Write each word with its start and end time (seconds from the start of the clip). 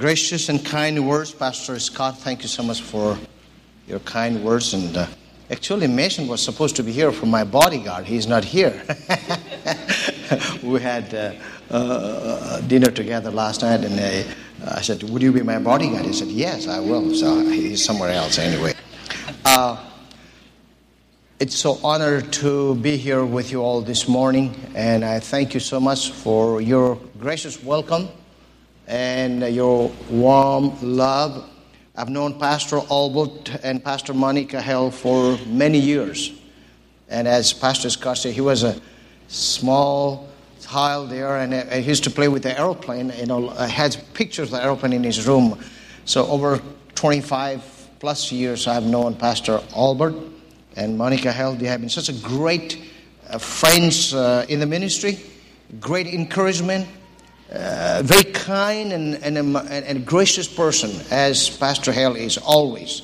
gracious 0.00 0.48
and 0.48 0.64
kind 0.64 1.06
words, 1.06 1.30
Pastor 1.30 1.78
Scott. 1.78 2.16
Thank 2.16 2.40
you 2.40 2.48
so 2.48 2.62
much 2.62 2.80
for 2.80 3.18
your 3.86 3.98
kind 3.98 4.42
words. 4.42 4.72
And 4.72 4.96
uh, 4.96 5.06
actually, 5.50 5.88
Mason 5.88 6.26
was 6.26 6.42
supposed 6.42 6.74
to 6.76 6.82
be 6.82 6.90
here 6.90 7.12
for 7.12 7.26
my 7.26 7.44
bodyguard. 7.44 8.06
He's 8.06 8.26
not 8.26 8.42
here. 8.42 8.72
we 10.62 10.80
had 10.80 11.12
uh, 11.12 11.34
uh, 11.70 12.60
dinner 12.62 12.90
together 12.90 13.30
last 13.30 13.60
night, 13.60 13.84
and 13.84 14.00
uh, 14.00 14.74
I 14.74 14.80
said, 14.80 15.02
"Would 15.02 15.20
you 15.20 15.32
be 15.32 15.42
my 15.42 15.58
bodyguard?" 15.58 16.06
He 16.06 16.14
said, 16.14 16.28
"Yes, 16.28 16.66
I 16.66 16.80
will." 16.80 17.14
So 17.14 17.38
he's 17.40 17.84
somewhere 17.84 18.10
else 18.10 18.38
anyway. 18.38 18.72
Uh, 19.44 19.84
it's 21.40 21.56
so 21.56 21.78
honored 21.84 22.32
to 22.40 22.74
be 22.76 22.96
here 22.96 23.26
with 23.26 23.52
you 23.52 23.60
all 23.60 23.82
this 23.82 24.08
morning, 24.08 24.54
and 24.74 25.04
I 25.04 25.20
thank 25.20 25.52
you 25.52 25.60
so 25.60 25.78
much 25.78 26.10
for 26.10 26.62
your 26.62 26.98
gracious 27.18 27.62
welcome 27.62 28.08
and 28.90 29.54
your 29.54 29.88
warm 30.10 30.76
love. 30.82 31.48
I've 31.94 32.08
known 32.08 32.40
Pastor 32.40 32.80
Albert 32.90 33.60
and 33.62 33.82
Pastor 33.84 34.12
Monica 34.12 34.60
Hell 34.60 34.90
for 34.90 35.38
many 35.46 35.78
years, 35.78 36.32
and 37.08 37.28
as 37.28 37.52
Pastor 37.52 37.88
Scott 37.88 38.18
said, 38.18 38.34
he 38.34 38.40
was 38.40 38.64
a 38.64 38.80
small 39.28 40.28
child 40.60 41.10
there, 41.10 41.36
and 41.36 41.54
he 41.72 41.88
used 41.88 42.02
to 42.04 42.10
play 42.10 42.26
with 42.26 42.42
the 42.42 42.58
aeroplane. 42.58 43.12
You 43.16 43.26
know, 43.26 43.48
had 43.50 43.96
pictures 44.12 44.48
of 44.48 44.58
the 44.58 44.64
aeroplane 44.64 44.92
in 44.92 45.04
his 45.04 45.24
room. 45.26 45.60
So 46.04 46.26
over 46.26 46.60
25 46.96 47.90
plus 48.00 48.32
years, 48.32 48.66
I've 48.66 48.84
known 48.84 49.14
Pastor 49.14 49.60
Albert 49.76 50.16
and 50.74 50.98
Monica 50.98 51.30
Held. 51.30 51.60
They 51.60 51.66
have 51.66 51.80
been 51.80 51.90
such 51.90 52.08
a 52.08 52.12
great 52.14 52.82
uh, 53.28 53.38
friends 53.38 54.12
uh, 54.14 54.46
in 54.48 54.58
the 54.58 54.66
ministry, 54.66 55.20
great 55.78 56.08
encouragement, 56.08 56.88
uh, 57.52 58.02
very 58.04 58.24
kind 58.24 58.92
and, 58.92 59.14
and, 59.24 59.56
and, 59.56 60.06
gracious 60.06 60.46
person, 60.46 60.90
as 61.10 61.50
Pastor 61.50 61.90
Hale 61.90 62.14
is 62.14 62.38
always, 62.38 63.02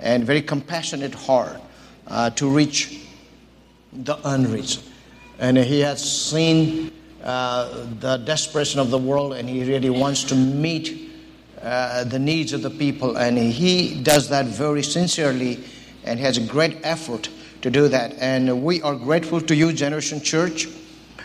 and 0.00 0.24
very 0.24 0.40
compassionate 0.40 1.14
heart 1.14 1.60
uh, 2.06 2.30
to 2.30 2.48
reach 2.48 3.00
the 3.92 4.16
unreached. 4.24 4.82
And 5.38 5.58
he 5.58 5.80
has 5.80 6.02
seen 6.02 6.92
uh, 7.22 7.86
the 8.00 8.16
desperation 8.18 8.80
of 8.80 8.90
the 8.90 8.98
world, 8.98 9.34
and 9.34 9.48
he 9.48 9.64
really 9.64 9.90
wants 9.90 10.24
to 10.24 10.34
meet 10.34 11.12
uh, 11.60 12.04
the 12.04 12.18
needs 12.18 12.52
of 12.52 12.62
the 12.62 12.70
people, 12.70 13.16
and 13.16 13.36
he 13.36 14.02
does 14.02 14.28
that 14.30 14.46
very 14.46 14.82
sincerely 14.82 15.62
and 16.04 16.20
has 16.20 16.36
a 16.36 16.46
great 16.46 16.78
effort 16.84 17.28
to 17.62 17.70
do 17.70 17.88
that. 17.88 18.14
And 18.18 18.62
we 18.62 18.82
are 18.82 18.94
grateful 18.94 19.40
to 19.40 19.54
you, 19.54 19.72
Generation 19.72 20.20
Church. 20.20 20.68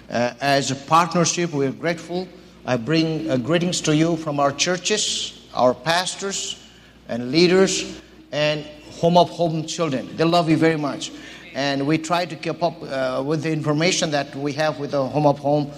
Uh, 0.09 0.33
as 0.41 0.71
a 0.71 0.75
partnership, 0.75 1.51
we're 1.51 1.71
grateful. 1.71 2.27
I 2.69 2.77
bring 2.77 3.27
uh, 3.27 3.37
greetings 3.37 3.81
to 3.81 3.95
you 3.95 4.15
from 4.15 4.39
our 4.39 4.51
churches, 4.51 5.43
our 5.55 5.73
pastors, 5.73 6.63
and 7.07 7.31
leaders, 7.31 7.99
and 8.31 8.63
Home 9.01 9.17
of 9.17 9.31
Hope 9.31 9.65
children. 9.65 10.15
They 10.15 10.23
love 10.23 10.51
you 10.51 10.55
very 10.55 10.77
much. 10.77 11.11
And 11.55 11.87
we 11.87 11.97
try 11.97 12.27
to 12.27 12.35
keep 12.35 12.61
up 12.61 12.75
uh, 12.83 13.23
with 13.25 13.41
the 13.41 13.51
information 13.51 14.11
that 14.11 14.35
we 14.35 14.53
have 14.53 14.77
with 14.77 14.91
the 14.91 15.03
Home 15.03 15.25
of 15.25 15.39
Hope. 15.39 15.71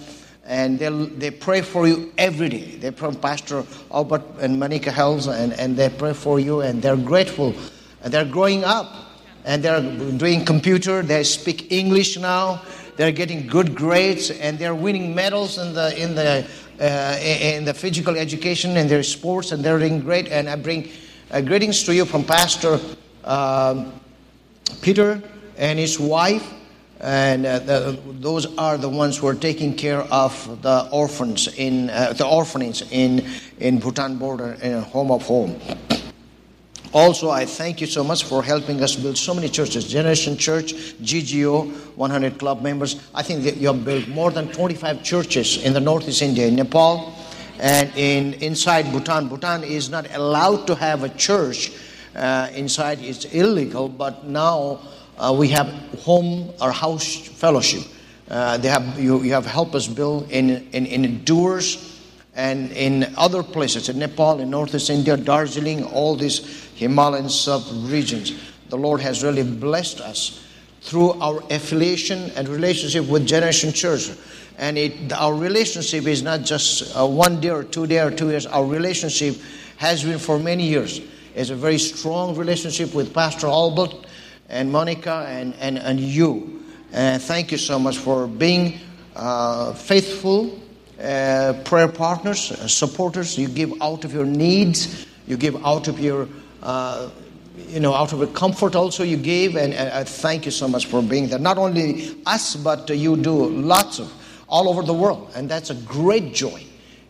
And 0.43 0.77
they 0.79 0.89
they 0.89 1.31
pray 1.31 1.61
for 1.61 1.87
you 1.87 2.11
every 2.17 2.49
day. 2.49 2.75
They 2.75 2.91
pray 2.91 3.15
Pastor 3.15 3.63
Albert 3.89 4.23
and 4.41 4.59
Monica 4.59 4.91
Hells, 4.91 5.27
and, 5.27 5.53
and 5.53 5.77
they 5.77 5.87
pray 5.87 6.11
for 6.11 6.41
you, 6.41 6.59
and 6.59 6.81
they're 6.81 6.97
grateful 6.97 7.55
and 8.03 8.13
they're 8.13 8.25
growing 8.25 8.65
up 8.65 8.91
and 9.45 9.63
they're 9.63 9.81
doing 10.17 10.43
computer. 10.43 11.01
They 11.01 11.23
speak 11.23 11.71
English 11.71 12.17
now. 12.17 12.61
They're 12.97 13.11
getting 13.11 13.47
good 13.47 13.75
grades 13.75 14.29
and 14.29 14.59
they're 14.59 14.75
winning 14.75 15.15
medals 15.15 15.57
in 15.57 15.73
the 15.73 15.97
in 15.97 16.15
the 16.15 16.45
in 16.81 17.65
the 17.65 17.73
physical 17.73 18.17
education 18.17 18.77
and 18.77 18.89
their 18.89 19.03
sports 19.03 19.51
and 19.51 19.63
they're 19.63 19.79
doing 19.79 19.99
great. 20.01 20.27
And 20.29 20.49
I 20.49 20.55
bring 20.55 20.89
uh, 21.29 21.41
greetings 21.41 21.83
to 21.83 21.93
you 21.93 22.05
from 22.05 22.23
Pastor 22.23 22.79
um, 23.23 23.93
Peter 24.81 25.21
and 25.57 25.79
his 25.79 25.99
wife. 25.99 26.53
And 26.99 27.45
uh, 27.45 27.59
the, 27.59 27.99
those 28.19 28.45
are 28.57 28.77
the 28.77 28.89
ones 28.89 29.17
who 29.17 29.27
are 29.27 29.35
taking 29.35 29.75
care 29.75 30.01
of 30.01 30.61
the 30.61 30.87
orphans 30.91 31.47
in 31.57 31.89
uh, 31.89 32.13
the 32.13 32.27
orphanage 32.27 32.83
in 32.91 33.25
in 33.59 33.79
Bhutan 33.79 34.17
border 34.17 34.57
in 34.61 34.81
Home 34.81 35.09
of 35.09 35.23
Hope. 35.23 35.59
Also, 36.93 37.29
I 37.29 37.45
thank 37.45 37.79
you 37.79 37.87
so 37.87 38.03
much 38.03 38.25
for 38.25 38.43
helping 38.43 38.83
us 38.83 38.97
build 38.97 39.17
so 39.17 39.33
many 39.33 39.47
churches. 39.47 39.87
Generation 39.87 40.35
Church, 40.35 40.73
GGO, 41.01 41.71
100 41.95 42.37
club 42.37 42.61
members. 42.61 43.01
I 43.15 43.23
think 43.23 43.43
that 43.43 43.55
you 43.55 43.67
have 43.67 43.85
built 43.85 44.09
more 44.09 44.29
than 44.29 44.51
25 44.51 45.01
churches 45.01 45.63
in 45.63 45.71
the 45.71 45.79
Northeast 45.79 46.21
India, 46.21 46.47
in 46.47 46.55
Nepal, 46.57 47.15
and 47.59 47.89
in 47.95 48.33
inside 48.35 48.91
Bhutan. 48.91 49.29
Bhutan 49.29 49.63
is 49.63 49.89
not 49.89 50.13
allowed 50.13 50.67
to 50.67 50.75
have 50.75 51.03
a 51.03 51.09
church 51.09 51.71
uh, 52.13 52.49
inside; 52.53 52.99
it's 52.99 53.23
illegal. 53.23 53.87
But 53.87 54.25
now 54.25 54.81
uh, 55.17 55.33
we 55.37 55.47
have 55.49 55.67
home 55.99 56.51
or 56.59 56.73
house 56.73 57.15
fellowship. 57.15 57.83
Uh, 58.29 58.57
they 58.57 58.67
have 58.67 58.99
you, 58.99 59.21
you 59.21 59.31
have 59.31 59.45
helped 59.45 59.75
us 59.75 59.87
build 59.87 60.29
in 60.29 60.67
in, 60.73 60.85
in 60.85 61.23
doors 61.23 61.90
and 62.35 62.71
in 62.71 63.13
other 63.17 63.43
places 63.43 63.89
in 63.89 63.99
Nepal, 63.99 64.39
in 64.39 64.49
Northeast 64.49 64.89
India, 64.89 65.17
Darjeeling, 65.17 65.83
all 65.85 66.15
these 66.15 66.69
Himalayan 66.75 67.29
sub 67.29 67.63
regions. 67.91 68.33
The 68.69 68.77
Lord 68.77 69.01
has 69.01 69.23
really 69.23 69.43
blessed 69.43 69.99
us 69.99 70.45
through 70.81 71.11
our 71.21 71.43
affiliation 71.49 72.31
and 72.35 72.47
relationship 72.47 73.07
with 73.07 73.27
Generation 73.27 73.73
Church. 73.73 74.11
And 74.57 74.77
it, 74.77 75.11
our 75.11 75.33
relationship 75.35 76.05
is 76.07 76.23
not 76.23 76.41
just 76.41 76.95
uh, 76.95 77.05
one 77.05 77.41
day 77.41 77.49
or 77.49 77.63
two 77.63 77.85
day 77.85 77.99
or 77.99 78.11
two 78.11 78.29
years. 78.29 78.45
Our 78.45 78.65
relationship 78.65 79.35
has 79.77 80.03
been 80.03 80.19
for 80.19 80.39
many 80.39 80.67
years. 80.67 81.01
It's 81.35 81.49
a 81.49 81.55
very 81.55 81.77
strong 81.77 82.35
relationship 82.35 82.93
with 82.93 83.13
Pastor 83.13 83.47
Albert 83.47 84.05
and 84.49 84.71
Monica 84.71 85.25
and, 85.27 85.53
and, 85.59 85.77
and 85.77 85.99
you. 85.99 86.63
And 86.91 87.21
thank 87.21 87.51
you 87.51 87.57
so 87.57 87.79
much 87.79 87.97
for 87.97 88.27
being 88.27 88.79
uh, 89.15 89.73
faithful 89.73 90.59
uh, 91.01 91.53
prayer 91.65 91.87
partners, 91.87 92.51
uh, 92.51 92.67
supporters. 92.67 93.37
You 93.37 93.47
give 93.47 93.73
out 93.81 94.05
of 94.05 94.13
your 94.13 94.25
needs. 94.25 95.07
You 95.27 95.37
give 95.37 95.65
out 95.65 95.87
of 95.87 95.99
your, 95.99 96.27
uh, 96.61 97.09
you 97.67 97.79
know, 97.79 97.93
out 97.93 98.13
of 98.13 98.19
your 98.19 98.27
comfort 98.27 98.75
also 98.75 99.03
you 99.03 99.17
give. 99.17 99.55
And, 99.55 99.73
and 99.73 99.89
I 99.89 100.03
thank 100.03 100.45
you 100.45 100.51
so 100.51 100.67
much 100.67 100.85
for 100.85 101.01
being 101.01 101.27
there. 101.27 101.39
Not 101.39 101.57
only 101.57 102.17
us, 102.25 102.55
but 102.55 102.89
you 102.89 103.17
do 103.17 103.49
lots 103.49 103.99
of 103.99 104.11
all 104.47 104.69
over 104.69 104.83
the 104.83 104.93
world. 104.93 105.31
And 105.35 105.49
that's 105.49 105.69
a 105.69 105.75
great 105.75 106.33
joy. 106.33 106.65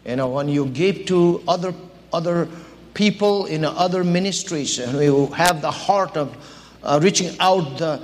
You 0.06 0.16
know, 0.16 0.30
when 0.30 0.48
you 0.48 0.68
give 0.68 1.06
to 1.08 1.44
other, 1.48 1.74
other 2.14 2.48
people 2.94 3.46
in 3.46 3.66
other 3.66 4.04
ministries 4.04 4.80
and 4.80 5.00
you 5.02 5.28
have 5.28 5.62
the 5.62 5.72
heart 5.72 6.18
of 6.18 6.36
uh, 6.84 7.00
reaching 7.02 7.36
out, 7.40 7.78
the, 7.78 8.02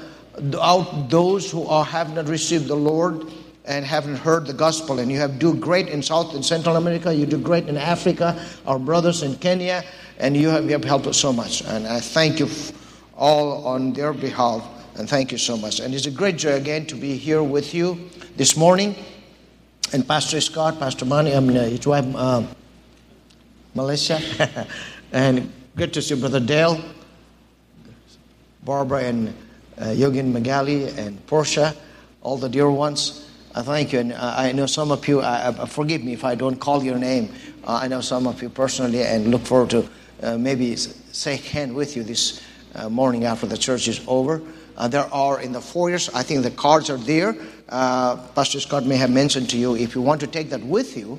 out 0.62 1.10
those 1.10 1.52
who 1.52 1.66
are, 1.68 1.86
have 1.86 2.14
not 2.14 2.28
received 2.28 2.68
the 2.68 2.76
Lord 2.76 3.26
and 3.68 3.86
haven't 3.86 4.16
heard 4.16 4.48
the 4.48 4.54
gospel. 4.54 5.00
And 5.00 5.12
you 5.12 5.20
have 5.20 5.38
do 5.40 5.54
great 5.54 5.90
in 5.90 6.02
South 6.02 6.34
and 6.34 6.44
Central 6.44 6.78
America. 6.78 7.14
You 7.14 7.26
do 7.26 7.38
great 7.38 7.68
in 7.68 7.78
Africa. 7.78 8.42
Our 8.66 8.80
brothers 8.80 9.24
in 9.24 9.36
Kenya, 9.36 9.84
and 10.18 10.36
you 10.36 10.48
have, 10.48 10.64
you 10.64 10.72
have 10.72 10.86
helped 10.86 11.06
us 11.06 11.18
so 11.18 11.34
much. 11.34 11.62
And 11.66 11.86
I 11.86 12.00
thank 12.00 12.40
you 12.40 12.50
all 13.16 13.68
on 13.68 13.94
their 13.94 14.14
behalf. 14.14 14.66
And 14.96 15.08
thank 15.08 15.32
you 15.32 15.38
so 15.38 15.58
much. 15.58 15.80
And 15.80 15.94
it's 15.94 16.08
a 16.08 16.12
great 16.12 16.38
joy 16.38 16.54
again 16.54 16.88
to 16.88 16.96
be 16.96 17.18
here 17.18 17.44
with 17.44 17.76
you 17.76 18.10
this 18.36 18.58
morning. 18.58 18.96
And 19.94 20.08
Pastor 20.08 20.42
Scott, 20.42 20.80
Pastor 20.80 21.06
Mani, 21.06 21.36
I 21.36 21.40
mean, 21.40 21.56
uh, 21.56 21.66
his 21.66 21.86
wife, 21.86 22.06
uh, 22.16 22.44
Malaysia, 23.76 24.20
and 25.12 25.52
good 25.76 25.94
to 25.94 26.02
see 26.02 26.20
Brother 26.20 26.40
Dale, 26.40 26.82
Barbara, 28.64 29.04
and 29.04 29.30
uh, 29.78 29.86
Yogin 29.86 30.34
Magali, 30.34 30.90
and 30.98 31.24
Portia, 31.28 31.76
all 32.22 32.38
the 32.38 32.50
dear 32.50 32.72
ones. 32.72 33.27
Uh, 33.58 33.64
thank 33.64 33.92
you. 33.92 33.98
And 33.98 34.14
uh, 34.14 34.36
I 34.38 34.52
know 34.52 34.68
some 34.68 34.92
of 34.92 35.08
you, 35.08 35.20
uh, 35.20 35.66
forgive 35.66 36.04
me 36.04 36.14
if 36.14 36.24
I 36.24 36.36
don't 36.36 36.58
call 36.58 36.84
your 36.84 37.00
name. 37.00 37.34
Uh, 37.64 37.80
I 37.82 37.88
know 37.88 38.02
some 38.02 38.28
of 38.28 38.40
you 38.40 38.50
personally 38.50 39.02
and 39.02 39.32
look 39.32 39.42
forward 39.42 39.72
to 39.72 39.90
uh, 40.22 40.38
maybe 40.38 40.78
shake 41.12 41.44
hand 41.44 41.74
with 41.74 41.98
you 41.98 42.04
this 42.04 42.40
uh, 42.76 42.88
morning 42.88 43.26
after 43.26 43.48
the 43.48 43.58
church 43.58 43.88
is 43.88 44.00
over. 44.08 44.44
there 44.90 45.12
are 45.12 45.42
in 45.42 45.54
the 45.54 45.60
foyers, 45.60 46.08
I 46.14 46.22
think 46.22 46.44
the 46.44 46.52
cards 46.52 46.92
are 46.92 47.00
there. 47.00 47.34
Pastor 48.36 48.60
Scott 48.60 48.86
may 48.86 48.98
have 48.98 49.10
mentioned 49.10 49.50
to 49.50 49.58
you 49.58 49.76
if 49.76 49.96
you 49.96 50.04
want 50.04 50.22
to 50.22 50.28
take 50.28 50.52
that 50.52 50.62
with 50.62 50.96
you 50.96 51.18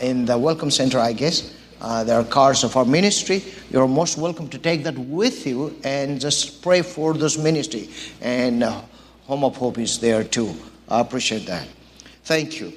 in 0.00 0.24
the 0.24 0.38
Welcome 0.38 0.70
Center, 0.70 0.98
I 0.98 1.12
guess. 1.12 1.52
there 1.78 2.18
are 2.18 2.24
cards 2.24 2.64
of 2.64 2.74
our 2.74 2.86
ministry. 2.86 3.44
You're 3.70 3.86
most 3.86 4.16
welcome 4.16 4.48
to 4.48 4.58
take 4.58 4.82
that 4.84 4.96
with 4.96 5.46
you 5.46 5.76
and 5.84 6.22
just 6.22 6.62
pray 6.62 6.80
for 6.80 7.12
this 7.12 7.36
ministry. 7.36 7.90
And 8.22 8.64
Home 9.26 9.44
of 9.44 9.56
Hope 9.56 9.76
is 9.76 9.98
there 9.98 10.24
too. 10.24 10.56
I 10.90 11.00
appreciate 11.00 11.46
that. 11.46 11.68
Thank 12.24 12.60
you. 12.60 12.72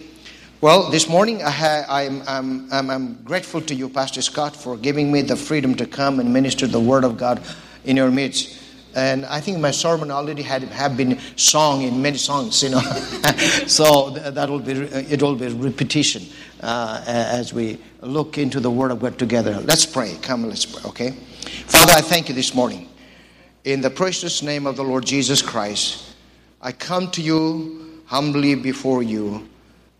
Well, 0.62 0.90
this 0.90 1.10
morning 1.10 1.44
I 1.44 2.04
am 2.04 2.24
I'm, 2.28 2.72
I'm, 2.72 2.90
I'm 2.90 3.24
grateful 3.24 3.62
to 3.62 3.76
you, 3.76 3.90
Pastor 3.90 4.22
Scott, 4.22 4.56
for 4.56 4.78
giving 4.78 5.12
me 5.12 5.22
the 5.22 5.36
freedom 5.36 5.76
to 5.76 5.86
come 5.86 6.20
and 6.20 6.32
minister 6.32 6.68
the 6.68 6.80
Word 6.80 7.04
of 7.04 7.18
God 7.18 7.42
in 7.84 7.98
your 7.98 8.12
midst. 8.12 8.60
And 8.96 9.26
I 9.26 9.42
think 9.42 9.60
my 9.60 9.72
sermon 9.72 10.12
already 10.12 10.44
had 10.44 10.64
have 10.64 10.96
been 10.96 11.20
sung 11.36 11.82
in 11.82 12.02
many 12.02 12.18
songs, 12.18 12.64
you 12.64 12.70
know. 12.70 12.80
so 13.68 14.12
that 14.12 14.50
will 14.50 14.60
be 14.60 14.74
it 14.74 15.22
will 15.22 15.36
be 15.36 15.48
repetition. 15.50 16.24
uh, 16.64 17.04
as 17.06 17.54
we 17.54 17.78
look 18.02 18.38
into 18.38 18.60
the 18.60 18.72
Word 18.72 18.92
of 18.92 19.00
God 19.02 19.20
together. 19.20 19.60
Let's 19.62 19.86
pray. 19.86 20.18
Come, 20.22 20.48
let's 20.48 20.66
pray, 20.66 20.90
okay? 20.90 21.12
Father, 21.68 21.94
I 21.94 22.02
thank 22.02 22.30
you 22.30 22.36
this 22.36 22.56
morning. 22.56 22.90
In 23.66 23.82
the 23.82 23.90
precious 23.90 24.42
name 24.42 24.66
of 24.66 24.76
the 24.76 24.84
Lord 24.84 25.06
Jesus 25.06 25.42
Christ, 25.42 26.16
I 26.62 26.72
come 26.72 27.12
to 27.12 27.22
you 27.22 27.83
humbly 28.14 28.54
before 28.54 29.02
you. 29.02 29.50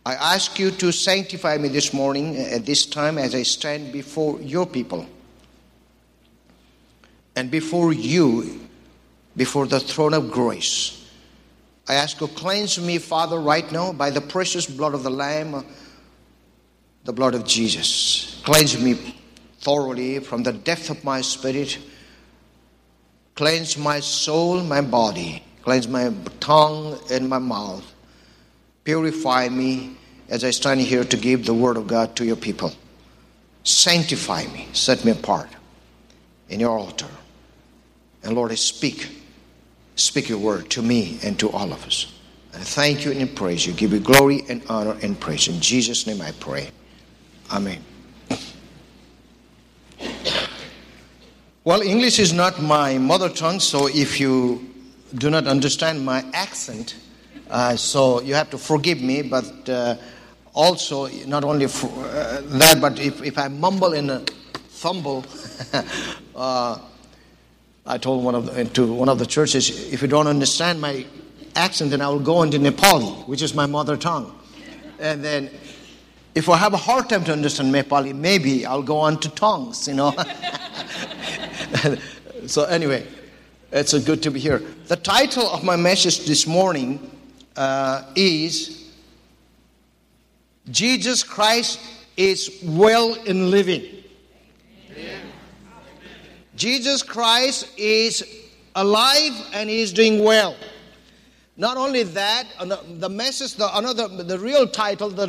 I 0.06 0.14
ask 0.14 0.60
you 0.60 0.70
to 0.70 0.92
sanctify 0.92 1.58
me 1.58 1.68
this 1.70 1.94
morning 1.94 2.38
uh, 2.38 2.58
at 2.58 2.64
this 2.64 2.86
time 2.86 3.18
as 3.18 3.34
I 3.34 3.42
stand 3.42 3.92
before 3.92 4.40
your 4.40 4.68
people 4.68 5.08
and 7.36 7.50
before 7.50 7.92
you, 7.92 8.68
before 9.36 9.66
the 9.66 9.80
throne 9.80 10.14
of 10.14 10.30
grace. 10.30 11.10
I 11.88 11.96
ask 11.96 12.22
you, 12.22 12.28
cleanse 12.28 12.80
me, 12.80 13.00
Father, 13.00 13.40
right 13.40 13.70
now 13.72 13.92
by 13.92 14.12
the 14.12 14.22
precious 14.22 14.68
blood 14.68 14.94
of 14.94 15.02
the 15.02 15.10
Lamb, 15.10 15.66
the 17.06 17.14
blood 17.14 17.34
of 17.34 17.48
Jesus. 17.48 18.40
Cleanse 18.46 18.80
me 18.80 18.94
thoroughly 19.62 20.20
from 20.20 20.44
the 20.44 20.54
depth 20.54 20.92
of 20.92 21.04
my 21.04 21.22
spirit. 21.22 21.80
Cleanse 23.34 23.76
my 23.76 24.02
soul, 24.02 24.62
my 24.62 24.82
body. 24.82 25.44
Cleanse 25.64 25.88
my 25.88 26.14
tongue 26.40 27.00
and 27.10 27.28
my 27.28 27.40
mouth. 27.40 27.93
Purify 28.84 29.50
me 29.50 29.96
as 30.30 30.44
I 30.44 30.52
stand 30.52 30.82
here 30.82 31.04
to 31.04 31.18
give 31.18 31.46
the 31.46 31.54
word 31.54 31.78
of 31.78 31.88
God 31.88 32.16
to 32.18 32.26
your 32.26 32.36
people. 32.36 32.74
Sanctify 33.64 34.46
me, 34.48 34.68
set 34.74 35.06
me 35.06 35.12
apart 35.12 35.50
in 36.50 36.60
your 36.60 36.78
altar. 36.78 37.08
And 38.24 38.36
Lord, 38.36 38.52
I 38.52 38.56
speak 38.56 39.24
Speak 39.96 40.30
your 40.30 40.40
word 40.40 40.70
to 40.72 40.82
me 40.82 41.20
and 41.24 41.40
to 41.40 41.50
all 41.52 41.72
of 41.72 41.86
us. 41.86 42.12
And 42.52 42.62
I 42.62 42.66
thank 42.66 43.06
you 43.06 43.12
and 43.12 43.36
praise 43.36 43.66
you. 43.66 43.74
Give 43.74 43.94
you 43.94 44.00
glory 44.00 44.44
and 44.50 44.64
honor 44.70 44.98
and 45.02 45.20
praise. 45.20 45.48
In 45.48 45.60
Jesus' 45.60 46.08
name 46.08 46.22
I 46.22 46.32
pray. 46.40 46.70
Amen. 47.52 47.84
Well, 51.64 51.82
English 51.82 52.20
is 52.20 52.34
not 52.34 52.62
my 52.62 52.98
mother 52.98 53.30
tongue, 53.30 53.60
so 53.60 53.88
if 53.88 54.20
you 54.20 54.70
do 55.16 55.30
not 55.30 55.48
understand 55.48 56.04
my 56.04 56.26
accent, 56.34 56.96
uh, 57.54 57.76
so 57.76 58.20
you 58.22 58.34
have 58.34 58.50
to 58.50 58.58
forgive 58.58 59.00
me, 59.00 59.22
but 59.22 59.70
uh, 59.70 59.96
also, 60.56 61.08
not 61.28 61.44
only 61.44 61.68
for, 61.68 61.88
uh, 62.08 62.42
that, 62.46 62.82
but 62.82 63.00
if, 63.00 63.22
if 63.22 63.38
I 63.38 63.48
mumble 63.48 63.94
and 63.94 64.10
a 64.10 64.26
fumble, 64.70 65.24
uh, 66.36 66.80
I 67.86 67.98
told 68.00 68.24
one 68.24 68.34
of 68.34 68.56
the, 68.56 68.66
to 68.66 68.92
one 68.92 69.08
of 69.08 69.20
the 69.20 69.28
churches, 69.28 69.94
if 69.94 70.02
you 70.02 70.08
don't 70.08 70.26
understand 70.26 70.82
my 70.82 71.06
accent, 71.56 71.92
then 71.92 72.02
I 72.02 72.08
will 72.08 72.20
go 72.20 72.42
into 72.42 72.58
Nepali, 72.58 73.28
which 73.28 73.44
is 73.44 73.54
my 73.54 73.68
mother 73.68 73.98
tongue. 73.98 74.36
And 74.98 75.24
then 75.24 75.52
if 76.34 76.50
I 76.50 76.58
have 76.58 76.74
a 76.74 76.78
hard 76.78 77.08
time 77.08 77.24
to 77.26 77.34
understand 77.34 77.72
Nepali, 77.72 78.16
maybe 78.16 78.66
I'll 78.66 78.82
go 78.82 78.98
on 78.98 79.20
to 79.20 79.30
tongues, 79.30 79.88
you 79.88 79.94
know. 79.94 80.10
so 82.48 82.64
anyway, 82.64 83.06
it's 83.72 83.94
good 84.00 84.24
to 84.24 84.32
be 84.32 84.40
here. 84.40 84.58
The 84.88 84.96
title 84.96 85.48
of 85.50 85.64
my 85.64 85.76
message 85.76 86.26
this 86.26 86.48
morning 86.48 87.12
uh, 87.56 88.04
is 88.16 88.92
Jesus 90.70 91.24
Christ 91.24 91.80
is 92.16 92.60
well 92.64 93.16
in 93.26 93.52
living. 93.52 93.84
Jesus 96.56 97.02
Christ 97.02 97.68
is 97.78 98.24
alive 98.76 99.34
and 99.54 99.70
he 99.70 99.82
is 99.82 99.92
doing 99.92 100.24
well. 100.24 100.56
Not 101.58 101.78
only 101.78 102.04
that, 102.04 102.48
the 103.00 103.10
message, 103.10 103.56
the, 103.56 103.76
another, 103.78 104.08
the 104.08 104.40
real 104.40 104.68
title, 104.68 105.10
the, 105.10 105.26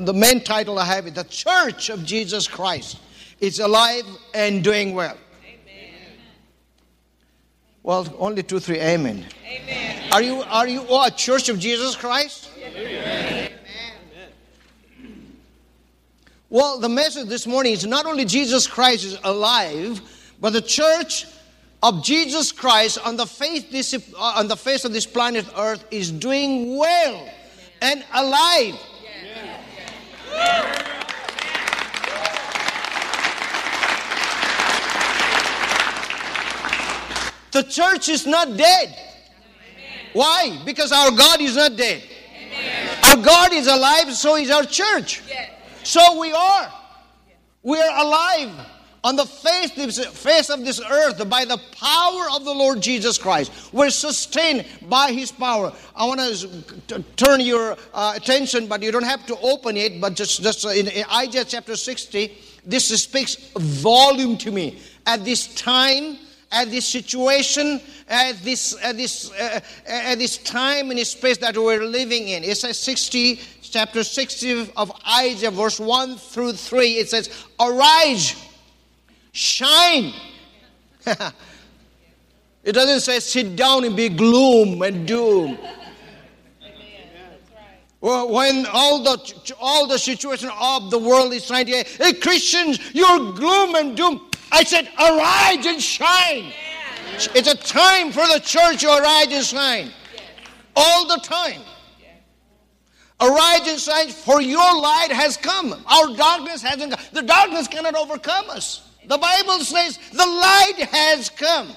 the 0.00 0.12
main 0.12 0.42
title 0.42 0.78
I 0.78 0.84
have 0.84 1.06
is 1.06 1.14
The 1.14 1.24
Church 1.24 1.90
of 1.90 2.04
Jesus 2.04 2.46
Christ 2.46 2.98
is 3.40 3.58
alive 3.58 4.04
and 4.34 4.62
doing 4.62 4.94
well. 4.94 5.16
Amen. 7.84 8.04
Well, 8.04 8.16
only 8.18 8.42
two, 8.42 8.60
three, 8.60 8.80
amen. 8.80 9.26
amen. 9.46 10.12
Are 10.12 10.22
you, 10.22 10.42
are 10.42 10.68
you 10.68 10.84
oh, 10.88 11.06
a 11.06 11.10
Church 11.10 11.48
of 11.48 11.58
Jesus 11.58 11.96
Christ? 11.96 12.50
Amen. 12.58 13.52
Well, 16.50 16.78
the 16.78 16.88
message 16.88 17.28
this 17.28 17.46
morning 17.46 17.74
is 17.74 17.86
not 17.86 18.06
only 18.06 18.24
Jesus 18.24 18.66
Christ 18.66 19.04
is 19.04 19.18
alive, 19.22 20.00
but 20.40 20.54
the 20.54 20.62
church 20.62 21.26
of 21.82 22.02
Jesus 22.02 22.52
Christ 22.52 22.98
on 23.04 23.16
the 23.16 23.26
face, 23.26 23.64
this, 23.64 23.94
uh, 23.94 24.18
on 24.18 24.48
the 24.48 24.56
face 24.56 24.86
of 24.86 24.94
this 24.94 25.04
planet 25.04 25.44
Earth 25.56 25.84
is 25.90 26.10
doing 26.10 26.78
well 26.78 27.28
and 27.82 28.02
alive. 28.14 28.74
The 37.52 37.62
church 37.62 38.08
is 38.08 38.26
not 38.26 38.56
dead. 38.56 38.96
Why? 40.12 40.60
Because 40.64 40.92
our 40.92 41.10
God 41.10 41.40
is 41.40 41.56
not 41.56 41.76
dead. 41.76 42.02
Our 43.04 43.16
God 43.16 43.52
is 43.52 43.66
alive, 43.66 44.12
so 44.12 44.36
is 44.36 44.50
our 44.50 44.64
church. 44.64 45.22
So 45.84 46.18
we 46.18 46.32
are. 46.32 46.72
We 47.62 47.80
are 47.80 48.06
alive 48.06 48.50
on 49.04 49.16
the 49.16 49.24
face, 49.24 49.70
face 50.08 50.50
of 50.50 50.64
this 50.64 50.80
earth 50.80 51.28
by 51.28 51.44
the 51.44 51.58
power 51.72 52.26
of 52.34 52.44
the 52.44 52.52
Lord 52.52 52.80
Jesus 52.80 53.16
Christ. 53.16 53.72
We're 53.72 53.90
sustained 53.90 54.66
by 54.82 55.12
His 55.12 55.30
power. 55.30 55.72
I 55.94 56.04
want 56.06 56.20
to 56.88 57.02
turn 57.16 57.40
your 57.40 57.76
uh, 57.94 58.14
attention, 58.16 58.66
but 58.66 58.82
you 58.82 58.90
don't 58.90 59.04
have 59.04 59.24
to 59.26 59.38
open 59.38 59.76
it, 59.76 60.00
but 60.00 60.14
just, 60.14 60.42
just 60.42 60.64
in, 60.64 60.88
in 60.88 61.04
Isaiah 61.12 61.44
chapter 61.44 61.76
60, 61.76 62.36
this 62.64 62.88
speaks 63.02 63.50
volume 63.56 64.36
to 64.38 64.50
me. 64.50 64.80
At 65.06 65.24
this 65.24 65.54
time, 65.54 66.18
at 66.50 66.70
this 66.70 66.86
situation, 66.86 67.80
at 68.08 68.36
this, 68.42 68.76
at 68.82 68.96
this, 68.96 69.30
uh, 69.32 69.60
at 69.86 70.18
this 70.18 70.38
time 70.38 70.90
and 70.90 71.06
space 71.06 71.38
that 71.38 71.56
we're 71.56 71.84
living 71.84 72.28
in. 72.28 72.42
It 72.42 72.56
says 72.56 72.78
60, 72.78 73.40
chapter 73.62 74.02
60 74.02 74.72
of 74.76 74.92
Isaiah, 75.06 75.50
verse 75.50 75.78
1 75.78 76.16
through 76.16 76.54
3. 76.54 76.92
It 76.92 77.10
says, 77.10 77.30
Arise 77.60 78.34
Shine. 79.32 80.14
it 81.06 82.72
doesn't 82.72 83.00
say 83.00 83.20
sit 83.20 83.54
down 83.54 83.84
and 83.84 83.96
be 83.96 84.08
gloom 84.08 84.82
and 84.82 85.06
doom. 85.06 85.58
Well, 88.00 88.30
when 88.30 88.66
all 88.72 89.02
the 89.02 89.54
all 89.60 89.86
the 89.88 89.98
situation 89.98 90.50
of 90.60 90.90
the 90.90 90.98
world 90.98 91.32
is 91.32 91.46
trying 91.46 91.66
to 91.66 91.84
hey 91.84 92.12
Christians, 92.14 92.94
you're 92.94 93.32
gloom 93.32 93.74
and 93.74 93.96
doom. 93.96 94.27
I 94.50 94.64
said, 94.64 94.88
arise 94.98 95.66
and 95.66 95.82
shine. 95.82 96.52
It's 97.34 97.48
a 97.48 97.56
time 97.56 98.12
for 98.12 98.26
the 98.26 98.40
church 98.40 98.80
to 98.80 98.88
arise 98.88 99.28
and 99.30 99.44
shine. 99.44 99.90
All 100.76 101.06
the 101.06 101.20
time. 101.22 101.60
Arise 103.20 103.66
and 103.66 103.80
shine, 103.80 104.08
for 104.10 104.40
your 104.40 104.80
light 104.80 105.10
has 105.10 105.36
come. 105.36 105.72
Our 105.86 106.16
darkness 106.16 106.62
hasn't 106.62 106.92
come. 106.92 107.04
The 107.12 107.22
darkness 107.22 107.66
cannot 107.66 107.96
overcome 107.96 108.48
us. 108.50 108.88
The 109.06 109.18
Bible 109.18 109.60
says 109.60 109.98
the 110.12 110.26
light 110.26 110.86
has 110.92 111.28
come. 111.30 111.74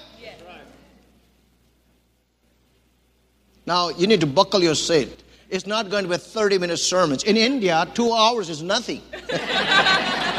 Now, 3.65 3.89
you 3.89 4.07
need 4.07 4.21
to 4.21 4.27
buckle 4.27 4.61
your 4.61 4.75
seat. 4.75 5.23
It's 5.49 5.67
not 5.67 5.89
going 5.89 6.03
to 6.03 6.09
be 6.09 6.17
30 6.17 6.57
minute 6.57 6.77
sermons. 6.77 7.23
In 7.23 7.37
India, 7.37 7.87
two 7.93 8.11
hours 8.11 8.49
is 8.49 8.61
nothing. 8.63 9.01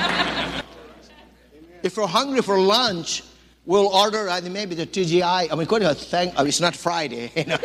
if 1.83 1.97
you're 1.97 2.07
hungry 2.07 2.43
for 2.43 2.59
lunch, 2.59 3.23
we'll 3.67 3.89
order 3.89 4.29
think 4.29 4.53
maybe 4.53 4.75
the 4.75 4.87
TGI. 4.87 5.51
I 5.51 5.55
mean, 5.55 5.67
could 5.67 5.83
have 5.83 5.99
thank. 5.99 6.35
Oh, 6.37 6.45
it's 6.45 6.61
not 6.61 6.75
Friday, 6.75 7.31
you 7.37 7.45
know. 7.45 7.59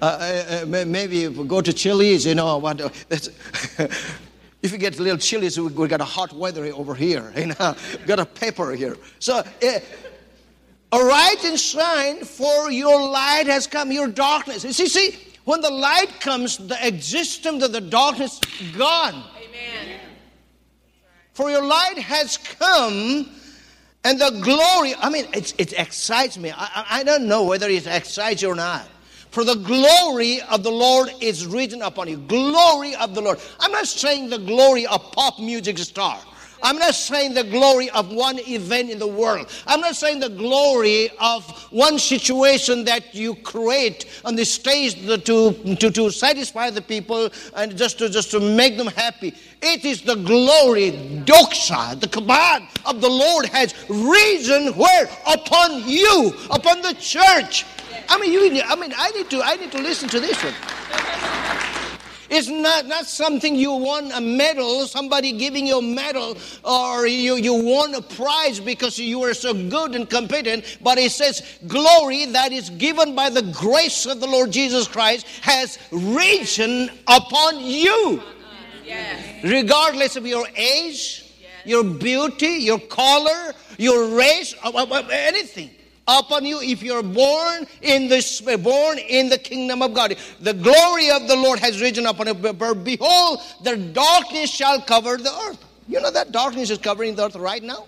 uh, 0.00 0.02
uh, 0.02 0.64
uh 0.64 0.84
maybe 0.86 1.28
go 1.28 1.60
to 1.60 1.72
Chili's, 1.72 2.26
you 2.26 2.34
know. 2.34 2.58
What, 2.58 2.80
if 3.10 4.72
you 4.72 4.78
get 4.78 4.98
a 4.98 5.02
little 5.02 5.18
chilly, 5.18 5.50
so 5.50 5.64
we 5.66 5.88
got 5.88 6.00
a 6.00 6.04
hot 6.04 6.32
weather 6.32 6.64
over 6.66 6.94
here. 6.94 7.32
You 7.36 7.46
know, 7.46 7.74
got 8.06 8.20
a 8.20 8.26
pepper 8.26 8.72
here. 8.72 8.96
So, 9.18 9.38
uh, 9.38 9.80
arise 10.92 11.44
and 11.44 11.58
shine, 11.58 12.24
for 12.24 12.70
your 12.70 13.08
light 13.08 13.46
has 13.46 13.66
come. 13.66 13.90
Your 13.92 14.08
darkness. 14.08 14.64
You 14.64 14.72
see, 14.72 14.88
see, 14.88 15.18
when 15.44 15.60
the 15.60 15.70
light 15.70 16.20
comes, 16.20 16.56
the 16.56 16.86
existence 16.86 17.64
of 17.64 17.72
the 17.72 17.80
darkness 17.80 18.40
gone. 18.76 19.24
Amen. 19.36 19.91
For 21.32 21.50
your 21.50 21.64
light 21.64 21.98
has 21.98 22.36
come, 22.36 23.28
and 24.04 24.20
the 24.20 24.30
glory. 24.42 24.94
I 24.98 25.08
mean, 25.08 25.26
it 25.32 25.72
excites 25.78 26.36
me. 26.36 26.52
I, 26.54 26.86
I 26.90 27.04
don't 27.04 27.26
know 27.26 27.44
whether 27.44 27.68
it 27.68 27.86
excites 27.86 28.42
you 28.42 28.50
or 28.50 28.54
not. 28.54 28.86
For 29.30 29.44
the 29.44 29.54
glory 29.54 30.42
of 30.42 30.62
the 30.62 30.70
Lord 30.70 31.10
is 31.20 31.46
written 31.46 31.80
upon 31.80 32.08
you. 32.08 32.18
Glory 32.18 32.94
of 32.96 33.14
the 33.14 33.22
Lord. 33.22 33.38
I'm 33.60 33.72
not 33.72 33.86
saying 33.86 34.28
the 34.28 34.38
glory 34.38 34.86
of 34.86 35.10
pop 35.12 35.38
music 35.38 35.78
star. 35.78 36.18
I'm 36.62 36.78
not 36.78 36.94
saying 36.94 37.34
the 37.34 37.42
glory 37.42 37.90
of 37.90 38.12
one 38.12 38.38
event 38.40 38.90
in 38.90 38.98
the 38.98 39.06
world. 39.06 39.48
I'm 39.66 39.80
not 39.80 39.96
saying 39.96 40.20
the 40.20 40.28
glory 40.28 41.10
of 41.18 41.44
one 41.72 41.98
situation 41.98 42.84
that 42.84 43.14
you 43.14 43.34
create 43.36 44.06
on 44.24 44.36
the 44.36 44.44
stage 44.44 44.94
to, 45.06 45.18
to, 45.18 45.90
to 45.90 46.10
satisfy 46.10 46.70
the 46.70 46.82
people 46.82 47.30
and 47.56 47.76
just 47.76 47.98
to, 47.98 48.08
just 48.08 48.30
to 48.30 48.40
make 48.40 48.76
them 48.76 48.86
happy. 48.86 49.34
It 49.64 49.84
is 49.84 50.02
the 50.02 50.16
glory, 50.16 50.90
doxa, 51.24 51.98
the 52.00 52.08
command 52.08 52.66
of 52.84 53.00
the 53.00 53.08
Lord 53.08 53.46
has 53.46 53.74
risen 53.88 54.74
where? 54.74 55.08
Upon 55.24 55.88
you, 55.88 56.34
upon 56.50 56.82
the 56.82 56.94
church. 56.98 57.64
I 58.08 58.18
mean, 58.18 58.32
you, 58.32 58.60
I 58.60 58.74
mean, 58.74 58.92
I 58.96 59.10
need 59.10 59.30
to, 59.30 59.40
I 59.40 59.54
need 59.54 59.70
to 59.70 59.78
listen 59.80 60.08
to 60.08 60.18
this 60.18 60.42
one. 60.42 60.54
It's 62.28 62.48
not, 62.48 62.86
not 62.86 63.04
something 63.04 63.54
you 63.54 63.72
won 63.72 64.10
a 64.10 64.20
medal, 64.20 64.86
somebody 64.86 65.32
giving 65.32 65.66
you 65.66 65.78
a 65.78 65.82
medal, 65.82 66.38
or 66.64 67.06
you, 67.06 67.36
you 67.36 67.52
won 67.52 67.94
a 67.94 68.00
prize 68.00 68.58
because 68.58 68.98
you 68.98 69.18
were 69.18 69.34
so 69.34 69.52
good 69.52 69.94
and 69.94 70.08
competent, 70.08 70.78
but 70.82 70.96
it 70.96 71.12
says 71.12 71.58
glory 71.66 72.24
that 72.24 72.50
is 72.50 72.70
given 72.70 73.14
by 73.14 73.28
the 73.28 73.42
grace 73.42 74.06
of 74.06 74.20
the 74.20 74.26
Lord 74.26 74.50
Jesus 74.50 74.88
Christ 74.88 75.26
has 75.42 75.78
risen 75.90 76.90
upon 77.06 77.60
you. 77.60 78.22
Yes. 78.84 79.44
Regardless 79.44 80.16
of 80.16 80.26
your 80.26 80.46
age, 80.56 81.32
yes. 81.40 81.50
your 81.64 81.84
beauty, 81.84 82.58
your 82.60 82.78
color, 82.78 83.54
your 83.78 84.16
race, 84.16 84.54
uh, 84.62 84.70
uh, 84.74 84.86
uh, 84.90 85.08
anything 85.10 85.70
upon 86.06 86.44
you 86.44 86.60
if 86.60 86.82
you're 86.82 87.02
born 87.02 87.66
in 87.80 88.08
this 88.08 88.40
born 88.40 88.98
in 88.98 89.28
the 89.28 89.38
kingdom 89.38 89.82
of 89.82 89.94
God. 89.94 90.16
The 90.40 90.54
glory 90.54 91.10
of 91.10 91.28
the 91.28 91.36
Lord 91.36 91.58
has 91.60 91.80
risen 91.80 92.06
upon 92.06 92.26
you. 92.26 92.34
Behold, 92.34 93.40
the 93.62 93.76
darkness 93.76 94.50
shall 94.50 94.80
cover 94.80 95.16
the 95.16 95.32
earth. 95.46 95.64
You 95.88 96.00
know 96.00 96.10
that 96.10 96.32
darkness 96.32 96.70
is 96.70 96.78
covering 96.78 97.14
the 97.14 97.26
earth 97.26 97.36
right 97.36 97.62
now. 97.62 97.86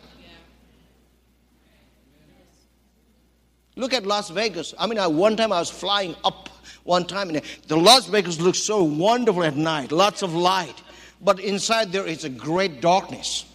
Look 3.77 3.93
at 3.93 4.07
Las 4.07 4.31
Vegas. 4.31 4.73
I 4.79 4.87
mean, 4.87 4.99
I, 4.99 5.09
one 5.09 5.37
time 5.37 5.53
I 5.53 5.59
was 5.59 5.71
flying 5.71 6.15
up 6.25 6.49
one 6.85 7.07
time, 7.07 7.31
and 7.31 7.43
the 7.67 7.77
Las 7.77 8.07
Vegas 8.07 8.41
looks 8.41 8.59
so 8.59 8.85
wonderful 8.85 9.43
at 9.43 9.57
night, 9.57 9.91
lots 9.91 10.23
of 10.23 10.35
light. 10.35 10.81
But 11.25 11.41
inside 11.41 11.91
there 11.91 12.07
is 12.07 12.25
a 12.25 12.29
great 12.29 12.81
darkness. 12.81 13.47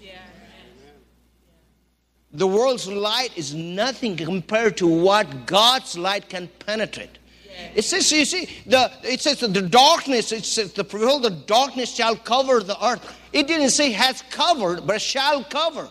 The 2.32 2.48
world's 2.48 2.88
light 2.88 3.36
is 3.36 3.54
nothing 3.54 4.16
compared 4.18 4.78
to 4.78 4.88
what 4.88 5.48
God's 5.48 5.98
light 5.98 6.30
can 6.30 6.48
penetrate. 6.66 7.18
It 7.76 7.84
says, 7.84 8.12
you 8.12 8.24
see, 8.24 8.48
the, 8.66 8.92
it 9.04 9.20
says 9.22 9.40
the 9.40 9.62
darkness, 9.62 10.32
it 10.32 10.46
says 10.46 10.74
the 10.74 10.84
behold, 10.84 11.24
the 11.24 11.32
darkness 11.32 11.94
shall 11.94 12.16
cover 12.16 12.62
the 12.62 12.84
earth. 12.86 13.16
It 13.34 13.48
didn't 13.48 13.72
say 13.72 13.92
has 13.92 14.24
covered, 14.30 14.88
but 14.88 15.02
shall 15.02 15.44
cover. 15.44 15.90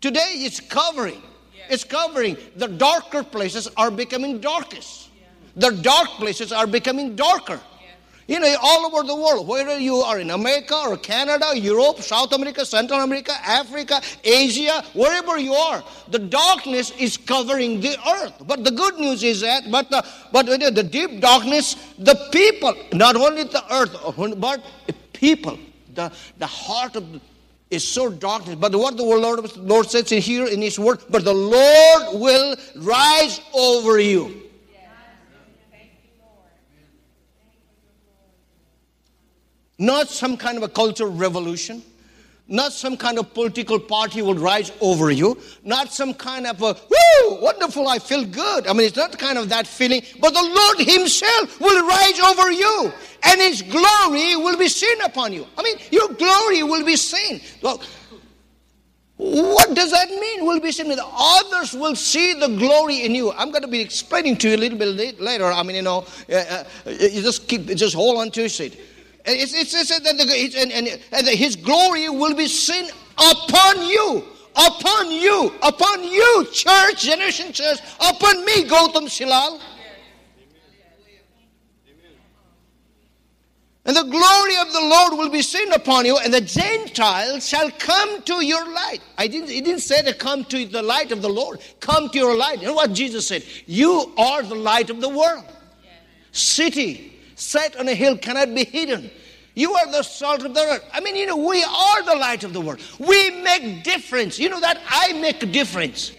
Today 0.00 0.32
it's 0.34 0.60
covering. 0.60 1.22
It's 1.68 1.84
covering. 1.84 2.36
The 2.56 2.68
darker 2.68 3.22
places 3.22 3.68
are 3.76 3.90
becoming 3.90 4.40
darkest. 4.40 5.08
The 5.56 5.70
dark 5.70 6.08
places 6.10 6.52
are 6.52 6.66
becoming 6.66 7.16
darker. 7.16 7.60
You 8.30 8.38
know, 8.38 8.56
all 8.62 8.86
over 8.86 9.04
the 9.04 9.16
world, 9.16 9.48
whether 9.48 9.76
you 9.76 9.96
are 9.96 10.20
in 10.20 10.30
America 10.30 10.76
or 10.86 10.96
Canada, 10.96 11.50
Europe, 11.52 11.98
South 11.98 12.32
America, 12.32 12.64
Central 12.64 13.00
America, 13.00 13.32
Africa, 13.44 14.00
Asia, 14.22 14.84
wherever 14.94 15.36
you 15.36 15.52
are, 15.52 15.82
the 16.06 16.20
darkness 16.20 16.92
is 16.92 17.16
covering 17.16 17.80
the 17.80 17.96
earth. 18.08 18.34
But 18.46 18.62
the 18.62 18.70
good 18.70 19.00
news 19.00 19.24
is 19.24 19.40
that, 19.40 19.68
but 19.68 19.90
the, 19.90 20.06
but 20.30 20.46
the 20.46 20.82
deep 20.84 21.20
darkness, 21.20 21.74
the 21.98 22.14
people, 22.30 22.72
not 22.92 23.16
only 23.16 23.42
the 23.42 23.64
earth, 23.74 23.98
but 24.38 24.62
people, 25.12 25.58
the, 25.92 26.12
the 26.38 26.46
heart 26.46 26.94
of 26.94 27.12
the, 27.12 27.20
is 27.72 27.86
so 27.86 28.10
darkness. 28.10 28.54
But 28.54 28.76
what 28.76 28.96
the 28.96 29.02
Lord, 29.02 29.56
Lord 29.56 29.90
says 29.90 30.08
here 30.08 30.46
in 30.46 30.62
His 30.62 30.78
Word, 30.78 31.00
but 31.10 31.24
the 31.24 31.34
Lord 31.34 32.20
will 32.20 32.54
rise 32.76 33.40
over 33.52 33.98
you. 33.98 34.49
Not 39.80 40.10
some 40.10 40.36
kind 40.36 40.58
of 40.58 40.62
a 40.62 40.68
cultural 40.68 41.10
revolution. 41.10 41.82
Not 42.46 42.74
some 42.74 42.98
kind 42.98 43.18
of 43.18 43.32
political 43.32 43.80
party 43.80 44.20
will 44.20 44.34
rise 44.34 44.72
over 44.82 45.10
you. 45.10 45.40
Not 45.64 45.90
some 45.90 46.12
kind 46.12 46.46
of 46.46 46.60
a, 46.60 46.74
whoo, 46.74 47.40
wonderful, 47.40 47.88
I 47.88 47.98
feel 47.98 48.26
good. 48.26 48.66
I 48.66 48.74
mean, 48.74 48.88
it's 48.88 48.96
not 48.96 49.18
kind 49.18 49.38
of 49.38 49.48
that 49.48 49.66
feeling. 49.66 50.02
But 50.20 50.34
the 50.34 50.42
Lord 50.42 50.86
Himself 50.86 51.58
will 51.60 51.86
rise 51.86 52.20
over 52.20 52.52
you. 52.52 52.92
And 53.22 53.40
His 53.40 53.62
glory 53.62 54.36
will 54.36 54.58
be 54.58 54.68
seen 54.68 55.00
upon 55.00 55.32
you. 55.32 55.46
I 55.56 55.62
mean, 55.62 55.78
your 55.90 56.08
glory 56.08 56.62
will 56.62 56.84
be 56.84 56.96
seen. 56.96 57.40
Well, 57.62 57.80
what 59.16 59.74
does 59.74 59.92
that 59.92 60.10
mean? 60.10 60.44
Will 60.44 60.60
be 60.60 60.72
seen. 60.72 60.88
The 60.88 61.02
others 61.06 61.72
will 61.72 61.96
see 61.96 62.34
the 62.34 62.48
glory 62.48 63.06
in 63.06 63.14
you. 63.14 63.32
I'm 63.32 63.50
going 63.50 63.62
to 63.62 63.68
be 63.68 63.80
explaining 63.80 64.36
to 64.38 64.50
you 64.50 64.56
a 64.56 64.58
little 64.58 64.78
bit 64.78 65.20
later. 65.20 65.46
I 65.46 65.62
mean, 65.62 65.76
you 65.76 65.82
know, 65.82 66.04
uh, 66.30 66.34
uh, 66.34 66.64
you 66.86 67.22
just 67.22 67.48
keep, 67.48 67.66
just 67.68 67.94
hold 67.94 68.18
on 68.18 68.30
to 68.32 68.44
it. 68.44 68.80
It's, 69.24 69.54
it's, 69.54 69.88
that 69.88 70.06
and, 70.56 70.72
and, 70.72 71.00
and 71.12 71.28
his 71.28 71.56
glory 71.56 72.08
will 72.08 72.34
be 72.34 72.46
seen 72.46 72.88
upon 73.18 73.86
you. 73.86 74.24
Upon 74.56 75.10
you. 75.10 75.52
Upon 75.62 76.04
you, 76.04 76.46
church, 76.52 77.02
generation 77.02 77.52
church. 77.52 77.78
Upon 78.00 78.44
me, 78.44 78.64
Gautam 78.64 79.08
Silal. 79.08 79.60
And 83.86 83.96
the 83.96 84.02
glory 84.02 84.56
of 84.58 84.72
the 84.72 84.80
Lord 84.80 85.14
will 85.14 85.30
be 85.30 85.40
seen 85.42 85.72
upon 85.72 86.04
you, 86.04 86.18
and 86.18 86.32
the 86.32 86.40
Gentiles 86.40 87.48
shall 87.48 87.70
come 87.72 88.22
to 88.22 88.44
your 88.44 88.64
light. 88.72 89.00
I 89.16 89.26
didn't, 89.26 89.48
he 89.48 89.60
didn't 89.62 89.80
say 89.80 90.02
to 90.02 90.12
come 90.12 90.44
to 90.44 90.66
the 90.66 90.82
light 90.82 91.12
of 91.12 91.22
the 91.22 91.28
Lord. 91.28 91.60
Come 91.80 92.08
to 92.10 92.18
your 92.18 92.36
light. 92.36 92.60
You 92.60 92.68
know 92.68 92.74
what 92.74 92.92
Jesus 92.92 93.26
said? 93.26 93.42
You 93.66 94.12
are 94.18 94.42
the 94.42 94.54
light 94.54 94.90
of 94.90 95.00
the 95.00 95.08
world. 95.08 95.44
City 96.30 97.09
set 97.40 97.76
on 97.76 97.88
a 97.88 97.94
hill 97.94 98.16
cannot 98.16 98.54
be 98.54 98.64
hidden. 98.64 99.10
You 99.54 99.74
are 99.74 99.90
the 99.90 100.02
salt 100.02 100.44
of 100.44 100.54
the 100.54 100.60
earth. 100.60 100.84
I 100.92 101.00
mean, 101.00 101.16
you 101.16 101.26
know, 101.26 101.36
we 101.36 101.62
are 101.62 102.02
the 102.04 102.14
light 102.14 102.44
of 102.44 102.52
the 102.52 102.60
world. 102.60 102.80
We 102.98 103.30
make 103.42 103.82
difference. 103.82 104.38
You 104.38 104.48
know 104.48 104.60
that 104.60 104.80
I 104.88 105.12
make 105.14 105.42
a 105.42 105.46
difference 105.46 106.12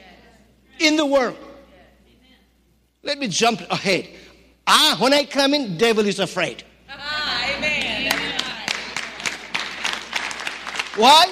in 0.80 0.96
the 0.96 1.06
world. 1.06 1.38
Let 3.04 3.18
me 3.18 3.28
jump 3.28 3.62
ahead. 3.72 4.10
Ah, 4.68 4.98
when 5.00 5.14
I 5.14 5.24
come 5.24 5.54
in, 5.54 5.78
devil 5.78 6.06
is 6.06 6.20
afraid. 6.20 6.64
Amen. 6.90 8.12
Why? 10.96 11.26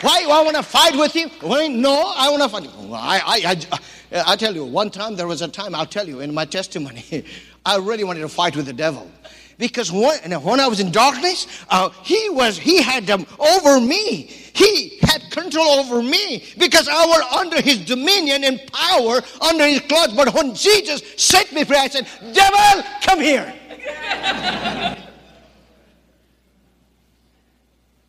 Why 0.00 0.24
I 0.30 0.42
want 0.42 0.56
to 0.56 0.62
fight 0.62 0.96
with 0.96 1.12
him? 1.12 1.28
Why? 1.40 1.66
No, 1.66 2.14
I 2.16 2.30
want 2.30 2.42
to 2.42 2.48
fight. 2.48 2.70
I, 2.94 3.20
I, 3.26 3.78
I, 4.16 4.32
I 4.32 4.36
tell 4.36 4.54
you, 4.54 4.64
one 4.64 4.90
time 4.90 5.16
there 5.16 5.26
was 5.26 5.42
a 5.42 5.48
time, 5.48 5.74
I'll 5.74 5.84
tell 5.84 6.08
you 6.08 6.20
in 6.20 6.32
my 6.32 6.44
testimony, 6.44 7.24
I 7.64 7.76
really 7.76 8.04
wanted 8.04 8.20
to 8.20 8.28
fight 8.28 8.56
with 8.56 8.66
the 8.66 8.72
devil. 8.72 9.10
Because 9.58 9.92
when, 9.92 10.32
when 10.42 10.58
I 10.58 10.66
was 10.66 10.80
in 10.80 10.90
darkness, 10.90 11.46
uh, 11.68 11.90
he 12.02 12.30
was 12.30 12.56
he 12.56 12.80
had 12.82 13.06
them 13.06 13.26
over 13.38 13.78
me. 13.78 14.22
He 14.22 14.98
had 15.02 15.30
control 15.30 15.78
over 15.78 16.02
me 16.02 16.44
because 16.58 16.88
I 16.88 17.04
was 17.04 17.20
under 17.38 17.60
his 17.60 17.84
dominion 17.84 18.42
and 18.44 18.58
power, 18.72 19.20
under 19.42 19.66
his 19.66 19.80
claws. 19.80 20.14
But 20.14 20.32
when 20.32 20.54
Jesus 20.54 21.02
set 21.18 21.52
me 21.52 21.64
free, 21.64 21.76
I 21.76 21.88
said, 21.88 22.08
"Devil, 22.32 22.82
come 23.02 23.20
here." 23.20 23.54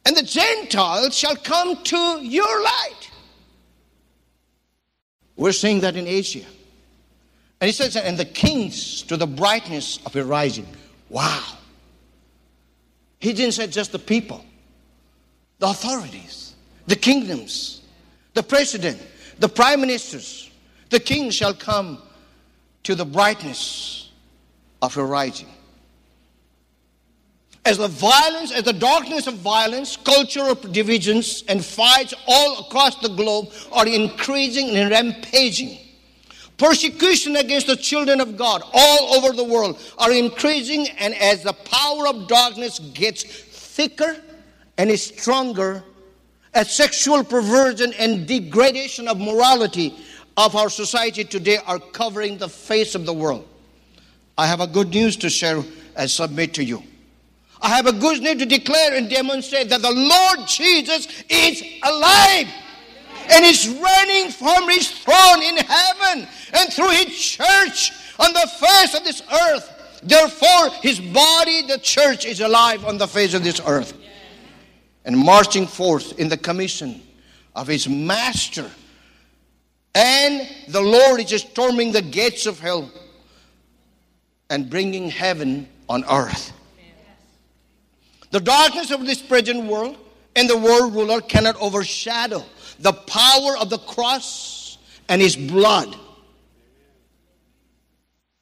and 0.05 0.15
the 0.15 0.24
Gentiles 0.24 1.17
shall 1.17 1.36
come 1.36 1.84
to 1.84 2.20
your 2.24 2.63
light. 2.63 3.12
We're 5.36 5.51
seeing 5.51 5.81
that 5.81 5.98
in 5.98 6.08
Asia. 6.08 6.46
And 7.62 7.68
he 7.68 7.74
says, 7.74 7.96
and 7.96 8.18
the 8.18 8.25
kings 8.25 9.03
to 9.03 9.15
the 9.15 9.27
brightness 9.27 10.00
of 10.08 10.15
your 10.15 10.25
rising. 10.25 10.65
Wow. 11.10 11.44
He 13.20 13.34
didn't 13.34 13.53
say 13.53 13.68
just 13.68 13.91
the 13.91 14.00
people, 14.00 14.44
the 15.60 15.68
authorities, 15.68 16.56
the 16.88 16.96
kingdoms, 16.96 17.82
the 18.34 18.41
president, 18.41 19.00
the 19.38 19.48
prime 19.48 19.80
ministers, 19.80 20.50
the 20.89 21.00
king 21.00 21.30
shall 21.30 21.53
come 21.53 22.01
to 22.82 22.96
the 22.96 23.06
brightness 23.06 24.10
of 24.82 24.96
your 24.96 25.06
rising. 25.06 25.48
As 27.63 27.77
the 27.77 27.88
violence, 27.88 28.51
as 28.51 28.63
the 28.63 28.74
darkness 28.74 29.27
of 29.27 29.36
violence, 29.36 29.98
cultural 29.98 30.56
divisions, 30.56 31.44
and 31.48 31.63
fights 31.63 32.15
all 32.27 32.62
across 32.62 32.96
the 33.03 33.10
globe 33.10 33.51
are 33.72 33.88
increasing 33.88 34.75
and 34.75 34.89
rampaging 34.89 35.77
Persecution 36.62 37.38
against 37.38 37.65
the 37.65 37.75
children 37.75 38.22
of 38.22 38.38
God 38.38 38.62
all 38.72 39.15
over 39.15 39.36
the 39.36 39.44
world 39.44 39.82
are 39.98 40.12
increasing, 40.12 40.88
and 41.00 41.15
as 41.15 41.41
the 41.41 41.53
power 41.53 42.08
of 42.08 42.27
darkness 42.27 42.77
gets 42.94 43.24
thicker 43.24 44.15
and 44.77 44.91
is 44.91 45.03
stronger, 45.03 45.84
as 46.53 46.72
sexual 46.72 47.24
perversion 47.24 47.94
and 47.98 48.27
degradation 48.27 49.08
of 49.08 49.18
morality 49.20 49.96
of 50.38 50.56
our 50.56 50.70
society 50.70 51.24
today 51.24 51.58
are 51.65 51.80
covering 51.80 52.38
the 52.38 52.48
face 52.48 52.94
of 52.94 53.08
the 53.08 53.13
world. 53.13 53.48
I 54.38 54.46
have 54.46 54.60
a 54.60 54.68
good 54.68 54.89
news 54.89 55.18
to 55.18 55.32
share 55.32 55.63
and 55.96 56.12
submit 56.12 56.53
to 56.53 56.63
you. 56.63 56.84
I 57.60 57.70
have 57.70 57.88
a 57.88 57.91
good 57.91 58.22
news 58.22 58.38
to 58.38 58.46
declare 58.46 58.94
and 58.94 59.10
demonstrate 59.10 59.70
that 59.70 59.82
the 59.82 59.89
Lord 59.89 60.48
Jesus 60.48 61.08
is 61.27 61.63
alive 61.82 62.48
and 63.30 63.46
is 63.46 63.68
reigning 63.68 64.32
from 64.32 64.70
his 64.70 64.90
throne 64.90 65.42
in 65.44 65.58
heaven 65.58 66.28
and 66.54 66.74
through 66.74 66.90
his 66.90 67.18
church 67.18 67.92
on 68.20 68.34
the 68.34 68.50
face 68.60 68.96
of 68.96 69.04
this 69.04 69.22
earth. 69.32 70.01
Therefore, 70.04 70.70
his 70.82 71.00
body, 71.00 71.62
the 71.68 71.78
church, 71.78 72.25
is 72.25 72.42
alive 72.42 72.86
on 72.86 72.98
the 72.98 73.08
face 73.08 73.34
of 73.34 73.44
this 73.44 73.62
earth 73.66 73.94
and 75.06 75.18
marching 75.18 75.68
forth 75.68 76.20
in 76.20 76.30
the 76.30 76.38
commission 76.38 77.01
of 77.56 77.68
his 77.68 77.88
master. 77.88 78.70
And 79.94 80.48
the 80.70 80.82
Lord 80.82 81.20
is 81.20 81.42
storming 81.42 81.92
the 81.92 82.01
gates 82.01 82.46
of 82.46 82.60
hell 82.60 82.90
and 84.50 84.70
bringing 84.70 85.10
heaven 85.10 85.68
on 85.88 86.04
earth. 86.10 86.54
The 88.32 88.40
darkness 88.40 88.92
of 88.92 89.06
this 89.06 89.22
present 89.22 89.66
world 89.66 89.98
and 90.36 90.50
the 90.50 90.58
world 90.58 90.96
ruler 90.96 91.20
cannot 91.20 91.58
overshadow 91.62 92.44
the 92.81 92.93
power 92.93 93.57
of 93.57 93.69
the 93.69 93.77
cross 93.77 94.77
and 95.07 95.21
his 95.21 95.35
blood. 95.35 95.95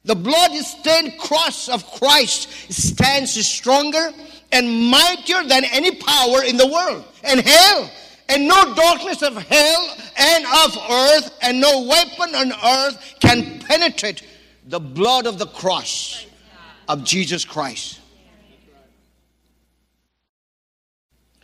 The 0.04 0.14
blood 0.14 0.52
stained 0.52 1.18
cross 1.18 1.68
of 1.68 1.86
Christ 1.92 2.72
stands 2.72 3.32
stronger 3.46 4.10
and 4.50 4.90
mightier 4.90 5.44
than 5.44 5.64
any 5.64 5.94
power 5.94 6.42
in 6.42 6.56
the 6.56 6.66
world 6.66 7.04
and 7.22 7.40
hell. 7.40 7.90
And 8.28 8.46
no 8.46 8.74
darkness 8.74 9.22
of 9.22 9.36
hell 9.36 9.96
and 10.16 10.44
of 10.46 10.76
earth 10.90 11.38
and 11.42 11.60
no 11.60 11.82
weapon 11.82 12.34
on 12.34 12.52
earth 12.52 13.16
can 13.20 13.58
penetrate 13.60 14.22
the 14.66 14.80
blood 14.80 15.26
of 15.26 15.38
the 15.38 15.46
cross 15.46 16.26
of 16.88 17.04
Jesus 17.04 17.44
Christ. 17.44 17.98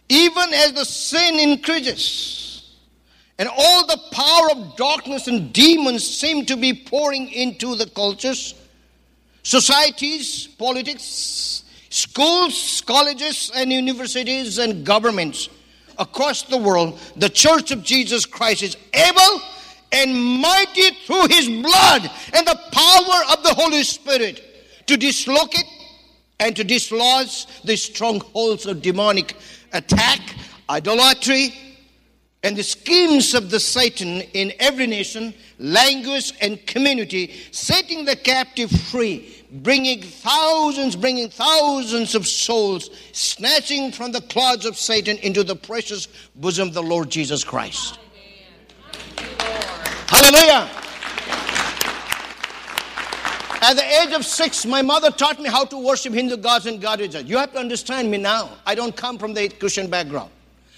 Even 0.08 0.54
as 0.54 0.72
the 0.72 0.84
sin 0.84 1.40
increases 1.40 2.45
and 3.38 3.48
all 3.54 3.86
the 3.86 4.00
power 4.12 4.50
of 4.52 4.76
darkness 4.76 5.28
and 5.28 5.52
demons 5.52 6.06
seem 6.06 6.46
to 6.46 6.56
be 6.56 6.72
pouring 6.72 7.28
into 7.30 7.74
the 7.74 7.86
cultures, 7.86 8.54
societies, 9.42 10.46
politics, 10.46 11.64
schools, 11.90 12.80
colleges, 12.86 13.50
and 13.54 13.72
universities 13.72 14.58
and 14.58 14.84
governments 14.84 15.48
across 15.98 16.42
the 16.42 16.56
world, 16.56 16.98
the 17.16 17.28
Church 17.28 17.70
of 17.70 17.82
Jesus 17.82 18.26
Christ 18.26 18.62
is 18.62 18.76
able 18.92 19.40
and 19.92 20.14
mighty 20.14 20.90
through 21.06 21.28
His 21.28 21.48
blood 21.48 22.10
and 22.32 22.46
the 22.46 22.60
power 22.72 23.32
of 23.32 23.42
the 23.42 23.54
Holy 23.54 23.82
Spirit 23.82 24.42
to 24.86 24.96
dislocate 24.96 25.64
and 26.40 26.54
to 26.56 26.64
dislodge 26.64 27.46
the 27.62 27.76
strongholds 27.76 28.66
of 28.66 28.82
demonic 28.82 29.36
attack, 29.72 30.20
idolatry, 30.68 31.54
and 32.46 32.56
the 32.56 32.62
schemes 32.62 33.34
of 33.34 33.50
the 33.50 33.58
Satan 33.58 34.20
in 34.32 34.52
every 34.60 34.86
nation, 34.86 35.34
language, 35.58 36.32
and 36.40 36.64
community, 36.64 37.34
setting 37.50 38.04
the 38.04 38.14
captive 38.14 38.70
free, 38.70 39.44
bringing 39.50 40.00
thousands, 40.00 40.94
bringing 40.94 41.28
thousands 41.28 42.14
of 42.14 42.24
souls, 42.24 42.90
snatching 43.10 43.90
from 43.90 44.12
the 44.12 44.20
claws 44.20 44.64
of 44.64 44.76
Satan 44.76 45.18
into 45.18 45.42
the 45.42 45.56
precious 45.56 46.06
bosom 46.36 46.68
of 46.68 46.74
the 46.74 46.82
Lord 46.84 47.10
Jesus 47.10 47.42
Christ. 47.42 47.98
Hallelujah. 50.06 50.70
At 53.60 53.74
the 53.74 54.02
age 54.02 54.14
of 54.14 54.24
six, 54.24 54.64
my 54.64 54.82
mother 54.82 55.10
taught 55.10 55.40
me 55.40 55.48
how 55.48 55.64
to 55.64 55.84
worship 55.84 56.12
Hindu 56.12 56.36
gods 56.36 56.66
and 56.66 56.80
goddesses. 56.80 57.24
You 57.24 57.38
have 57.38 57.52
to 57.54 57.58
understand 57.58 58.08
me 58.08 58.18
now. 58.18 58.50
I 58.64 58.76
don't 58.76 58.94
come 58.94 59.18
from 59.18 59.34
the 59.34 59.48
Christian 59.48 59.90
background. 59.90 60.30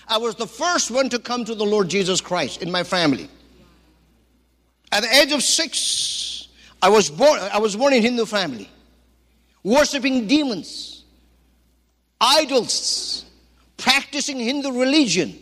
I 0.09 0.17
was 0.17 0.35
the 0.37 0.47
first 0.47 0.91
one 0.91 1.11
to 1.11 1.19
come 1.19 1.45
to 1.45 1.55
the 1.55 1.65
Lord 1.65 1.89
Jesus 1.89 2.21
Christ 2.21 2.63
in 2.63 2.71
my 2.71 2.83
family. 2.83 3.29
At 4.91 5.03
the 5.03 5.15
age 5.17 5.33
of 5.33 5.43
six, 5.43 6.49
I 6.81 6.89
was 6.89 7.11
born, 7.11 7.39
I 7.39 7.59
was 7.59 7.77
born 7.77 7.93
in 7.93 8.03
Hindu 8.03 8.25
family, 8.25 8.71
worshiping 9.63 10.27
demons, 10.27 11.05
idols, 12.21 13.27
practicing 13.77 14.41
Hindu 14.41 14.81
religion. 14.81 15.39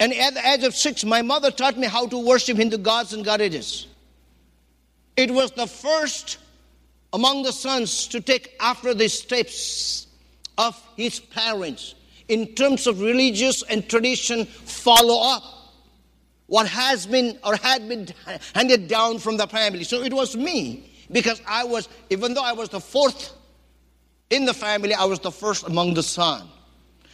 And 0.00 0.12
at 0.12 0.34
the 0.34 0.48
age 0.48 0.64
of 0.64 0.74
six, 0.74 1.04
my 1.04 1.22
mother 1.22 1.52
taught 1.52 1.78
me 1.78 1.86
how 1.86 2.06
to 2.08 2.18
worship 2.18 2.56
Hindu 2.56 2.78
gods 2.78 3.12
and 3.12 3.24
goddesses. 3.24 3.86
It 5.16 5.30
was 5.30 5.52
the 5.52 5.66
first 5.66 6.38
among 7.12 7.44
the 7.44 7.52
sons 7.52 8.08
to 8.08 8.20
take 8.20 8.56
after 8.60 8.94
the 8.94 9.08
steps 9.08 10.08
of 10.56 10.80
his 10.96 11.20
parents 11.20 11.94
in 12.28 12.54
terms 12.54 12.86
of 12.86 13.00
religious 13.00 13.62
and 13.64 13.88
tradition 13.88 14.44
follow 14.44 15.20
up 15.22 15.42
what 16.46 16.66
has 16.66 17.06
been 17.06 17.38
or 17.44 17.56
had 17.56 17.88
been 17.88 18.08
handed 18.54 18.88
down 18.88 19.18
from 19.18 19.36
the 19.36 19.46
family. 19.46 19.84
So 19.84 20.02
it 20.02 20.12
was 20.12 20.36
me 20.36 20.90
because 21.10 21.40
I 21.46 21.64
was, 21.64 21.88
even 22.10 22.34
though 22.34 22.44
I 22.44 22.52
was 22.52 22.68
the 22.70 22.80
fourth 22.80 23.34
in 24.30 24.44
the 24.44 24.54
family, 24.54 24.94
I 24.94 25.04
was 25.04 25.20
the 25.20 25.30
first 25.30 25.66
among 25.66 25.94
the 25.94 26.02
son. 26.02 26.48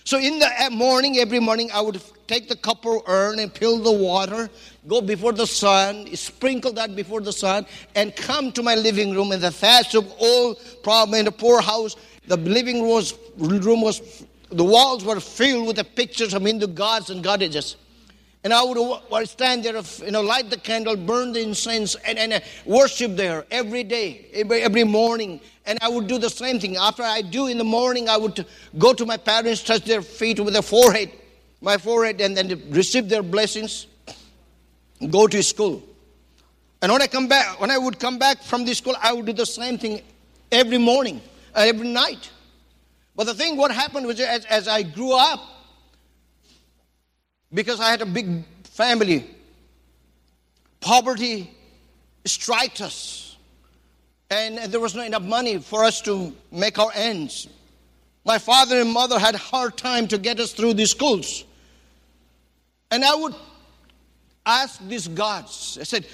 So 0.04 0.18
in 0.18 0.38
the 0.38 0.48
eh, 0.60 0.68
morning, 0.68 1.16
every 1.16 1.40
morning, 1.40 1.70
I 1.72 1.80
would 1.80 2.00
take 2.26 2.46
the 2.48 2.56
copper 2.56 2.98
urn 3.06 3.38
and 3.38 3.50
fill 3.52 3.78
the 3.78 3.90
water, 3.90 4.50
go 4.86 5.00
before 5.00 5.32
the 5.32 5.46
sun, 5.46 6.14
sprinkle 6.14 6.72
that 6.72 6.94
before 6.94 7.22
the 7.22 7.32
sun, 7.32 7.64
and 7.94 8.14
come 8.14 8.52
to 8.52 8.62
my 8.62 8.74
living 8.74 9.14
room 9.14 9.32
in 9.32 9.40
the 9.40 9.50
thatch 9.50 9.94
of 9.94 10.12
old, 10.20 10.60
problem 10.82 11.18
in 11.18 11.24
the 11.24 11.32
poor 11.32 11.62
house. 11.62 11.96
The 12.26 12.36
living 12.36 12.82
room 12.82 12.90
was, 12.90 13.14
room 13.38 13.80
was, 13.80 14.26
the 14.54 14.64
walls 14.64 15.04
were 15.04 15.20
filled 15.20 15.66
with 15.66 15.76
the 15.76 15.84
pictures 15.84 16.32
of 16.32 16.42
Hindu 16.42 16.68
gods 16.68 17.10
and 17.10 17.22
goddesses. 17.22 17.76
And 18.44 18.52
I 18.52 18.62
would 18.62 19.28
stand 19.28 19.64
there, 19.64 19.80
you 20.04 20.10
know, 20.10 20.20
light 20.20 20.50
the 20.50 20.58
candle, 20.58 20.96
burn 20.96 21.32
the 21.32 21.40
incense, 21.40 21.96
and, 22.06 22.18
and 22.18 22.34
uh, 22.34 22.40
worship 22.66 23.16
there 23.16 23.46
every 23.50 23.84
day, 23.84 24.26
every, 24.34 24.60
every 24.60 24.84
morning. 24.84 25.40
And 25.64 25.78
I 25.80 25.88
would 25.88 26.06
do 26.06 26.18
the 26.18 26.28
same 26.28 26.60
thing. 26.60 26.76
After 26.76 27.02
I 27.02 27.22
do 27.22 27.46
in 27.46 27.56
the 27.56 27.64
morning, 27.64 28.08
I 28.08 28.18
would 28.18 28.44
go 28.76 28.92
to 28.92 29.06
my 29.06 29.16
parents, 29.16 29.62
touch 29.62 29.84
their 29.84 30.02
feet 30.02 30.38
with 30.40 30.52
their 30.52 30.62
forehead, 30.62 31.10
my 31.62 31.78
forehead, 31.78 32.20
and 32.20 32.36
then 32.36 32.62
receive 32.70 33.08
their 33.08 33.22
blessings, 33.22 33.86
go 35.10 35.26
to 35.26 35.42
school. 35.42 35.82
And 36.82 36.92
when 36.92 37.00
I 37.00 37.06
come 37.06 37.26
back, 37.26 37.58
when 37.58 37.70
I 37.70 37.78
would 37.78 37.98
come 37.98 38.18
back 38.18 38.42
from 38.42 38.66
the 38.66 38.74
school, 38.74 38.94
I 39.02 39.14
would 39.14 39.24
do 39.24 39.32
the 39.32 39.46
same 39.46 39.78
thing 39.78 40.02
every 40.52 40.76
morning, 40.76 41.22
uh, 41.54 41.64
every 41.66 41.88
night. 41.88 42.30
But 43.16 43.24
the 43.24 43.34
thing, 43.34 43.56
what 43.56 43.70
happened 43.70 44.06
was 44.06 44.18
as, 44.20 44.44
as 44.46 44.66
I 44.66 44.82
grew 44.82 45.12
up, 45.12 45.40
because 47.52 47.78
I 47.78 47.90
had 47.90 48.02
a 48.02 48.06
big 48.06 48.44
family. 48.64 49.30
Poverty 50.80 51.50
struck 52.24 52.80
us, 52.80 53.36
and 54.30 54.58
there 54.72 54.80
was 54.80 54.94
not 54.94 55.06
enough 55.06 55.22
money 55.22 55.58
for 55.58 55.84
us 55.84 56.00
to 56.02 56.34
make 56.50 56.78
our 56.78 56.90
ends. 56.94 57.48
My 58.24 58.38
father 58.38 58.80
and 58.80 58.90
mother 58.90 59.18
had 59.18 59.34
hard 59.34 59.76
time 59.76 60.08
to 60.08 60.18
get 60.18 60.40
us 60.40 60.52
through 60.52 60.74
these 60.74 60.90
schools. 60.90 61.44
And 62.90 63.04
I 63.04 63.14
would 63.14 63.34
ask 64.44 64.80
these 64.88 65.08
gods, 65.08 65.78
I 65.80 65.84
said, 65.84 66.06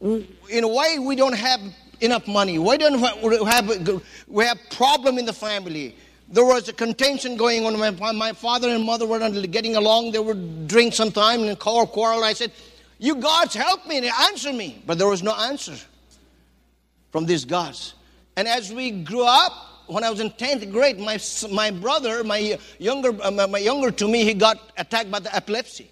in 0.00 0.64
a 0.64 0.68
way, 0.68 0.98
we 0.98 1.16
don't 1.16 1.34
have 1.34 1.60
enough 2.00 2.26
money. 2.26 2.58
Why 2.58 2.76
don't 2.76 3.00
we 3.22 3.44
have, 3.44 4.02
we 4.26 4.44
have 4.44 4.58
problem 4.70 5.18
in 5.18 5.26
the 5.26 5.32
family? 5.32 5.94
there 6.30 6.44
was 6.44 6.68
a 6.68 6.72
contention 6.72 7.36
going 7.36 7.66
on. 7.66 7.78
My, 7.78 8.12
my 8.12 8.32
father 8.32 8.70
and 8.70 8.84
mother 8.84 9.06
were 9.06 9.18
not 9.18 9.32
getting 9.50 9.76
along. 9.76 10.12
They 10.12 10.20
would 10.20 10.68
drink 10.68 10.94
sometime 10.94 11.42
and 11.42 11.58
call 11.58 11.86
quarrel. 11.86 12.22
I 12.22 12.32
said, 12.32 12.52
You 12.98 13.16
gods 13.16 13.54
help 13.54 13.86
me 13.86 13.98
and 13.98 14.06
answer 14.06 14.52
me. 14.52 14.82
But 14.86 14.98
there 14.98 15.08
was 15.08 15.22
no 15.22 15.34
answer 15.34 15.74
from 17.10 17.26
these 17.26 17.44
gods. 17.44 17.94
And 18.36 18.46
as 18.46 18.72
we 18.72 18.90
grew 18.92 19.24
up, 19.24 19.52
when 19.88 20.04
I 20.04 20.10
was 20.10 20.20
in 20.20 20.30
10th 20.30 20.70
grade, 20.70 21.00
my, 21.00 21.18
my 21.52 21.72
brother, 21.72 22.22
my 22.22 22.58
younger, 22.78 23.10
uh, 23.22 23.32
my 23.32 23.58
younger 23.58 23.90
to 23.90 24.06
me, 24.06 24.24
he 24.24 24.34
got 24.34 24.72
attacked 24.78 25.10
by 25.10 25.18
the 25.18 25.34
epilepsy. 25.34 25.90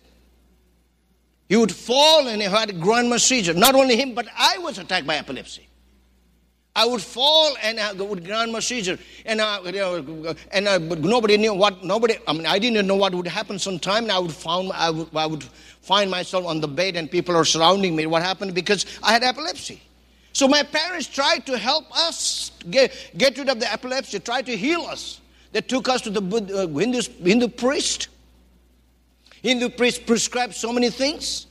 He 1.49 1.57
would 1.57 1.73
fall 1.73 2.29
and 2.29 2.41
he 2.41 2.47
had 2.47 2.71
a 2.71 2.75
grand 2.75 3.21
seizure. 3.21 3.55
Not 3.55 3.75
only 3.75 3.97
him, 3.97 4.15
but 4.15 4.29
I 4.37 4.59
was 4.59 4.79
attacked 4.79 5.07
by 5.07 5.17
epilepsy. 5.17 5.68
I 6.79 6.85
would 6.85 7.03
fall 7.03 7.57
and 7.61 7.81
I 7.81 7.91
would 7.93 8.25
grant 8.25 8.53
my 8.53 8.61
seizure. 8.61 9.01
And, 9.27 9.41
uh, 9.41 9.61
and 10.53 10.69
uh, 10.69 10.79
but 10.79 11.01
nobody 11.01 11.37
knew 11.37 11.53
what, 11.53 11.83
nobody, 11.83 12.15
I 12.25 12.33
mean, 12.33 12.47
I 12.47 12.61
didn't 12.61 12.87
know 12.87 12.95
what 12.95 13.13
would 13.13 13.27
happen 13.27 13.59
sometime. 13.59 14.05
And 14.05 14.13
I 14.13 14.21
would, 14.21 14.33
found, 14.33 14.71
I, 14.73 14.91
would, 14.91 15.09
I 15.13 15.27
would 15.27 15.43
find 15.43 16.09
myself 16.09 16.47
on 16.47 16.61
the 16.61 16.69
bed 16.69 16.95
and 16.95 17.11
people 17.11 17.35
are 17.35 17.45
surrounding 17.45 17.97
me. 17.97 18.07
What 18.07 18.23
happened? 18.23 18.55
Because 18.55 18.87
I 19.03 19.11
had 19.11 19.25
epilepsy. 19.25 19.83
So 20.33 20.47
my 20.47 20.63
parents 20.63 21.09
tried 21.09 21.47
to 21.47 21.59
help 21.59 21.85
us 21.99 22.53
get, 22.71 22.97
get 23.17 23.37
rid 23.37 23.49
of 23.49 23.59
the 23.59 23.73
epilepsy, 23.73 24.21
tried 24.21 24.47
to 24.47 24.57
heal 24.57 24.83
us. 24.83 25.21
They 25.51 25.63
took 25.63 25.89
us 25.89 26.03
to 26.03 26.11
the 26.11 26.23
uh, 26.23 26.69
Hindu, 26.69 27.01
Hindu 27.25 27.49
priest. 27.49 28.07
Hindu 29.43 29.71
priest 29.71 30.07
prescribed 30.07 30.55
so 30.55 30.73
many 30.73 30.91
things. 30.91 31.48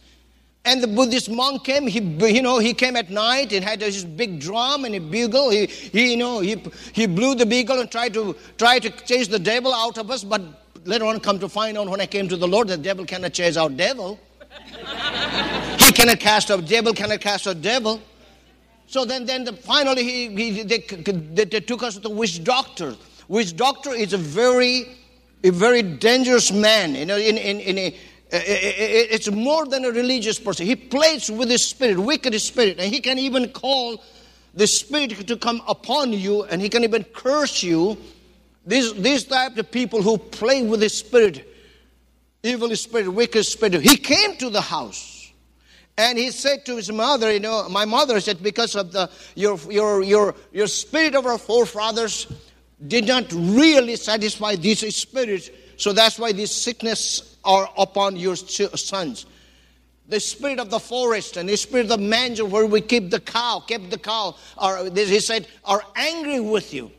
And 0.67 0.83
the 0.83 0.87
Buddhist 0.87 1.29
monk 1.29 1.63
came, 1.63 1.87
he, 1.87 2.01
you 2.01 2.41
know, 2.41 2.59
he 2.59 2.73
came 2.73 2.97
at 2.97 3.09
night 3.09 3.53
and 3.53 3.63
had 3.63 3.79
this 3.79 4.03
big 4.03 4.41
drum 4.41 4.83
and 4.83 4.95
a 4.95 4.99
bugle. 4.99 5.49
He, 5.49 5.67
he, 5.67 6.11
you 6.11 6.17
know, 6.17 6.41
he, 6.41 6.61
he 6.91 7.05
blew 7.07 7.35
the 7.35 7.45
bugle 7.45 7.79
and 7.79 7.89
tried 7.89 8.13
to, 8.15 8.35
try 8.57 8.77
to 8.79 8.89
chase 8.89 9.29
the 9.29 9.39
devil 9.39 9.73
out 9.73 9.97
of 9.97 10.11
us. 10.11 10.25
But 10.25 10.41
later 10.83 11.05
on, 11.05 11.21
come 11.21 11.39
to 11.39 11.47
find 11.47 11.77
out 11.77 11.87
when 11.87 12.01
I 12.01 12.05
came 12.05 12.27
to 12.27 12.35
the 12.35 12.49
Lord, 12.49 12.67
the 12.67 12.75
devil 12.75 13.05
cannot 13.05 13.31
chase 13.31 13.55
out 13.55 13.77
devil. 13.77 14.19
he 15.79 15.93
cannot 15.93 16.19
cast 16.19 16.51
out 16.51 16.65
devil, 16.65 16.93
cannot 16.93 17.21
cast 17.21 17.47
out 17.47 17.61
devil. 17.61 18.01
So 18.87 19.05
then, 19.05 19.25
then 19.25 19.45
the, 19.45 19.53
finally, 19.53 20.03
he, 20.03 20.27
he 20.27 20.63
they, 20.63 20.79
they, 20.79 21.45
they 21.45 21.61
took 21.61 21.81
us 21.81 21.93
to 21.93 22.01
the 22.01 22.09
witch 22.09 22.43
doctor. 22.43 22.93
Witch 23.29 23.55
doctor 23.55 23.91
is 23.91 24.11
a 24.11 24.17
very, 24.17 24.97
a 25.45 25.49
very 25.49 25.81
dangerous 25.81 26.51
man. 26.51 26.93
You 26.93 27.05
know, 27.05 27.17
in, 27.17 27.37
in, 27.37 27.61
in 27.61 27.77
a, 27.77 27.97
it's 28.31 29.31
more 29.31 29.65
than 29.65 29.85
a 29.85 29.91
religious 29.91 30.39
person. 30.39 30.65
He 30.65 30.75
plays 30.75 31.31
with 31.31 31.49
his 31.49 31.65
spirit, 31.65 31.97
wicked 31.97 32.39
spirit, 32.41 32.77
and 32.79 32.93
he 32.93 32.99
can 32.99 33.17
even 33.17 33.49
call 33.49 34.03
the 34.53 34.67
spirit 34.67 35.27
to 35.27 35.37
come 35.37 35.61
upon 35.67 36.13
you, 36.13 36.43
and 36.43 36.61
he 36.61 36.69
can 36.69 36.83
even 36.83 37.03
curse 37.03 37.63
you. 37.63 37.97
These, 38.65 38.95
these 38.95 39.23
type 39.23 39.55
of 39.57 39.71
people 39.71 40.01
who 40.01 40.17
play 40.17 40.61
with 40.63 40.81
his 40.81 40.97
spirit, 40.97 41.47
evil 42.43 42.75
spirit, 42.75 43.07
wicked 43.07 43.45
spirit. 43.45 43.81
He 43.81 43.95
came 43.95 44.35
to 44.37 44.49
the 44.49 44.59
house, 44.61 45.31
and 45.97 46.17
he 46.17 46.31
said 46.31 46.65
to 46.65 46.75
his 46.75 46.91
mother, 46.91 47.31
you 47.31 47.39
know, 47.39 47.69
my 47.69 47.85
mother 47.85 48.19
said, 48.19 48.43
because 48.43 48.75
of 48.75 48.91
the 48.91 49.09
your 49.35 49.57
your 49.71 50.03
your 50.03 50.35
your 50.51 50.67
spirit 50.67 51.15
of 51.15 51.25
our 51.25 51.37
forefathers 51.37 52.27
did 52.87 53.07
not 53.07 53.31
really 53.31 53.95
satisfy 53.95 54.55
this 54.55 54.81
spirit, 54.97 55.49
so 55.77 55.93
that's 55.93 56.19
why 56.19 56.33
this 56.33 56.53
sickness 56.53 57.36
are 57.47 57.69
upon 57.77 58.17
your 58.17 58.35
sons. 58.35 59.25
The 60.09 60.19
spirit 60.19 60.59
of 60.59 60.69
the 60.69 60.79
forest 60.79 61.37
and 61.37 61.49
the 61.49 61.57
spirit 61.57 61.83
of 61.83 61.89
the 61.89 61.97
manger 61.97 62.45
where 62.45 62.65
we 62.65 62.81
keep 62.81 63.09
the 63.09 63.19
cow, 63.19 63.63
kept 63.65 63.89
the 63.89 63.97
cow, 63.97 64.35
are, 64.57 64.85
he 64.85 65.19
said, 65.19 65.47
are 65.65 65.81
angry 65.95 66.39
with 66.39 66.73
you. 66.73 66.91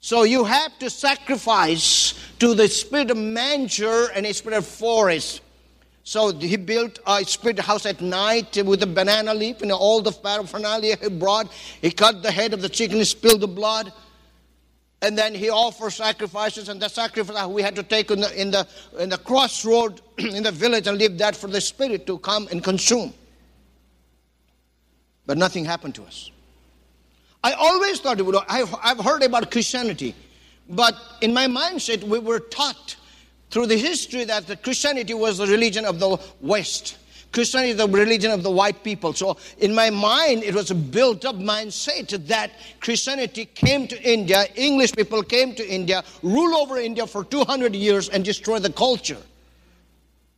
So 0.00 0.22
you 0.22 0.44
have 0.44 0.78
to 0.78 0.90
sacrifice 0.90 2.14
to 2.38 2.54
the 2.54 2.68
spirit 2.68 3.10
of 3.10 3.16
manger 3.16 4.08
and 4.14 4.26
the 4.26 4.32
spirit 4.32 4.58
of 4.58 4.66
forest. 4.66 5.42
So 6.04 6.32
he 6.32 6.56
built 6.56 6.98
a 7.06 7.24
spirit 7.24 7.60
house 7.60 7.86
at 7.86 8.00
night 8.00 8.56
with 8.64 8.82
a 8.82 8.86
banana 8.86 9.34
leaf 9.34 9.62
and 9.62 9.70
all 9.70 10.00
the 10.00 10.10
paraphernalia 10.10 10.96
he 11.00 11.08
brought. 11.08 11.52
He 11.80 11.92
cut 11.92 12.22
the 12.22 12.32
head 12.32 12.52
of 12.52 12.62
the 12.62 12.68
chicken, 12.68 13.04
spilled 13.04 13.42
the 13.42 13.46
blood 13.48 13.92
and 15.02 15.18
then 15.18 15.34
he 15.34 15.50
offered 15.50 15.90
sacrifices, 15.90 16.68
and 16.68 16.80
the 16.80 16.88
sacrifice 16.88 17.46
we 17.48 17.60
had 17.60 17.74
to 17.74 17.82
take 17.82 18.12
in 18.12 18.20
the, 18.20 18.40
in 18.40 18.52
the, 18.52 18.66
in 19.00 19.08
the 19.08 19.18
crossroad 19.18 20.00
in 20.18 20.44
the 20.44 20.52
village 20.52 20.86
and 20.86 20.96
leave 20.96 21.18
that 21.18 21.34
for 21.34 21.48
the 21.48 21.60
Spirit 21.60 22.06
to 22.06 22.18
come 22.18 22.46
and 22.52 22.62
consume. 22.62 23.12
But 25.26 25.38
nothing 25.38 25.64
happened 25.64 25.96
to 25.96 26.04
us. 26.04 26.30
I 27.42 27.52
always 27.54 27.98
thought 27.98 28.20
it 28.20 28.22
would, 28.22 28.36
I've, 28.48 29.00
heard 29.00 29.24
about 29.24 29.50
Christianity, 29.50 30.14
but 30.68 30.94
in 31.20 31.34
my 31.34 31.46
mindset, 31.46 32.04
we 32.04 32.20
were 32.20 32.38
taught 32.38 32.94
through 33.50 33.66
the 33.66 33.76
history 33.76 34.22
that 34.24 34.46
the 34.46 34.56
Christianity 34.56 35.14
was 35.14 35.38
the 35.38 35.48
religion 35.48 35.84
of 35.84 35.98
the 35.98 36.16
West. 36.40 36.96
Christianity 37.32 37.70
is 37.70 37.76
the 37.78 37.88
religion 37.88 38.30
of 38.30 38.42
the 38.42 38.50
white 38.50 38.84
people. 38.84 39.14
So 39.14 39.38
in 39.58 39.74
my 39.74 39.90
mind, 39.90 40.42
it 40.42 40.54
was 40.54 40.70
a 40.70 40.74
built 40.74 41.24
up 41.24 41.36
mindset 41.36 42.26
that 42.28 42.52
Christianity 42.80 43.46
came 43.46 43.88
to 43.88 44.00
India, 44.02 44.44
English 44.54 44.92
people 44.92 45.22
came 45.22 45.54
to 45.54 45.66
India, 45.66 46.04
rule 46.22 46.54
over 46.54 46.78
India 46.78 47.06
for 47.06 47.24
200 47.24 47.74
years 47.74 48.08
and 48.10 48.24
destroy 48.24 48.58
the 48.58 48.72
culture 48.72 49.22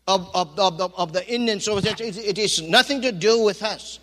of, 0.06 0.30
of, 0.34 0.58
of, 0.58 0.78
the, 0.78 0.88
of 0.96 1.12
the 1.12 1.26
Indians. 1.32 1.64
So 1.64 1.78
it 1.78 2.38
is 2.38 2.62
nothing 2.62 3.02
to 3.02 3.12
do 3.12 3.42
with 3.42 3.62
us. 3.62 3.98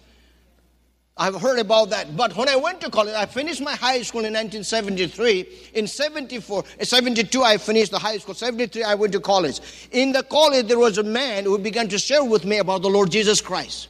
I've 1.18 1.40
heard 1.40 1.60
about 1.60 1.90
that. 1.90 2.16
But 2.16 2.36
when 2.36 2.48
I 2.48 2.56
went 2.56 2.82
to 2.82 2.90
college, 2.90 3.14
I 3.14 3.26
finished 3.26 3.62
my 3.62 3.76
high 3.76 4.02
school 4.02 4.22
in 4.22 4.34
1973. 4.34 5.72
In 5.74 5.86
74, 5.86 6.64
eh, 6.80 6.84
72, 6.84 7.44
I 7.44 7.58
finished 7.58 7.92
the 7.92 8.00
high 8.00 8.18
school. 8.18 8.34
73, 8.34 8.84
I 8.84 8.96
went 8.96 9.14
to 9.14 9.20
college. 9.20 9.60
In 9.92 10.14
the 10.14 10.24
college, 10.24 10.68
there 10.68 10.80
was 10.80 10.98
a 10.98 11.04
man 11.04 11.44
who 11.44 11.58
began 11.58 11.90
to 11.90 12.00
share 12.00 12.24
with 12.24 12.46
me 12.46 12.58
about 12.60 12.82
the 12.82 12.90
Lord 12.90 13.12
Jesus 13.12 13.42
Christ. 13.42 13.90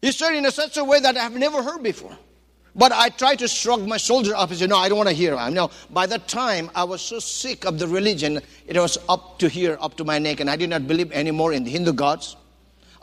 He 0.00 0.12
said 0.12 0.34
in 0.34 0.44
a 0.44 0.50
such 0.50 0.76
a 0.76 0.84
way 0.84 1.00
that 1.00 1.16
I've 1.16 1.36
never 1.36 1.62
heard 1.62 1.82
before. 1.82 2.16
But 2.76 2.92
I 2.92 3.08
tried 3.08 3.38
to 3.38 3.48
shrug 3.48 3.86
my 3.86 3.96
shoulders 3.96 4.32
up 4.32 4.50
and 4.50 4.58
say, 4.58 4.66
No, 4.66 4.76
I 4.76 4.88
don't 4.88 4.98
want 4.98 5.08
to 5.08 5.14
hear. 5.14 5.36
I 5.36 5.68
by 5.90 6.06
that 6.06 6.26
time 6.26 6.70
I 6.74 6.84
was 6.84 7.00
so 7.00 7.20
sick 7.20 7.64
of 7.64 7.78
the 7.78 7.86
religion, 7.86 8.40
it 8.66 8.76
was 8.76 8.98
up 9.08 9.38
to 9.38 9.48
here, 9.48 9.78
up 9.80 9.96
to 9.98 10.04
my 10.04 10.18
neck, 10.18 10.40
and 10.40 10.50
I 10.50 10.56
did 10.56 10.70
not 10.70 10.88
believe 10.88 11.12
anymore 11.12 11.52
in 11.52 11.62
the 11.64 11.70
Hindu 11.70 11.92
gods. 11.92 12.36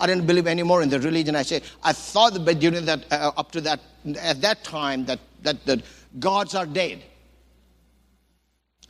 I 0.01 0.07
didn't 0.07 0.25
believe 0.25 0.47
anymore 0.47 0.81
in 0.81 0.89
the 0.89 0.99
religion. 0.99 1.35
I 1.35 1.43
said, 1.43 1.63
I 1.83 1.93
thought 1.93 2.33
that 2.33 2.59
during 2.59 2.85
that, 2.85 3.05
uh, 3.11 3.31
up 3.37 3.51
to 3.51 3.61
that, 3.61 3.79
at 4.19 4.41
that 4.41 4.63
time, 4.63 5.05
that, 5.05 5.19
that 5.43 5.63
the 5.65 5.83
gods 6.19 6.55
are 6.55 6.65
dead. 6.65 7.03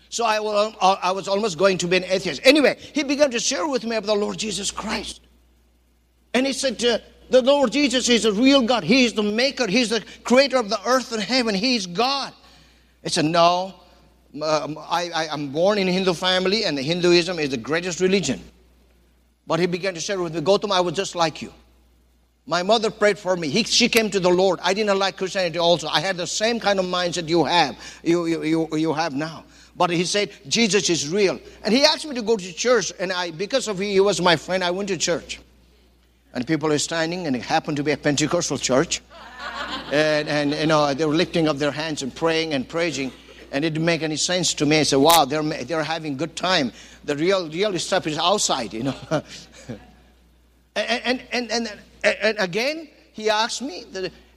So 0.10 0.26
I, 0.26 0.40
uh, 0.40 0.98
I 1.02 1.12
was 1.12 1.28
almost 1.28 1.58
going 1.58 1.78
to 1.80 1.88
be 1.88 1.98
an 1.98 2.06
atheist. 2.06 2.42
Anyway, 2.44 2.78
he 2.80 3.04
began 3.04 3.32
to 3.32 3.40
share 3.40 3.68
with 3.68 3.84
me 3.84 3.96
about 3.98 4.08
the 4.08 4.16
Lord 4.16 4.38
Jesus 4.38 4.72
Christ. 4.72 5.22
And 6.34 6.48
he 6.48 6.54
said, 6.54 6.84
uh, 6.84 7.00
the 7.30 7.42
Lord 7.42 7.72
Jesus 7.72 8.10
is 8.10 8.26
a 8.26 8.32
real 8.32 8.62
God. 8.62 8.84
He 8.84 9.06
is 9.06 9.14
the 9.14 9.24
maker. 9.24 9.68
He's 9.68 9.90
the 9.90 10.04
creator 10.24 10.58
of 10.58 10.70
the 10.70 10.80
earth 10.86 11.12
and 11.12 11.22
heaven. 11.22 11.56
He 11.56 11.76
is 11.76 11.88
God. 11.88 12.34
I 13.06 13.10
said, 13.10 13.26
no. 13.26 13.76
Um, 14.42 14.78
I, 14.78 15.10
I, 15.14 15.28
I'm 15.30 15.52
born 15.52 15.78
in 15.78 15.88
a 15.88 15.92
Hindu 15.92 16.14
family, 16.14 16.64
and 16.64 16.78
the 16.78 16.82
Hinduism 16.82 17.40
is 17.40 17.50
the 17.50 17.58
greatest 17.58 18.00
religion. 18.00 18.42
But 19.52 19.60
he 19.60 19.66
began 19.66 19.94
to 19.96 20.00
share 20.00 20.18
with 20.18 20.34
me, 20.34 20.40
Gautam, 20.40 20.72
I 20.72 20.80
was 20.80 20.94
just 20.94 21.14
like 21.14 21.42
you. 21.42 21.52
My 22.46 22.64
mother 22.64 22.90
prayed 22.90 23.20
for 23.20 23.36
me. 23.36 23.50
He, 23.50 23.66
she 23.66 23.90
came 23.90 24.10
to 24.12 24.20
the 24.22 24.30
Lord. 24.30 24.62
I 24.64 24.74
didn't 24.74 24.98
like 24.98 25.18
Christianity 25.18 25.60
also. 25.60 25.90
I 25.90 26.00
had 26.00 26.16
the 26.16 26.26
same 26.26 26.58
kind 26.58 26.80
of 26.80 26.86
mindset 26.86 27.28
you 27.28 27.44
have, 27.44 27.78
you, 28.02 28.28
you, 28.28 28.44
you, 28.46 28.78
you 28.78 28.94
have 28.94 29.14
now. 29.14 29.44
But 29.76 29.90
he 29.90 30.06
said, 30.06 30.32
Jesus 30.48 30.90
is 30.90 31.10
real. 31.10 31.38
And 31.66 31.74
he 31.74 31.84
asked 31.84 32.08
me 32.08 32.16
to 32.16 32.22
go 32.22 32.38
to 32.38 32.54
church. 32.54 32.94
And 32.98 33.12
I, 33.12 33.32
because 33.32 33.68
of 33.68 33.78
he, 33.78 33.92
he 33.92 34.00
was 34.00 34.22
my 34.22 34.38
friend, 34.38 34.64
I 34.64 34.72
went 34.72 34.88
to 34.88 34.98
church. 34.98 35.42
And 36.34 36.48
people 36.48 36.70
were 36.70 36.80
standing, 36.80 37.28
and 37.28 37.36
it 37.36 37.42
happened 37.42 37.76
to 37.76 37.84
be 37.84 37.92
a 37.92 37.98
Pentecostal 37.98 38.58
church. 38.58 39.02
and, 39.92 40.30
and, 40.30 40.52
you 40.54 40.68
know, 40.68 40.94
they 40.94 41.04
were 41.04 41.14
lifting 41.14 41.50
up 41.50 41.58
their 41.58 41.72
hands 41.72 42.04
and 42.04 42.16
praying 42.16 42.54
and 42.54 42.70
praising. 42.70 43.12
And 43.52 43.66
it 43.66 43.72
didn't 43.72 43.86
make 43.86 44.02
any 44.02 44.16
sense 44.16 44.54
to 44.56 44.66
me. 44.66 44.80
I 44.80 44.84
said, 44.84 44.98
wow, 44.98 45.26
they're, 45.26 45.44
they're 45.44 45.84
having 45.84 46.16
good 46.18 46.36
time 46.36 46.72
the 47.04 47.16
real, 47.16 47.50
real 47.50 47.78
stuff 47.80 48.08
is 48.08 48.18
outside, 48.18 48.74
you 48.74 48.84
know. 48.84 48.96
and, 50.76 51.22
and, 51.32 51.52
and, 51.52 51.80
and, 52.04 52.40
again, 52.40 52.90
he 53.14 53.30
asked 53.30 53.62
me, 53.62 53.86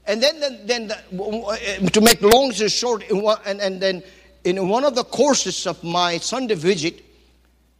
and 0.07 0.23
then, 0.23 0.67
then, 0.67 0.89
the, 0.89 0.97
uh, 0.97 1.89
to 1.91 2.01
make 2.01 2.21
long 2.23 2.53
story 2.53 2.71
short, 2.71 3.05
and, 3.47 3.61
and 3.61 3.81
then 3.81 4.03
in 4.45 4.69
one 4.69 4.85
of 4.85 4.95
the 4.95 5.05
courses 5.05 5.67
of 5.67 5.83
my 5.83 6.19
Sunday 6.19 6.55
visit, 6.55 7.03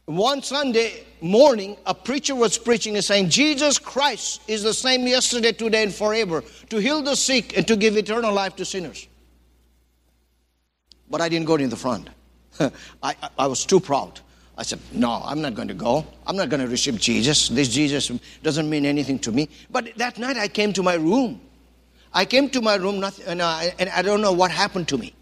one 0.05 0.41
Sunday 0.43 1.03
morning, 1.19 1.77
a 1.87 1.95
preacher 1.95 2.35
was 2.35 2.57
preaching 2.57 2.95
and 2.95 3.03
saying, 3.03 3.29
Jesus 3.29 3.79
Christ 3.79 4.41
is 4.47 4.61
the 4.61 4.73
same 4.73 5.07
yesterday, 5.07 5.51
today, 5.51 5.83
and 5.83 5.93
forever, 5.93 6.43
to 6.69 6.77
heal 6.77 7.01
the 7.01 7.15
sick 7.15 7.57
and 7.57 7.67
to 7.67 7.75
give 7.75 7.97
eternal 7.97 8.31
life 8.31 8.55
to 8.57 8.65
sinners. 8.65 9.07
But 11.09 11.21
I 11.21 11.29
didn't 11.29 11.45
go 11.45 11.57
to 11.57 11.67
the 11.67 11.75
front. 11.75 12.09
I, 13.03 13.15
I 13.37 13.47
was 13.47 13.65
too 13.65 13.79
proud. 13.79 14.19
I 14.57 14.63
said, 14.63 14.79
No, 14.93 15.21
I'm 15.23 15.41
not 15.41 15.53
going 15.55 15.67
to 15.67 15.73
go. 15.73 16.05
I'm 16.25 16.35
not 16.35 16.49
going 16.49 16.61
to 16.61 16.67
receive 16.67 16.99
Jesus. 16.99 17.49
This 17.49 17.69
Jesus 17.69 18.07
doesn't 18.41 18.69
mean 18.69 18.85
anything 18.85 19.19
to 19.19 19.31
me. 19.31 19.49
But 19.69 19.95
that 19.97 20.17
night 20.17 20.37
I 20.37 20.47
came 20.47 20.73
to 20.73 20.83
my 20.83 20.95
room. 20.95 21.41
I 22.13 22.23
came 22.23 22.49
to 22.51 22.61
my 22.61 22.75
room, 22.75 23.01
nothing, 23.01 23.25
and, 23.27 23.41
I, 23.41 23.73
and 23.77 23.89
I 23.89 24.01
don't 24.01 24.21
know 24.21 24.31
what 24.31 24.49
happened 24.49 24.87
to 24.89 24.97
me. 24.97 25.13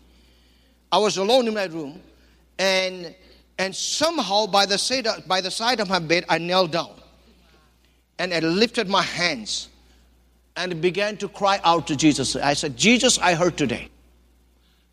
I 0.92 1.00
was 1.00 1.18
alone 1.18 1.48
in 1.48 1.56
my 1.56 1.66
room, 1.66 2.00
and, 2.60 3.16
and 3.58 3.76
somehow 3.76 4.46
by 4.46 4.68
the, 4.68 4.78
side, 4.78 5.08
by 5.26 5.42
the 5.42 5.50
side 5.50 5.80
of 5.80 5.90
my 5.90 5.98
bed, 5.98 6.26
I 6.30 6.38
knelt 6.38 6.72
down. 6.72 6.94
And 8.20 8.32
I 8.32 8.40
lifted 8.42 8.88
my 8.88 9.02
hands 9.02 9.70
and 10.56 10.80
began 10.80 11.18
to 11.18 11.28
cry 11.28 11.60
out 11.64 11.88
to 11.88 11.96
Jesus. 11.96 12.36
I 12.36 12.54
said, 12.54 12.78
Jesus, 12.78 13.18
I 13.18 13.34
heard 13.34 13.58
today. 13.58 13.90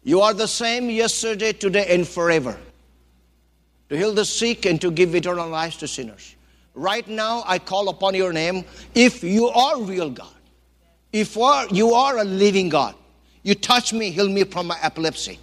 You 0.03 0.21
are 0.23 0.33
the 0.33 0.49
same 0.49 0.89
yesterday, 0.89 1.53
today, 1.53 1.87
and 1.95 2.07
forever 2.09 2.59
to 3.89 3.97
heal 3.97 4.15
the 4.15 4.25
sick, 4.25 4.67
and 4.67 4.81
to 4.81 4.91
give 4.91 5.15
eternal 5.15 5.49
life 5.49 5.79
to 5.79 5.89
sinners. 5.89 6.37
Right 6.75 7.07
now, 7.09 7.43
I 7.45 7.59
call 7.59 7.89
upon 7.89 8.15
your 8.15 8.33
name. 8.33 8.65
If 8.95 9.25
you 9.25 9.49
are 9.49 9.83
real 9.83 10.11
God, 10.11 10.33
if 11.13 11.35
you 11.35 11.93
are 11.93 12.19
a 12.19 12.25
living 12.25 12.69
God, 12.69 12.95
you 13.43 13.57
touch 13.57 13.93
me, 13.93 14.11
heal 14.11 14.29
me 14.29 14.45
from 14.45 14.69
my 14.69 14.79
epilepsy. 14.81 15.41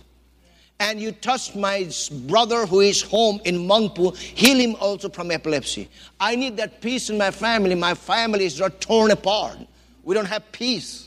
And 0.79 0.99
you 0.99 1.11
touch 1.11 1.55
my 1.55 1.89
brother 2.27 2.65
who 2.65 2.79
is 2.79 3.01
home 3.01 3.41
in 3.43 3.67
Mangpu, 3.67 4.15
heal 4.15 4.57
him 4.57 4.75
also 4.79 5.09
from 5.09 5.31
epilepsy. 5.31 5.89
I 6.19 6.35
need 6.35 6.55
that 6.57 6.79
peace 6.79 7.09
in 7.09 7.17
my 7.17 7.31
family. 7.31 7.75
My 7.75 7.95
family 7.95 8.45
is 8.45 8.61
torn 8.79 9.11
apart. 9.11 9.57
We 10.03 10.15
don't 10.15 10.25
have 10.25 10.49
peace. 10.51 11.06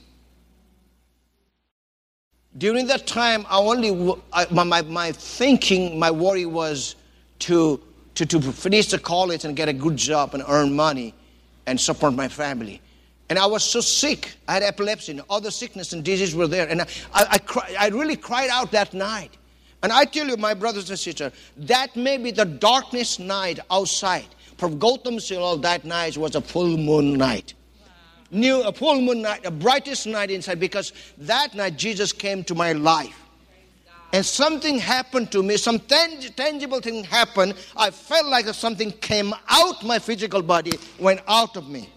During 2.59 2.89
that 2.89 3.07
time, 3.07 3.47
I 3.49 3.59
only 3.59 4.15
I, 4.33 4.47
my, 4.51 4.83
my, 4.83 5.13
thinking, 5.13 5.99
my 5.99 6.11
worry 6.11 6.47
was 6.47 6.97
to, 7.41 7.81
to, 8.17 8.27
to 8.27 8.41
finish 8.41 8.89
the 8.89 8.99
college 8.99 9.45
and 9.45 9.55
get 9.55 9.69
a 9.69 9.73
good 9.73 9.97
job 9.97 10.35
and 10.35 10.43
earn 10.49 10.75
money 10.75 11.15
and 11.67 11.81
support 11.81 12.15
my 12.15 12.27
family. 12.27 12.81
And 13.29 13.39
I 13.39 13.47
was 13.47 13.63
so 13.63 13.81
sick. 13.81 14.35
I 14.49 14.55
had 14.55 14.65
epilepsy 14.65 15.13
and 15.13 15.23
other 15.31 15.53
sickness 15.53 15.93
and 15.93 16.05
disease 16.05 16.35
were 16.35 16.49
there. 16.49 16.69
And 16.69 16.83
I, 16.83 16.87
I, 17.15 17.27
I, 17.31 17.39
cry, 17.39 17.75
I 17.79 17.89
really 17.89 18.17
cried 18.17 18.51
out 18.51 18.73
that 18.73 18.93
night. 18.93 19.37
And 19.85 19.93
I 19.93 20.05
tell 20.05 20.27
you, 20.27 20.37
my 20.37 20.53
brothers 20.53 20.91
and 20.91 20.99
sisters, 20.99 21.33
that 21.57 21.95
may 21.95 22.19
be 22.19 22.33
the 22.33 22.45
darkest 22.45 23.21
night 23.21 23.61
outside. 23.71 24.27
For 24.59 24.69
Gautam 24.69 25.21
Silal, 25.21 25.57
that 25.59 25.85
night 25.85 26.19
was 26.19 26.35
a 26.35 26.41
full 26.41 26.77
moon 26.77 27.15
night. 27.15 27.55
New, 28.31 28.63
a 28.63 28.73
full 28.73 29.01
moon 29.01 29.23
night, 29.23 29.45
a 29.45 29.51
brightest 29.51 30.07
night 30.07 30.31
inside, 30.31 30.61
because 30.61 30.93
that 31.19 31.55
night 31.55 31.77
Jesus 31.77 32.13
came 32.13 32.45
to 32.45 32.55
my 32.55 32.73
life. 32.73 33.17
And 34.13 34.27
something 34.27 34.79
happened 34.79 35.31
to 35.33 35.43
me, 35.43 35.57
some 35.57 35.79
tang- 35.79 36.21
tangible 36.35 36.81
thing 36.81 37.05
happened. 37.05 37.55
I 37.77 37.91
felt 37.91 38.27
like 38.27 38.47
something 38.47 38.91
came 38.93 39.33
out 39.49 39.85
my 39.85 39.99
physical 39.99 40.43
body, 40.43 40.73
went 40.99 41.21
out 41.29 41.57
of 41.57 41.69
me. 41.69 41.89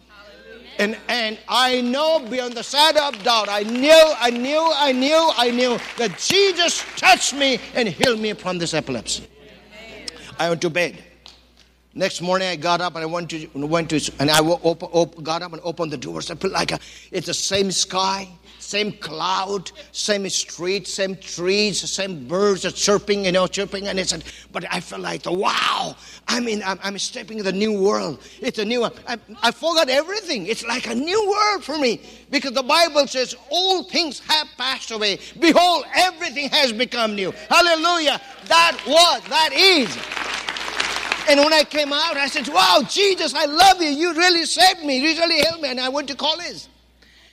And, 0.80 0.98
and 1.08 1.38
I 1.48 1.82
know 1.82 2.20
beyond 2.28 2.54
the 2.54 2.64
shadow 2.64 3.08
of 3.08 3.24
doubt, 3.24 3.48
I 3.50 3.62
knew, 3.62 4.14
I 4.20 4.32
knew, 4.32 4.72
I 4.76 4.92
knew, 4.92 5.32
I 5.36 5.52
knew 5.52 5.78
that 5.98 6.18
Jesus 6.18 6.84
touched 6.96 7.34
me 7.36 7.60
and 7.76 7.88
healed 7.88 8.20
me 8.20 8.34
from 8.34 8.58
this 8.58 8.74
epilepsy. 8.74 9.28
I 10.40 10.50
went 10.50 10.62
to 10.62 10.70
bed. 10.72 11.04
Next 11.96 12.22
morning, 12.22 12.48
I 12.48 12.56
got 12.56 12.82
up 12.82 12.96
and 12.96 13.04
I 13.04 13.06
went 13.06 13.30
to, 13.30 13.48
went 13.54 13.92
to 13.92 14.12
and 14.18 14.32
I 14.32 14.40
open, 14.40 14.90
open, 14.92 15.24
got 15.24 15.44
up 15.44 15.54
and 15.54 15.62
opened 15.64 15.92
the 15.92 15.98
doors. 15.98 16.32
I 16.32 16.36
felt 16.36 16.52
like 16.52 16.72
a, 16.72 16.80
it's 17.12 17.28
the 17.28 17.36
same 17.36 17.72
sky, 17.72 18.28
same 18.58 18.94
cloud, 18.94 19.72
same 19.92 20.28
street, 20.30 20.88
same 20.88 21.16
trees, 21.16 21.88
same 21.88 22.28
birds 22.28 22.66
are 22.66 22.72
chirping, 22.72 23.26
you 23.26 23.32
know, 23.32 23.46
chirping. 23.46 23.90
And 23.90 24.00
it's, 24.00 24.12
but 24.52 24.66
I 24.72 24.80
felt 24.80 25.04
like, 25.04 25.28
wow, 25.28 25.96
I 26.28 26.40
mean, 26.40 26.64
I'm, 26.66 26.80
I'm 26.82 26.98
stepping 26.98 27.38
in 27.38 27.46
the 27.46 27.52
new 27.52 27.80
world. 27.80 28.24
It's 28.42 28.58
a 28.58 28.66
new, 28.66 28.86
I, 28.86 29.20
I 29.44 29.52
forgot 29.52 29.88
everything. 29.88 30.48
It's 30.48 30.66
like 30.66 30.88
a 30.88 30.96
new 30.96 31.30
world 31.30 31.64
for 31.64 31.78
me 31.78 32.02
because 32.32 32.54
the 32.54 32.64
Bible 32.64 33.06
says 33.06 33.36
all 33.52 33.84
things 33.84 34.20
have 34.22 34.48
passed 34.58 34.90
away. 34.90 35.20
Behold, 35.40 35.86
everything 35.94 36.50
has 36.50 36.74
become 36.74 37.14
new. 37.14 37.32
Hallelujah. 37.50 38.20
That 38.48 38.82
was, 38.88 39.22
that 39.30 39.52
is. 39.54 39.96
And 41.30 41.40
when 41.40 41.54
I 41.54 41.64
came 41.64 41.94
out, 41.94 42.18
I 42.18 42.28
said, 42.28 42.48
Wow, 42.48 42.82
Jesus, 42.88 43.34
I 43.34 43.46
love 43.46 43.82
you. 43.82 43.90
You 43.90 44.14
really 44.14 44.46
saved 44.46 44.84
me. 44.84 44.98
You 44.98 45.18
really 45.20 45.42
helped 45.44 45.62
me. 45.62 45.70
And 45.70 45.80
I 45.80 45.90
went 45.90 46.08
to 46.10 46.16
college. 46.16 46.68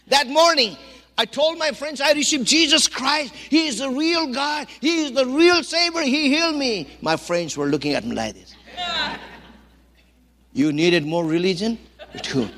That 0.09 0.29
morning, 0.29 0.77
I 1.19 1.25
told 1.25 1.59
my 1.59 1.71
friends 1.73 2.01
I 2.01 2.13
received 2.13 2.47
Jesus 2.47 2.89
Christ. 2.89 3.35
He 3.35 3.67
is 3.67 3.79
the 3.79 3.91
real 3.91 4.33
God. 4.33 4.69
He 4.81 5.05
is 5.05 5.13
the 5.13 5.27
real 5.27 5.63
Savior. 5.63 6.03
He 6.03 6.29
healed 6.29 6.57
me. 6.57 6.89
My 7.03 7.17
friends 7.17 7.57
were 7.57 7.67
looking 7.67 7.95
at 7.95 8.05
me 8.05 8.15
like 8.15 8.35
this. 8.35 8.55
You 10.53 10.73
needed 10.73 11.07
more 11.07 11.25
religion? 11.25 11.79
Too. 12.23 12.49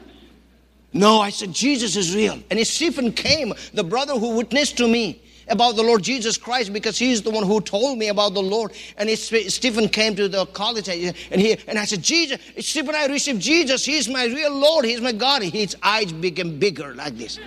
No, 0.92 1.20
I 1.20 1.30
said, 1.30 1.52
Jesus 1.52 1.96
is 1.96 2.14
real. 2.14 2.38
And 2.50 2.58
his 2.58 2.70
Stephen 2.70 3.12
came, 3.12 3.52
the 3.72 3.84
brother 3.84 4.14
who 4.14 4.36
witnessed 4.36 4.76
to 4.78 4.88
me 4.88 5.22
about 5.52 5.76
the 5.76 5.82
Lord 5.82 6.02
Jesus 6.02 6.36
Christ 6.36 6.72
because 6.72 6.98
he's 6.98 7.22
the 7.22 7.30
one 7.30 7.44
who 7.44 7.60
told 7.60 7.98
me 7.98 8.08
about 8.08 8.34
the 8.34 8.42
Lord. 8.42 8.72
And 8.96 9.08
Stephen 9.10 9.88
came 9.88 10.16
to 10.16 10.28
the 10.28 10.46
college 10.46 10.88
and 10.88 11.14
he 11.40 11.56
and 11.68 11.78
I 11.78 11.84
said, 11.84 12.02
Jesus, 12.02 12.40
Stephen, 12.58 12.94
I 12.94 13.06
received 13.06 13.40
Jesus. 13.40 13.84
He's 13.84 14.08
my 14.08 14.24
real 14.24 14.52
Lord. 14.52 14.84
He's 14.84 15.00
my 15.00 15.12
God. 15.12 15.42
His 15.42 15.76
eyes 15.82 16.12
became 16.12 16.58
bigger 16.58 16.94
like 16.94 17.16
this. 17.16 17.38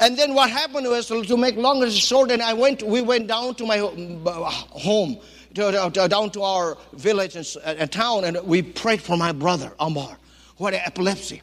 And 0.00 0.16
then 0.18 0.34
what 0.34 0.50
happened 0.50 0.88
was 0.88 1.06
to 1.06 1.36
make 1.36 1.56
longer 1.56 1.88
short, 1.90 2.32
and 2.32 2.42
I 2.42 2.52
went, 2.52 2.82
we 2.82 3.00
went 3.00 3.28
down 3.28 3.54
to 3.54 3.64
my 3.64 3.78
uh, 3.78 4.50
home, 4.50 5.18
to, 5.54 5.90
to, 5.92 6.08
down 6.08 6.30
to 6.30 6.42
our 6.42 6.76
village 6.94 7.36
and, 7.36 7.92
town, 7.92 8.24
and 8.24 8.42
we 8.44 8.60
prayed 8.60 9.00
for 9.00 9.16
my 9.16 9.30
brother, 9.30 9.72
Amar, 9.78 10.18
who 10.58 10.64
had 10.64 10.74
epilepsy. 10.74 11.42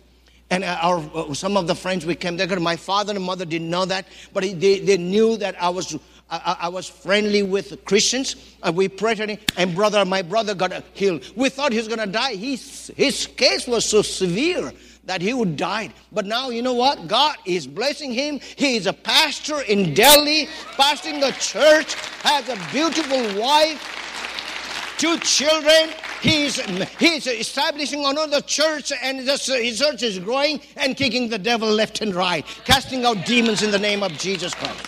And 0.52 0.66
uh, 0.66 0.78
our, 0.82 0.98
uh, 1.16 1.34
some 1.34 1.56
of 1.56 1.66
the 1.66 1.76
friends 1.76 2.06
we 2.06 2.14
came 2.14 2.36
there, 2.36 2.60
my 2.60 2.76
father 2.76 3.16
and 3.16 3.24
mother 3.24 3.46
didn't 3.46 3.70
know 3.70 3.86
that, 3.86 4.06
but 4.34 4.44
they, 4.44 4.80
they 4.80 4.98
knew 4.98 5.38
that 5.38 5.60
I 5.62 5.70
was 5.70 5.98
I, 6.30 6.58
I, 6.62 6.70
was 6.70 6.88
friendly 6.88 7.44
with 7.44 7.84
Christians. 7.84 8.36
And 8.64 8.76
we 8.76 8.88
prayed, 8.88 9.20
and, 9.20 9.38
and 9.58 9.76
brother, 9.76 10.06
my 10.06 10.22
brother 10.22 10.56
got 10.56 10.72
healed. 10.94 11.30
We 11.36 11.50
thought 11.50 11.74
he 11.74 11.78
was 11.78 11.90
going 11.90 12.00
to 12.00 12.08
die. 12.08 12.36
His, 12.36 12.92
his 12.96 13.28
case 13.28 13.68
was 13.68 13.84
so 13.84 14.02
severe 14.02 14.72
that 15.06 15.22
he 15.22 15.34
would 15.34 15.58
die. 15.58 15.90
But 16.12 16.26
now, 16.26 16.50
you 16.50 16.62
know 16.62 16.74
what? 16.74 17.08
God 17.08 17.36
is 17.46 17.68
blessing 17.68 18.14
him. 18.14 18.40
He 18.56 18.78
is 18.78 18.88
a 18.88 18.94
pastor 18.94 19.62
in 19.62 19.94
Delhi, 19.94 20.48
pastoring 20.78 21.20
the 21.20 21.32
church, 21.32 21.96
has 22.24 22.48
a 22.48 22.58
beautiful 22.72 23.42
wife, 23.42 24.96
two 24.98 25.18
children. 25.20 25.90
He's, 26.22 26.60
he's 26.98 27.26
establishing 27.28 28.06
another 28.06 28.42
church, 28.42 28.92
and 29.02 29.28
this, 29.28 29.48
his 29.48 29.80
church 29.80 30.04
is 30.04 30.20
growing 30.20 30.62
and 30.78 30.96
kicking 30.96 31.30
the 31.30 31.40
devil 31.40 31.70
left 31.70 32.02
and 32.02 32.14
right, 32.14 32.46
casting 32.64 33.06
out 33.06 33.26
demons 33.26 33.64
in 33.64 33.72
the 33.72 33.80
name 33.80 34.04
of 34.04 34.12
Jesus 34.14 34.54
Christ. 34.54 34.88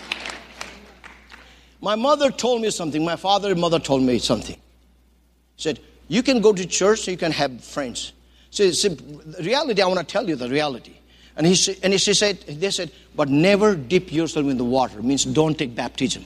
My 1.81 1.95
mother 1.95 2.31
told 2.31 2.61
me 2.61 2.69
something. 2.69 3.03
My 3.03 3.15
father 3.15 3.51
and 3.51 3.59
mother 3.59 3.79
told 3.79 4.03
me 4.03 4.19
something. 4.19 4.57
Said, 5.57 5.79
You 6.07 6.23
can 6.23 6.39
go 6.39 6.53
to 6.53 6.65
church, 6.65 7.07
you 7.07 7.17
can 7.17 7.31
have 7.31 7.63
friends. 7.63 8.13
So, 8.51 8.71
so 8.71 8.95
reality, 9.41 9.81
I 9.81 9.87
want 9.87 9.99
to 9.99 10.05
tell 10.05 10.29
you 10.29 10.35
the 10.35 10.47
reality. 10.47 10.93
And 11.35 11.47
he, 11.47 11.77
and 11.81 11.91
he 11.91 11.97
said, 11.97 12.41
they 12.41 12.69
said, 12.69 12.91
but 13.15 13.27
never 13.27 13.75
dip 13.75 14.13
yourself 14.13 14.45
in 14.45 14.57
the 14.57 14.63
water. 14.63 14.99
It 14.99 15.03
means 15.03 15.25
don't 15.25 15.57
take 15.57 15.73
baptism. 15.73 16.25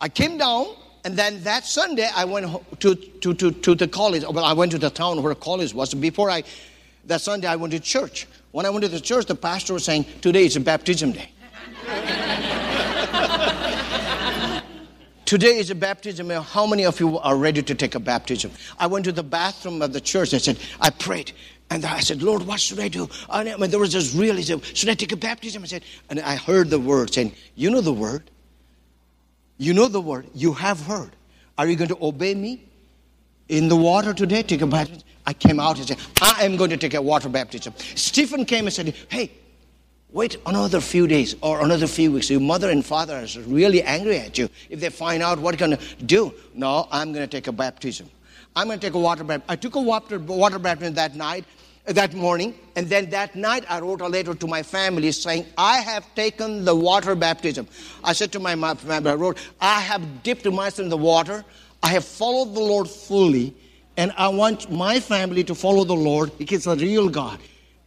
I 0.00 0.08
came 0.08 0.36
down, 0.36 0.66
and 1.04 1.16
then 1.16 1.42
that 1.42 1.64
Sunday 1.64 2.08
I 2.14 2.24
went 2.24 2.46
to, 2.80 2.94
to, 2.94 3.34
to, 3.34 3.50
to 3.50 3.74
the 3.74 3.88
college. 3.88 4.22
Well, 4.22 4.44
I 4.44 4.52
went 4.52 4.72
to 4.72 4.78
the 4.78 4.90
town 4.90 5.22
where 5.22 5.34
college 5.34 5.74
was. 5.74 5.94
Before 5.94 6.30
I, 6.30 6.44
that 7.06 7.20
Sunday 7.20 7.48
I 7.48 7.56
went 7.56 7.72
to 7.72 7.80
church. 7.80 8.28
When 8.52 8.66
I 8.66 8.70
went 8.70 8.82
to 8.84 8.88
the 8.88 9.00
church, 9.00 9.26
the 9.26 9.34
pastor 9.34 9.74
was 9.74 9.84
saying, 9.84 10.04
today 10.20 10.44
is 10.44 10.56
a 10.56 10.60
baptism 10.60 11.12
day. 11.12 11.30
Today 15.24 15.56
is 15.56 15.70
a 15.70 15.74
baptism. 15.74 16.28
How 16.28 16.66
many 16.66 16.84
of 16.84 17.00
you 17.00 17.18
are 17.18 17.36
ready 17.36 17.62
to 17.62 17.74
take 17.74 17.94
a 17.94 18.00
baptism? 18.00 18.50
I 18.78 18.86
went 18.86 19.06
to 19.06 19.12
the 19.12 19.22
bathroom 19.22 19.80
of 19.80 19.94
the 19.94 20.00
church. 20.00 20.34
I 20.34 20.38
said, 20.38 20.58
I 20.78 20.90
prayed. 20.90 21.32
And 21.70 21.86
I 21.86 22.00
said, 22.00 22.22
Lord, 22.22 22.42
what 22.42 22.60
should 22.60 22.78
I 22.78 22.88
do? 22.88 23.08
And 23.30 23.48
there 23.72 23.80
was 23.80 23.94
this 23.94 24.14
realism. 24.14 24.58
should 24.74 24.90
I 24.90 24.94
take 24.94 25.12
a 25.12 25.16
baptism? 25.16 25.62
I 25.62 25.66
said, 25.66 25.84
and 26.10 26.20
I 26.20 26.36
heard 26.36 26.68
the 26.68 26.78
word 26.78 27.14
saying, 27.14 27.32
you 27.54 27.70
know 27.70 27.80
the 27.80 27.94
word. 27.94 28.30
You 29.58 29.74
know 29.74 29.88
the 29.88 30.00
word. 30.00 30.26
You 30.34 30.52
have 30.54 30.80
heard. 30.80 31.10
Are 31.58 31.66
you 31.66 31.76
going 31.76 31.88
to 31.88 31.98
obey 32.00 32.34
me 32.34 32.64
in 33.48 33.68
the 33.68 33.76
water 33.76 34.12
today? 34.14 34.42
Take 34.42 34.62
a 34.62 34.66
baptism. 34.66 35.02
I 35.26 35.32
came 35.32 35.60
out 35.60 35.78
and 35.78 35.86
said, 35.86 35.98
I 36.20 36.44
am 36.44 36.56
going 36.56 36.70
to 36.70 36.76
take 36.76 36.94
a 36.94 37.02
water 37.02 37.28
baptism. 37.28 37.74
Stephen 37.94 38.44
came 38.44 38.66
and 38.66 38.72
said, 38.74 38.94
hey, 39.08 39.30
Wait 40.12 40.36
another 40.44 40.78
few 40.78 41.06
days 41.06 41.34
or 41.40 41.64
another 41.64 41.86
few 41.86 42.12
weeks. 42.12 42.28
Your 42.28 42.38
mother 42.40 42.68
and 42.68 42.84
father 42.84 43.16
are 43.16 43.40
really 43.46 43.82
angry 43.82 44.18
at 44.18 44.36
you. 44.36 44.50
If 44.68 44.78
they 44.78 44.90
find 44.90 45.22
out 45.22 45.38
what 45.38 45.58
you're 45.58 45.66
going 45.66 45.78
to 45.78 46.04
do, 46.04 46.34
no, 46.52 46.86
I'm 46.90 47.14
going 47.14 47.26
to 47.26 47.30
take 47.30 47.46
a 47.46 47.52
baptism. 47.52 48.10
I'm 48.54 48.66
going 48.66 48.78
to 48.78 48.86
take 48.86 48.92
a 48.92 48.98
water 48.98 49.24
baptism. 49.24 49.46
I 49.48 49.56
took 49.56 49.74
a 49.74 49.80
water, 49.80 50.18
water 50.18 50.58
baptism 50.58 50.94
that 50.94 51.16
night, 51.16 51.46
that 51.84 52.14
morning, 52.14 52.54
and 52.76 52.88
then 52.88 53.10
that 53.10 53.34
night 53.34 53.64
I 53.68 53.80
wrote 53.80 54.00
a 54.00 54.06
letter 54.06 54.34
to 54.34 54.46
my 54.46 54.62
family 54.62 55.10
saying, 55.10 55.46
I 55.58 55.78
have 55.78 56.14
taken 56.14 56.64
the 56.64 56.74
water 56.74 57.14
baptism. 57.14 57.66
I 58.04 58.12
said 58.12 58.30
to 58.32 58.40
my 58.40 58.54
family, 58.74 59.10
I 59.10 59.14
wrote, 59.14 59.38
I 59.60 59.80
have 59.80 60.22
dipped 60.22 60.46
myself 60.46 60.78
in 60.78 60.88
the 60.88 60.96
water. 60.96 61.44
I 61.82 61.88
have 61.88 62.04
followed 62.04 62.54
the 62.54 62.60
Lord 62.60 62.88
fully, 62.88 63.54
and 63.96 64.12
I 64.16 64.28
want 64.28 64.70
my 64.70 65.00
family 65.00 65.42
to 65.44 65.54
follow 65.54 65.82
the 65.84 65.94
Lord. 65.94 66.30
He's 66.38 66.66
a 66.68 66.76
real 66.76 67.08
God. 67.08 67.40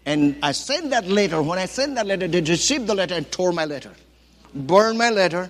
And 0.05 0.35
I 0.43 0.51
sent 0.51 0.89
that 0.89 1.07
letter. 1.07 1.41
When 1.41 1.57
I 1.57 1.65
sent 1.65 1.95
that 1.95 2.05
letter, 2.05 2.27
they 2.27 2.41
received 2.41 2.87
the 2.87 2.93
letter 2.93 3.15
and 3.15 3.31
tore 3.31 3.53
my 3.53 3.65
letter, 3.65 3.91
burned 4.53 4.97
my 4.97 5.09
letter. 5.09 5.49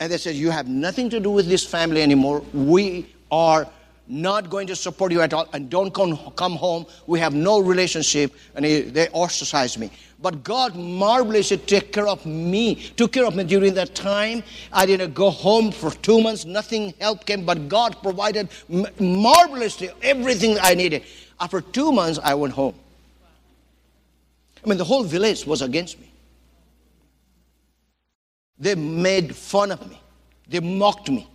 And 0.00 0.12
they 0.12 0.18
said, 0.18 0.34
You 0.34 0.50
have 0.50 0.68
nothing 0.68 1.08
to 1.10 1.20
do 1.20 1.30
with 1.30 1.48
this 1.48 1.64
family 1.64 2.02
anymore. 2.02 2.40
We 2.52 3.14
are 3.30 3.68
not 4.08 4.50
going 4.50 4.66
to 4.66 4.76
support 4.76 5.12
you 5.12 5.20
at 5.20 5.32
all. 5.32 5.46
And 5.52 5.68
don't 5.68 5.92
come, 5.92 6.16
come 6.36 6.56
home. 6.56 6.86
We 7.06 7.20
have 7.20 7.34
no 7.34 7.60
relationship. 7.60 8.34
And 8.54 8.64
they 8.64 9.08
ostracized 9.10 9.78
me. 9.78 9.90
But 10.20 10.42
God 10.42 10.74
marvelously 10.74 11.58
took 11.58 11.92
care 11.92 12.08
of 12.08 12.26
me, 12.26 12.74
took 12.74 13.12
care 13.12 13.24
of 13.24 13.36
me 13.36 13.44
during 13.44 13.74
that 13.74 13.94
time. 13.94 14.42
I 14.72 14.84
didn't 14.84 15.14
go 15.14 15.30
home 15.30 15.70
for 15.70 15.90
two 15.90 16.20
months. 16.20 16.44
Nothing 16.44 16.92
help 17.00 17.24
came, 17.24 17.44
but 17.44 17.68
God 17.68 18.02
provided 18.02 18.48
marvelously 18.98 19.90
everything 20.02 20.56
I 20.60 20.74
needed. 20.74 21.04
After 21.38 21.60
two 21.60 21.92
months, 21.92 22.18
I 22.22 22.34
went 22.34 22.52
home. 22.52 22.74
I 24.64 24.68
mean, 24.68 24.78
the 24.78 24.84
whole 24.84 25.04
village 25.04 25.46
was 25.46 25.62
against 25.62 26.00
me. 26.00 26.10
They 28.58 28.74
made 28.74 29.36
fun 29.36 29.70
of 29.70 29.88
me. 29.88 30.00
They 30.48 30.58
mocked 30.58 31.10
me. 31.10 31.28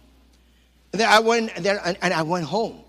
And 0.93 0.99
then 0.99 1.09
I 1.09 1.19
went 1.19 1.55
there 1.55 1.81
and, 1.83 1.97
and, 2.03 2.13
I 2.13 2.21
went 2.21 2.45
home. 2.45 2.79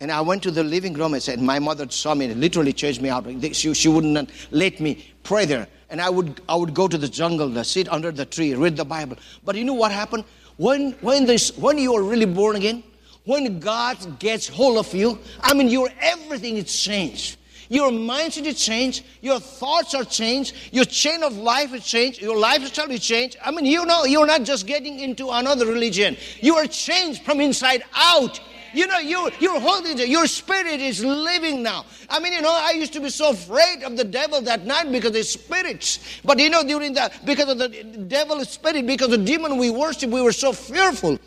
And 0.00 0.10
I 0.10 0.20
went 0.20 0.42
to 0.42 0.50
the 0.50 0.64
living 0.64 0.94
room 0.94 1.14
and 1.14 1.22
said, 1.22 1.40
My 1.40 1.60
mother 1.60 1.88
saw 1.88 2.12
me 2.12 2.24
and 2.24 2.40
literally 2.40 2.72
chased 2.72 3.00
me 3.00 3.08
out. 3.08 3.24
She, 3.54 3.72
she 3.72 3.88
wouldn't 3.88 4.30
let 4.50 4.80
me 4.80 5.12
pray 5.22 5.44
there. 5.44 5.68
And 5.88 6.00
I 6.00 6.10
would, 6.10 6.40
I 6.48 6.56
would 6.56 6.74
go 6.74 6.88
to 6.88 6.98
the 6.98 7.06
jungle, 7.06 7.62
sit 7.62 7.88
under 7.88 8.10
the 8.10 8.26
tree, 8.26 8.52
read 8.54 8.76
the 8.76 8.84
Bible. 8.84 9.16
But 9.44 9.54
you 9.54 9.64
know 9.64 9.74
what 9.74 9.92
happened? 9.92 10.24
When, 10.56 10.92
when, 11.00 11.24
this, 11.24 11.56
when 11.56 11.78
you 11.78 11.94
are 11.94 12.02
really 12.02 12.26
born 12.26 12.56
again, 12.56 12.82
when 13.24 13.60
God 13.60 14.18
gets 14.18 14.48
hold 14.48 14.78
of 14.78 14.92
you, 14.92 15.16
I 15.40 15.54
mean, 15.54 15.68
your 15.68 15.88
everything 16.00 16.56
is 16.56 16.76
changed. 16.76 17.38
Your 17.68 17.90
mindset 17.90 18.44
is 18.46 18.64
changed. 18.64 19.04
Your 19.20 19.40
thoughts 19.40 19.94
are 19.94 20.04
changed. 20.04 20.54
Your 20.72 20.84
chain 20.84 21.22
of 21.22 21.36
life 21.36 21.74
is 21.74 21.84
changed. 21.84 22.20
Your 22.20 22.36
lifestyle 22.36 22.90
is 22.90 23.00
changed. 23.00 23.36
I 23.44 23.50
mean, 23.50 23.66
you 23.66 23.84
know, 23.84 24.04
you're 24.04 24.26
not 24.26 24.42
just 24.44 24.66
getting 24.66 25.00
into 25.00 25.30
another 25.30 25.66
religion. 25.66 26.16
You 26.40 26.56
are 26.56 26.66
changed 26.66 27.22
from 27.22 27.40
inside 27.40 27.82
out. 27.94 28.40
You 28.72 28.86
know, 28.86 28.98
you, 28.98 29.30
your 29.40 29.58
whole, 29.58 29.86
your 29.86 30.26
spirit 30.26 30.80
is 30.80 31.02
living 31.02 31.62
now. 31.62 31.86
I 32.10 32.20
mean, 32.20 32.34
you 32.34 32.42
know, 32.42 32.52
I 32.52 32.72
used 32.72 32.92
to 32.92 33.00
be 33.00 33.08
so 33.08 33.30
afraid 33.30 33.82
of 33.82 33.96
the 33.96 34.04
devil 34.04 34.42
that 34.42 34.66
night 34.66 34.92
because 34.92 35.12
the 35.12 35.22
spirits. 35.22 36.20
But 36.24 36.38
you 36.38 36.50
know, 36.50 36.62
during 36.62 36.92
that, 36.94 37.24
because 37.24 37.48
of 37.48 37.58
the 37.58 37.68
devil 37.68 38.44
spirit, 38.44 38.86
because 38.86 39.08
the 39.08 39.18
demon 39.18 39.56
we 39.56 39.70
worship, 39.70 40.10
we 40.10 40.20
were 40.20 40.32
so 40.32 40.52
fearful. 40.52 41.18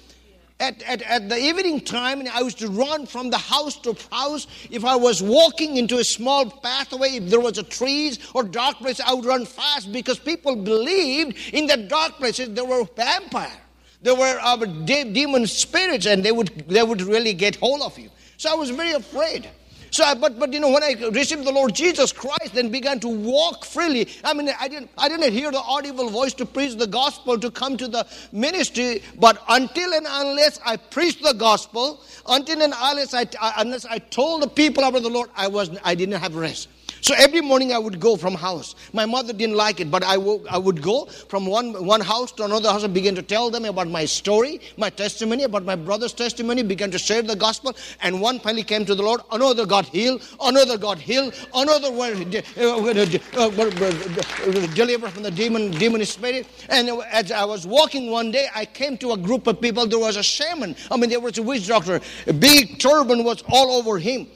At, 0.59 0.83
at, 0.83 1.01
at 1.03 1.29
the 1.29 1.37
evening 1.37 1.79
time, 1.79 2.21
I 2.33 2.41
used 2.41 2.59
to 2.59 2.67
run 2.67 3.05
from 3.05 3.29
the 3.29 3.37
house 3.37 3.77
to 3.77 3.95
house. 4.11 4.45
If 4.69 4.83
I 4.83 4.95
was 4.95 5.23
walking 5.23 5.77
into 5.77 5.99
a 5.99 6.03
small 6.03 6.49
pathway, 6.49 7.11
if 7.11 7.29
there 7.29 7.39
was 7.39 7.57
a 7.57 7.63
trees 7.63 8.19
or 8.33 8.43
dark 8.43 8.77
place, 8.77 8.99
I 8.99 9.13
would 9.13 9.23
run 9.25 9.45
fast 9.45 9.93
because 9.93 10.19
people 10.19 10.57
believed 10.57 11.37
in 11.53 11.65
the 11.65 11.77
dark 11.77 12.17
places 12.17 12.49
there 12.49 12.65
were 12.65 12.83
vampires. 12.83 13.53
There 14.01 14.15
were 14.15 14.37
uh, 14.41 14.57
demon 14.57 15.47
spirits, 15.47 16.05
and 16.05 16.23
they 16.23 16.31
would 16.31 16.47
they 16.69 16.83
would 16.83 17.01
really 17.01 17.33
get 17.33 17.57
hold 17.57 17.81
of 17.81 17.97
you. 17.99 18.09
So 18.37 18.49
I 18.49 18.55
was 18.55 18.69
very 18.69 18.93
afraid. 18.93 19.49
So, 19.91 20.04
I, 20.04 20.13
but 20.13 20.39
but 20.39 20.54
you 20.54 20.60
know, 20.60 20.69
when 20.69 20.84
I 20.84 20.93
received 21.12 21.45
the 21.45 21.52
Lord 21.52 21.73
Jesus 21.73 22.12
Christ, 22.12 22.54
then 22.54 22.69
began 22.69 22.99
to 23.02 23.08
walk 23.08 23.65
freely. 23.65 24.08
I 24.23 24.34
mean, 24.34 24.49
I 24.60 24.67
didn't 24.67 24.89
I 24.97 25.10
didn't 25.10 25.32
hear 25.32 25.52
the 25.52 25.60
audible 25.60 26.10
voice 26.10 26.34
to 26.36 26.45
preach 26.45 26.75
the 26.75 26.88
gospel 26.88 27.39
to 27.39 27.52
come 27.52 27.78
to 27.78 27.88
the 27.88 28.06
ministry. 28.32 29.02
But 29.19 29.41
until 29.49 29.93
and 29.93 30.08
unless 30.10 30.60
I 30.65 30.78
preached 30.78 31.23
the 31.23 31.34
gospel, 31.34 32.02
until 32.28 32.62
and 32.62 32.73
unless 32.78 33.13
I 33.13 33.25
unless 33.58 33.86
I 33.86 33.99
told 33.99 34.43
the 34.43 34.47
people 34.47 34.84
about 34.84 35.04
the 35.04 35.10
Lord, 35.10 35.30
I 35.36 35.47
was 35.47 35.69
I 35.84 35.95
didn't 35.95 36.19
have 36.19 36.36
rest. 36.36 36.67
So 37.01 37.13
every 37.17 37.41
morning 37.41 37.73
I 37.73 37.77
would 37.77 37.99
go 37.99 38.15
from 38.15 38.35
house. 38.35 38.75
My 38.93 39.05
mother 39.05 39.33
didn't 39.33 39.55
like 39.55 39.79
it, 39.79 39.89
but 39.89 40.03
I, 40.03 40.15
I 40.49 40.57
would 40.57 40.81
go 40.81 41.05
from 41.05 41.45
one, 41.45 41.85
one 41.85 42.01
house 42.01 42.31
to 42.33 42.43
another 42.43 42.69
house 42.69 42.83
and 42.83 42.93
begin 42.93 43.15
to 43.15 43.21
tell 43.21 43.49
them 43.49 43.65
about 43.65 43.88
my 43.88 44.05
story, 44.05 44.59
my 44.77 44.89
testimony, 44.89 45.43
about 45.43 45.63
my 45.63 45.75
brother's 45.75 46.13
testimony, 46.13 46.63
began 46.63 46.91
to 46.91 46.99
share 46.99 47.21
the 47.21 47.35
gospel. 47.35 47.75
And 48.01 48.21
one 48.21 48.39
finally 48.39 48.63
came 48.63 48.85
to 48.85 48.95
the 48.95 49.03
Lord, 49.03 49.21
another 49.31 49.65
got 49.65 49.85
healed, 49.85 50.23
another 50.41 50.77
got 50.77 50.97
healed, 50.97 51.33
another 51.53 51.91
were 51.91 52.13
uh, 52.13 52.41
uh, 52.57 53.45
uh, 53.45 54.67
delivered 54.73 55.12
from 55.12 55.23
the 55.23 55.31
demon, 55.31 55.71
demon 55.71 56.05
spirit. 56.05 56.47
And 56.69 56.89
as 57.12 57.31
I 57.31 57.45
was 57.45 57.65
walking 57.65 58.12
one 58.12 58.31
day, 58.31 58.47
I 58.53 58.65
came 58.65 58.97
to 58.97 59.12
a 59.13 59.17
group 59.17 59.47
of 59.47 59.62
people. 59.62 59.88
There 59.88 59.99
was 59.99 60.17
a 60.17 60.23
shaman. 60.23 60.75
I 60.91 60.97
mean, 60.97 61.09
there 61.09 61.19
was 61.19 61.38
a 61.38 61.43
witch 61.43 61.67
doctor. 61.67 62.01
A 62.27 62.33
big 62.33 62.79
turban 62.79 63.23
was 63.23 63.43
all 63.49 63.71
over 63.71 63.97
him. 63.97 64.27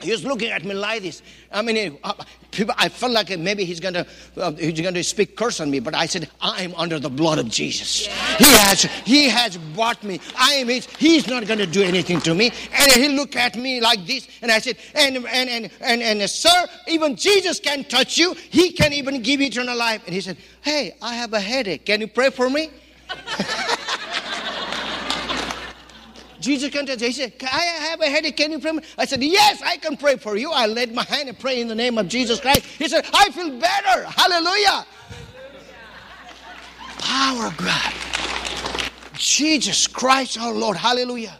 He 0.00 0.10
was 0.10 0.24
looking 0.24 0.50
at 0.50 0.64
me 0.64 0.72
like 0.72 1.02
this. 1.02 1.22
I 1.52 1.60
mean, 1.60 1.98
uh, 2.02 2.14
I 2.76 2.88
felt 2.88 3.12
like 3.12 3.36
maybe 3.38 3.64
he's 3.64 3.80
going 3.80 3.94
to 3.94 4.06
uh, 4.36 4.52
he's 4.52 4.80
going 4.80 4.94
to 4.94 5.04
speak 5.04 5.36
curse 5.36 5.60
on 5.60 5.70
me, 5.70 5.78
but 5.80 5.94
I 5.94 6.06
said, 6.06 6.30
I 6.40 6.62
am 6.62 6.74
under 6.76 6.98
the 6.98 7.10
blood 7.10 7.38
of 7.38 7.48
Jesus. 7.48 8.06
He 8.38 8.44
has 8.44 8.82
he 9.04 9.28
has 9.28 9.58
bought 9.58 10.02
me. 10.02 10.20
I 10.38 10.54
am 10.54 10.68
his. 10.68 10.86
He's 10.98 11.26
not 11.26 11.46
going 11.46 11.58
to 11.58 11.66
do 11.66 11.82
anything 11.82 12.20
to 12.22 12.34
me. 12.34 12.50
And 12.72 12.92
he 12.92 13.08
looked 13.08 13.36
at 13.36 13.56
me 13.56 13.80
like 13.80 14.06
this, 14.06 14.26
and 14.40 14.50
I 14.50 14.58
said, 14.60 14.78
and 14.94 15.16
and 15.16 15.50
and 15.50 15.70
and, 15.80 16.02
and 16.02 16.22
uh, 16.22 16.26
sir, 16.26 16.66
even 16.88 17.16
Jesus 17.16 17.60
can 17.60 17.84
touch 17.84 18.16
you. 18.16 18.34
He 18.34 18.72
can 18.72 18.94
even 18.94 19.20
give 19.20 19.42
eternal 19.42 19.76
life. 19.76 20.02
And 20.06 20.14
he 20.14 20.22
said, 20.22 20.38
Hey, 20.62 20.96
I 21.02 21.14
have 21.14 21.34
a 21.34 21.40
headache. 21.40 21.84
Can 21.84 22.00
you 22.00 22.08
pray 22.08 22.30
for 22.30 22.48
me? 22.48 22.70
Jesus 26.40 26.70
to 26.70 26.96
He 26.96 27.12
said, 27.12 27.38
Can 27.38 27.48
I 27.52 27.62
have 27.88 28.00
a 28.00 28.06
headache. 28.06 28.36
Can 28.36 28.52
you 28.52 28.58
pray? 28.58 28.78
I 28.98 29.04
said, 29.04 29.22
Yes, 29.22 29.62
I 29.62 29.76
can 29.76 29.96
pray 29.96 30.16
for 30.16 30.36
you. 30.36 30.50
I 30.50 30.66
laid 30.66 30.94
my 30.94 31.04
hand 31.04 31.28
and 31.28 31.38
pray 31.38 31.60
in 31.60 31.68
the 31.68 31.74
name 31.74 31.98
of 31.98 32.08
Jesus 32.08 32.40
Christ. 32.40 32.64
He 32.64 32.88
said, 32.88 33.06
I 33.12 33.30
feel 33.30 33.58
better. 33.58 34.04
Hallelujah. 34.04 34.86
Power 36.98 37.46
of 37.46 37.56
God. 37.56 37.92
Jesus 39.14 39.86
Christ 39.86 40.38
our 40.38 40.52
Lord. 40.52 40.76
Hallelujah. 40.76 41.38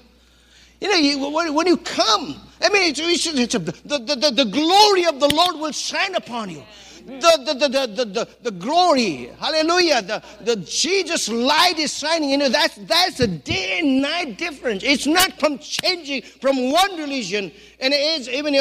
You 0.80 0.88
know, 0.88 0.96
you, 0.96 1.30
when, 1.30 1.54
when, 1.54 1.66
you 1.66 1.76
come, 1.76 2.40
I 2.62 2.68
mean, 2.70 2.90
it's, 2.90 3.00
it's, 3.00 3.26
it's 3.26 3.54
a, 3.54 3.58
the, 3.58 3.98
the, 3.98 4.32
the 4.34 4.44
glory 4.44 5.04
of 5.06 5.20
the 5.20 5.28
Lord 5.28 5.56
will 5.56 5.72
shine 5.72 6.14
upon 6.14 6.50
you 6.50 6.62
the, 7.06 7.42
the, 7.44 7.54
the, 7.54 7.86
the, 7.86 8.04
the, 8.04 8.28
the, 8.42 8.50
glory, 8.50 9.30
hallelujah, 9.38 10.02
the, 10.02 10.22
the 10.42 10.56
Jesus 10.56 11.28
light 11.28 11.78
is 11.78 11.96
shining. 11.96 12.30
You 12.30 12.38
know, 12.38 12.48
that's, 12.48 12.74
that's 12.76 13.20
a 13.20 13.26
day 13.26 13.80
and 13.80 14.02
night 14.02 14.38
difference. 14.38 14.82
It's 14.82 15.06
not 15.06 15.38
from 15.38 15.58
changing 15.58 16.22
from 16.22 16.70
one 16.70 16.96
religion, 16.96 17.52
and 17.80 17.94
it 17.94 18.20
is 18.20 18.28
even, 18.28 18.54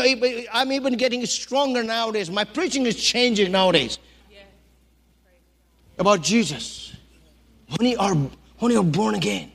I'm 0.52 0.72
even 0.72 0.96
getting 0.98 1.26
stronger 1.26 1.84
nowadays. 1.84 2.30
My 2.30 2.44
preaching 2.44 2.86
is 2.86 2.96
changing 2.96 3.52
nowadays 3.52 4.00
about 5.98 6.22
Jesus. 6.22 6.94
When 7.78 7.90
you 7.90 7.98
are, 8.00 8.16
when 8.16 8.72
you 8.72 8.80
are 8.80 8.84
born 8.84 9.16
again, 9.16 9.52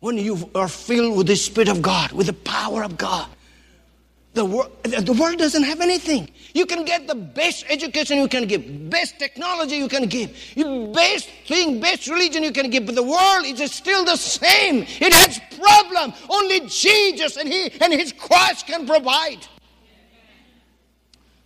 when 0.00 0.18
you 0.18 0.50
are 0.54 0.68
filled 0.68 1.16
with 1.16 1.26
the 1.26 1.36
Spirit 1.36 1.68
of 1.68 1.82
God, 1.82 2.12
with 2.12 2.26
the 2.26 2.32
power 2.32 2.82
of 2.82 2.96
God, 2.96 3.28
the, 4.36 4.44
wor- 4.44 4.68
the 4.84 5.16
world 5.18 5.38
doesn't 5.38 5.62
have 5.62 5.80
anything. 5.80 6.28
You 6.54 6.66
can 6.66 6.84
get 6.84 7.08
the 7.08 7.14
best 7.14 7.64
education 7.68 8.18
you 8.18 8.28
can 8.28 8.46
give, 8.46 8.90
best 8.90 9.18
technology 9.18 9.76
you 9.76 9.88
can 9.88 10.06
give, 10.06 10.30
best 10.92 11.28
thing, 11.46 11.80
best 11.80 12.06
religion 12.06 12.42
you 12.42 12.52
can 12.52 12.68
give, 12.70 12.84
but 12.86 12.94
the 12.94 13.02
world 13.02 13.46
is 13.46 13.72
still 13.72 14.04
the 14.04 14.16
same. 14.16 14.84
It 15.00 15.12
has 15.12 15.40
problem. 15.58 16.12
Only 16.28 16.60
Jesus 16.68 17.36
and 17.38 17.48
He 17.48 17.72
and 17.80 17.92
His 17.92 18.12
cross 18.12 18.62
can 18.62 18.86
provide. 18.86 19.46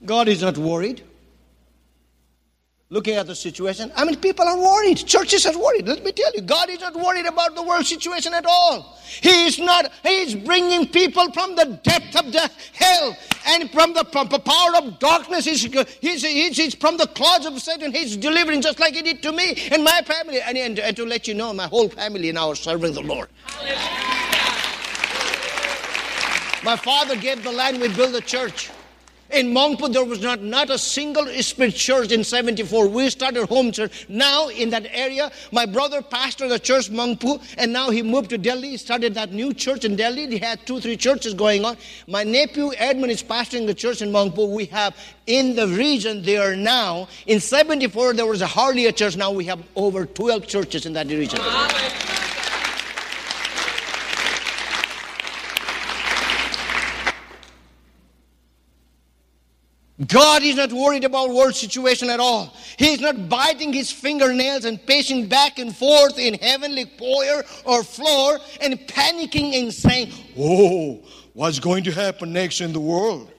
God 0.05 0.29
is 0.29 0.43
not 0.43 0.59
worried 0.59 1.03
looking 2.91 3.15
at 3.15 3.27
the 3.29 3.35
situation. 3.35 3.93
I 3.95 4.05
mean, 4.05 4.17
people 4.17 4.45
are 4.45 4.59
worried. 4.59 4.97
Churches 4.97 5.47
are 5.47 5.57
worried. 5.57 5.87
Let 5.87 6.05
me 6.05 6.11
tell 6.11 6.33
you, 6.35 6.43
God 6.43 6.69
is 6.69 6.81
not 6.81 6.95
worried 6.95 7.25
about 7.25 7.55
the 7.55 7.63
world 7.63 7.87
situation 7.87 8.35
at 8.35 8.45
all. 8.45 8.99
He 9.07 9.47
is 9.47 9.61
not, 9.61 9.93
He 10.03 10.23
is 10.23 10.35
bringing 10.35 10.89
people 10.89 11.33
from 11.33 11.55
the 11.55 11.79
depth 11.85 12.17
of 12.17 12.33
the 12.33 12.51
hell 12.73 13.17
and 13.47 13.71
from 13.71 13.95
the, 13.95 14.05
from 14.11 14.29
the 14.29 14.41
power 14.41 14.77
of 14.77 14.99
darkness. 14.99 15.45
He's, 15.45 15.63
he's, 15.63 16.23
he's, 16.23 16.57
he's, 16.57 16.75
from 16.75 16.97
the 16.97 17.07
claws 17.07 17.47
of 17.47 17.61
Satan. 17.63 17.93
He's 17.93 18.17
delivering 18.17 18.61
just 18.61 18.81
like 18.81 18.95
He 18.95 19.03
did 19.03 19.23
to 19.23 19.33
me 19.33 19.55
and 19.71 19.85
my 19.85 20.03
family. 20.05 20.41
And, 20.41 20.59
and, 20.59 20.79
and 20.81 20.97
to 20.97 21.07
let 21.07 21.29
you 21.29 21.35
know, 21.35 21.53
my 21.53 21.69
whole 21.69 21.89
family 21.89 22.33
now 22.33 22.49
are 22.49 22.57
serving 22.57 22.95
the 22.95 23.03
Lord. 23.03 23.29
My 26.63 26.77
father 26.77 27.17
gave 27.17 27.43
the 27.43 27.53
land, 27.53 27.81
we 27.81 27.89
built 27.89 28.13
the 28.13 28.21
church. 28.21 28.71
In 29.33 29.53
Mongpo, 29.53 29.93
there 29.93 30.05
was 30.05 30.21
not, 30.21 30.43
not 30.43 30.71
a 30.71 30.79
single 30.79 31.27
spirit 31.43 31.75
church 31.75 32.11
in 32.11 32.25
74. 32.25 32.89
We 32.89 33.11
started 33.11 33.49
home 33.49 33.71
church. 33.71 34.07
Now, 34.09 34.49
in 34.49 34.71
that 34.71 34.87
area, 34.93 35.31
my 35.53 35.67
brother 35.67 36.03
pastored 36.03 36.49
the 36.49 36.59
church 36.59 36.91
Mongpo, 36.91 37.41
and 37.57 37.73
now 37.73 37.91
he 37.91 38.03
moved 38.03 38.31
to 38.31 38.39
Delhi, 38.39 38.77
started 38.77 39.15
that 39.15 39.33
new 39.33 39.55
church 39.55 39.85
in 39.85 39.95
Delhi. 39.95 40.27
He 40.27 40.39
had 40.39 40.67
two, 40.67 40.81
three 40.81 40.97
churches 40.97 41.35
going 41.35 41.65
on. 41.65 41.77
My 42.09 42.25
nephew 42.25 42.73
Edmund 42.77 43.13
is 43.13 43.23
pastoring 43.23 43.67
the 43.67 43.75
church 43.75 44.03
in 44.03 44.11
Mongpo. 44.11 44.53
We 44.53 44.65
have 44.67 44.97
in 45.27 45.55
the 45.55 45.69
region 45.69 46.23
there 46.23 46.57
now. 46.57 47.09
In 47.27 47.39
74, 47.39 48.15
there 48.15 48.27
was 48.27 48.41
hardly 48.41 48.87
a 48.87 48.93
church. 48.93 49.17
Now 49.17 49.31
we 49.31 49.45
have 49.45 49.63
over 49.77 50.07
12 50.07 50.49
churches 50.49 50.87
in 50.87 50.93
that 50.95 51.07
region. 51.07 51.41
God 60.07 60.43
is 60.43 60.57
not 60.57 60.73
worried 60.73 61.05
about 61.05 61.29
world 61.29 61.55
situation 61.55 62.09
at 62.09 62.21
all. 62.21 62.57
He 62.79 62.95
is 62.95 63.01
not 63.01 63.29
biting 63.29 63.73
his 63.73 63.93
fingernails 63.93 64.65
and 64.65 64.85
pacing 64.87 65.29
back 65.29 65.59
and 65.59 65.77
forth 65.77 66.19
in 66.19 66.35
heavenly 66.35 66.87
foyer 66.99 67.45
or 67.65 67.85
floor 67.85 68.39
and 68.63 68.79
panicking 68.81 69.61
and 69.61 69.73
saying, 69.73 70.11
Oh, 70.39 71.03
what's 71.35 71.59
going 71.59 71.85
to 71.85 71.93
happen 71.93 72.33
next 72.33 72.63
in 72.63 72.73
the 72.73 72.81
world? 72.81 73.31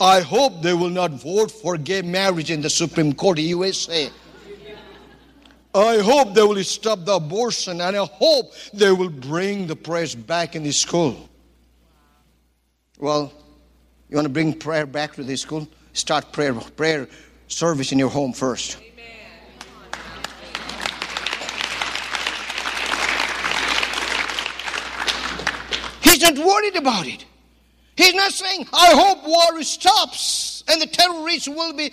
I 0.00 0.20
hope 0.20 0.62
they 0.62 0.74
will 0.74 0.90
not 0.90 1.12
vote 1.12 1.50
for 1.50 1.78
gay 1.78 2.02
marriage 2.02 2.50
in 2.50 2.60
the 2.60 2.68
Supreme 2.68 3.12
Court 3.14 3.38
of 3.38 3.44
USA. 3.44 4.10
I 5.74 5.98
hope 5.98 6.34
they 6.34 6.42
will 6.42 6.62
stop 6.64 7.04
the 7.04 7.14
abortion 7.14 7.80
and 7.80 7.96
I 7.96 8.04
hope 8.04 8.52
they 8.72 8.90
will 8.90 9.10
bring 9.10 9.66
the 9.66 9.76
press 9.76 10.14
back 10.14 10.56
in 10.56 10.64
the 10.64 10.72
school. 10.72 11.28
Well, 12.98 13.32
you 14.08 14.16
want 14.16 14.26
to 14.26 14.32
bring 14.32 14.52
prayer 14.52 14.86
back 14.86 15.14
to 15.14 15.24
this 15.24 15.42
school? 15.42 15.68
Start 15.92 16.32
prayer, 16.32 16.54
prayer 16.54 17.08
service 17.48 17.92
in 17.92 17.98
your 17.98 18.08
home 18.08 18.32
first. 18.32 18.78
He's 26.02 26.22
not 26.22 26.38
worried 26.38 26.76
about 26.76 27.06
it. 27.06 27.24
He's 27.96 28.14
not 28.14 28.30
saying, 28.32 28.66
I 28.72 28.92
hope 28.94 29.26
war 29.26 29.62
stops 29.62 30.64
and 30.68 30.80
the 30.80 30.86
terrorists 30.86 31.48
will 31.48 31.72
be 31.72 31.92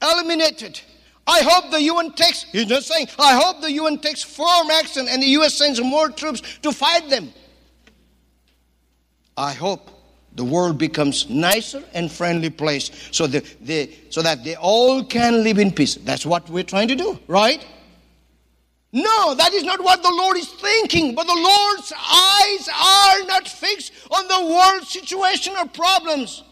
eliminated. 0.00 0.80
I 1.26 1.40
hope 1.42 1.70
the 1.70 1.82
UN 1.82 2.12
takes, 2.12 2.44
he's 2.44 2.68
not 2.68 2.82
saying, 2.82 3.08
I 3.18 3.34
hope 3.34 3.60
the 3.60 3.72
UN 3.72 3.98
takes 3.98 4.22
firm 4.22 4.70
action 4.70 5.06
and 5.08 5.22
the 5.22 5.28
US 5.38 5.54
sends 5.54 5.80
more 5.80 6.10
troops 6.10 6.42
to 6.62 6.72
fight 6.72 7.08
them. 7.10 7.32
I 9.36 9.52
hope 9.52 9.90
the 10.34 10.44
world 10.44 10.78
becomes 10.78 11.28
nicer 11.28 11.82
and 11.92 12.10
friendly 12.10 12.50
place 12.50 12.90
so 13.10 13.26
that 13.26 13.44
they, 13.60 13.94
so 14.10 14.22
that 14.22 14.44
they 14.44 14.56
all 14.56 15.04
can 15.04 15.42
live 15.42 15.58
in 15.58 15.70
peace. 15.70 15.96
That's 15.96 16.24
what 16.24 16.48
we're 16.48 16.64
trying 16.64 16.88
to 16.88 16.94
do, 16.94 17.18
right? 17.26 17.64
No, 18.92 19.34
that 19.34 19.54
is 19.54 19.64
not 19.64 19.82
what 19.82 20.02
the 20.02 20.12
Lord 20.12 20.36
is 20.36 20.48
thinking. 20.48 21.14
But 21.14 21.26
the 21.26 21.34
Lord's 21.34 21.92
eyes 21.92 22.68
are 22.68 23.26
not 23.26 23.48
fixed 23.48 23.92
on 24.10 24.28
the 24.28 24.52
world 24.54 24.86
situation 24.86 25.54
or 25.58 25.66
problems 25.66 26.42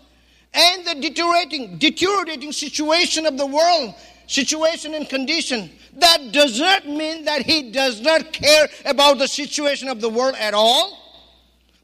and 0.55 0.87
the 0.87 0.95
deteriorating, 0.95 1.79
deteriorating 1.79 2.53
situation 2.53 3.27
of 3.27 3.37
the 3.37 3.47
world, 3.47 3.95
situation 4.27 4.95
and 4.95 5.09
condition. 5.09 5.71
That 5.95 6.33
does 6.33 6.59
not 6.59 6.87
mean 6.87 7.25
that 7.27 7.43
He 7.43 7.71
does 7.71 8.01
not 8.01 8.33
care 8.33 8.69
about 8.87 9.19
the 9.19 9.29
situation 9.29 9.89
of 9.89 10.01
the 10.01 10.09
world 10.09 10.35
at 10.39 10.55
all. 10.55 11.00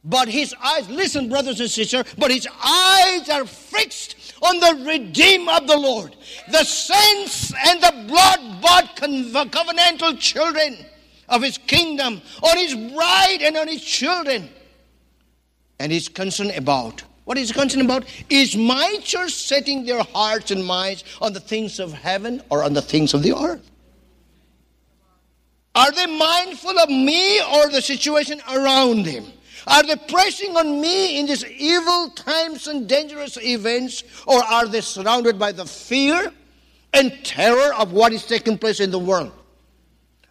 But 0.09 0.29
his 0.29 0.55
eyes, 0.63 0.89
listen, 0.89 1.29
brothers 1.29 1.59
and 1.59 1.69
sisters, 1.69 2.05
but 2.17 2.31
his 2.31 2.47
eyes 2.65 3.29
are 3.29 3.45
fixed 3.45 4.35
on 4.41 4.61
the 4.61 4.85
redeem 4.87 5.49
of 5.49 5.67
the 5.67 5.77
Lord, 5.77 6.15
the 6.51 6.63
saints 6.63 7.53
and 7.67 7.83
the 7.83 8.05
blood 8.07 8.63
bought 8.63 8.97
covenantal 8.97 10.17
children 10.19 10.77
of 11.29 11.43
his 11.43 11.59
kingdom, 11.59 12.23
on 12.41 12.57
his 12.57 12.75
bride 12.95 13.39
and 13.43 13.57
on 13.57 13.67
his 13.67 13.85
children. 13.85 14.49
And 15.81 15.91
he's 15.91 16.09
concerned 16.09 16.53
about 16.53 17.03
what 17.25 17.37
is 17.37 17.51
concerned 17.51 17.85
about 17.85 18.05
is 18.31 18.57
my 18.57 18.99
church 19.03 19.33
setting 19.33 19.85
their 19.85 20.05
hearts 20.05 20.53
and 20.53 20.65
minds 20.65 21.03
on 21.21 21.33
the 21.33 21.41
things 21.41 21.81
of 21.81 21.93
heaven 21.93 22.41
or 22.51 22.63
on 22.63 22.73
the 22.73 22.83
things 22.83 23.13
of 23.15 23.25
the 23.25 23.37
earth? 23.37 23.69
Are 25.75 25.91
they 25.91 26.07
mindful 26.07 26.79
of 26.79 26.89
me 26.89 27.43
or 27.43 27.69
the 27.69 27.83
situation 27.83 28.41
around 28.49 29.05
them? 29.05 29.33
Are 29.67 29.83
they 29.83 29.97
pressing 29.97 30.57
on 30.57 30.81
me 30.81 31.19
in 31.19 31.27
these 31.27 31.45
evil 31.45 32.11
times 32.11 32.69
and 32.69 32.89
dangerous 32.89 33.37
events, 33.37 34.05
or 34.27 34.43
are 34.43 34.67
they 34.67 34.81
surrounded 34.81 35.39
by 35.39 35.53
the 35.53 35.65
fear 35.65 36.33
and 36.95 37.13
terror 37.25 37.75
of 37.75 37.93
what 37.93 38.13
is 38.13 38.25
taking 38.25 38.59
place 38.59 38.81
in 38.81 38.91
the 38.91 38.99
world? 38.99 39.33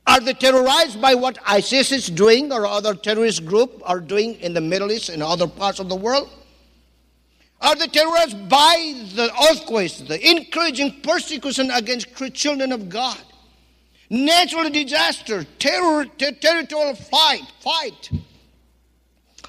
Are 0.08 0.20
they 0.20 0.34
terrorized 0.34 1.02
by 1.02 1.16
what 1.16 1.38
ISIS 1.46 1.92
is 1.92 2.08
doing 2.08 2.54
or 2.54 2.66
other 2.66 2.94
terrorist 2.94 3.46
group 3.46 3.82
are 3.84 4.00
doing 4.00 4.36
in 4.36 4.54
the 4.54 4.62
Middle 4.62 4.92
East 4.92 5.10
and 5.10 5.22
other 5.22 5.48
parts 5.48 5.80
of 5.80 5.90
the 5.90 5.96
world? 5.96 6.30
Are 7.60 7.76
they 7.76 7.88
terrorized 7.88 8.48
by 8.48 9.04
the 9.16 9.32
earthquakes, 9.50 9.98
the 10.00 10.30
increasing 10.30 11.02
persecution 11.02 11.72
against 11.72 12.08
children 12.34 12.72
of 12.72 12.90
God? 12.90 13.20
Natural 14.10 14.70
disaster, 14.70 15.44
terror, 15.58 16.06
ter- 16.06 16.32
territorial 16.32 16.94
fight, 16.96 17.42
fight, 17.60 18.12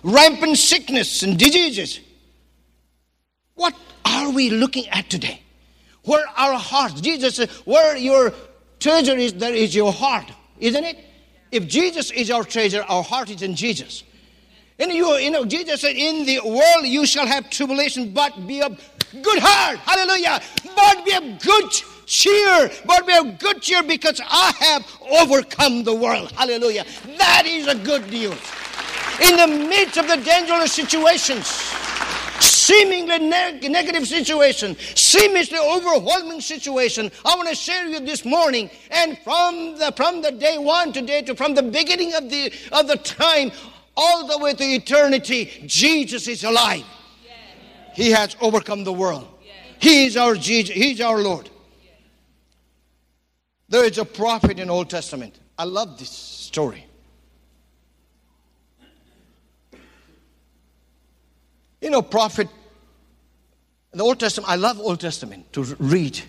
rampant 0.07 0.57
sickness 0.57 1.23
and 1.23 1.37
diseases. 1.37 2.01
What 3.55 3.75
are 4.05 4.31
we 4.31 4.51
looking 4.51 4.89
at 4.89 5.11
today? 5.11 5.43
Where 6.05 6.25
our 6.37 6.59
hearts? 6.59 7.01
Jesus 7.01 7.37
said, 7.37 7.51
where 7.65 7.97
your 7.97 8.33
treasure 8.79 9.17
is, 9.17 9.35
there 9.35 9.55
is 9.55 9.75
your 9.75 9.93
heart, 9.93 10.31
isn't 10.61 10.85
it? 10.85 10.99
If 11.51 11.67
Jesus 11.67 12.13
is 12.13 12.31
our 12.31 12.45
treasure, 12.45 12.85
our 12.89 13.03
heart 13.03 13.31
is 13.31 13.43
in 13.43 13.57
Jesus. 13.57 14.05
And 14.79 14.93
you, 14.93 15.13
you 15.15 15.31
know, 15.31 15.45
Jesus 15.45 15.81
said, 15.81 15.97
In 15.97 16.27
the 16.27 16.41
world 16.45 16.85
you 16.85 17.07
shall 17.07 17.27
have 17.27 17.49
tribulation, 17.51 18.13
but 18.13 18.47
be 18.47 18.61
of 18.61 18.79
good 19.23 19.39
heart. 19.41 19.79
Hallelujah. 19.79 20.43
But 20.75 21.05
be 21.05 21.15
of 21.15 21.41
good 21.41 21.71
cheer. 22.05 22.71
But 22.85 23.07
be 23.07 23.17
of 23.17 23.39
good 23.39 23.63
cheer 23.63 23.83
because 23.83 24.21
I 24.23 24.53
have 24.61 24.87
overcome 25.23 25.85
the 25.85 25.95
world. 25.95 26.31
Hallelujah. 26.33 26.85
That 27.17 27.45
is 27.47 27.69
a 27.69 27.75
good 27.75 28.11
news 28.11 28.39
in 29.21 29.37
the 29.37 29.47
midst 29.69 29.97
of 29.97 30.09
the 30.09 30.17
dangerous 30.17 30.73
situations, 30.73 31.47
seemingly 32.41 33.19
neg- 33.19 33.71
negative 33.71 34.07
situation, 34.07 34.77
seemingly 34.95 35.59
overwhelming 35.59 36.41
situation, 36.41 37.11
I 37.25 37.35
want 37.37 37.49
to 37.49 37.55
share 37.55 37.85
with 37.87 38.01
you 38.01 38.07
this 38.07 38.25
morning. 38.25 38.71
And 38.91 39.19
from 39.19 39.79
the 39.79 39.93
from 39.97 40.23
the 40.23 40.33
day 40.33 40.59
one 40.59 40.93
today 40.93 41.23
to 41.23 41.35
from 41.35 41.55
the 41.55 41.63
beginning 41.63 42.15
of 42.15 42.29
the 42.31 42.53
of 42.73 42.89
the 42.89 42.97
time 42.97 43.53
all 43.97 44.27
the 44.27 44.39
way 44.39 44.53
to 44.53 44.65
eternity, 44.65 45.65
Jesus 45.67 46.29
is 46.29 46.45
alive. 46.45 46.85
He 47.95 48.11
has 48.11 48.37
overcome 48.41 48.85
the 48.85 48.93
world. 48.93 49.27
He 49.79 50.07
is 50.07 50.17
our 50.17 50.35
Jesus. 50.35 50.75
He's 50.75 51.01
our 51.01 51.19
Lord. 51.19 51.49
There 53.69 53.85
is 53.85 53.99
a 53.99 54.05
prophet 54.05 54.59
in 54.59 54.71
Old 54.71 54.91
Testament. 54.91 55.39
I 55.59 55.65
love 55.65 55.99
this 55.99 56.11
story. 56.11 56.87
You 61.81 61.91
know, 61.91 62.03
prophet, 62.03 62.49
the 63.93 64.03
Old 64.03 64.21
Testament, 64.21 64.51
I 64.51 64.57
love 64.57 64.81
Old 64.81 65.01
Testament 65.01 65.53
to 65.53 65.63
read. 65.79 66.21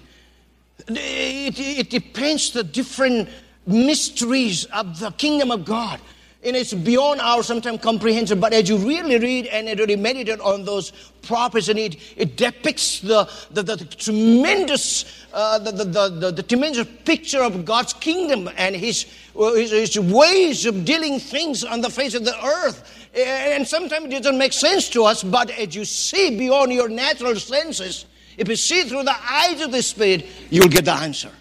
It, 0.87 1.59
it, 1.59 1.89
depends 1.89 2.51
the 2.51 2.63
different 2.63 3.29
mysteries 3.65 4.65
of 4.65 4.99
the 4.99 5.11
kingdom 5.11 5.51
of 5.51 5.65
God. 5.65 5.99
And 6.47 6.55
it's 6.55 6.73
beyond 6.73 7.19
our 7.19 7.43
sometimes 7.43 7.81
comprehension, 7.81 8.39
but 8.39 8.53
as 8.53 8.69
you 8.69 8.77
really 8.77 9.19
read 9.19 9.47
and 9.47 9.67
really 9.77 9.97
meditate 9.97 10.39
on 10.39 10.63
those 10.63 10.91
prophets, 11.21 11.67
and 11.67 11.77
it, 11.77 11.97
it 12.15 12.37
depicts 12.37 13.01
the, 13.01 13.29
the, 13.51 13.63
the 13.63 13.83
tremendous, 13.83 15.25
uh, 15.33 15.59
the, 15.59 15.71
the, 15.71 16.09
the, 16.09 16.31
the, 16.31 16.43
tremendous 16.43 16.87
picture 17.03 17.43
of 17.43 17.65
God's 17.65 17.91
kingdom 17.91 18.49
and 18.55 18.75
his, 18.75 19.05
his, 19.35 19.71
his 19.71 19.99
ways 19.99 20.65
of 20.65 20.85
dealing 20.85 21.19
things 21.19 21.65
on 21.65 21.81
the 21.81 21.89
face 21.89 22.13
of 22.13 22.23
the 22.23 22.45
earth 22.45 22.93
and 23.17 23.67
sometimes 23.67 24.05
it 24.05 24.23
doesn't 24.23 24.37
make 24.37 24.53
sense 24.53 24.89
to 24.89 25.03
us, 25.03 25.23
but 25.23 25.49
as 25.51 25.75
you 25.75 25.85
see 25.85 26.37
beyond 26.37 26.71
your 26.71 26.89
natural 26.89 27.35
senses, 27.35 28.05
if 28.37 28.47
you 28.47 28.55
see 28.55 28.83
through 28.83 29.03
the 29.03 29.15
eyes 29.31 29.61
of 29.61 29.71
the 29.71 29.81
Spirit, 29.81 30.27
you'll 30.49 30.67
get 30.67 30.85
the 30.85 30.93
answer. 30.93 31.31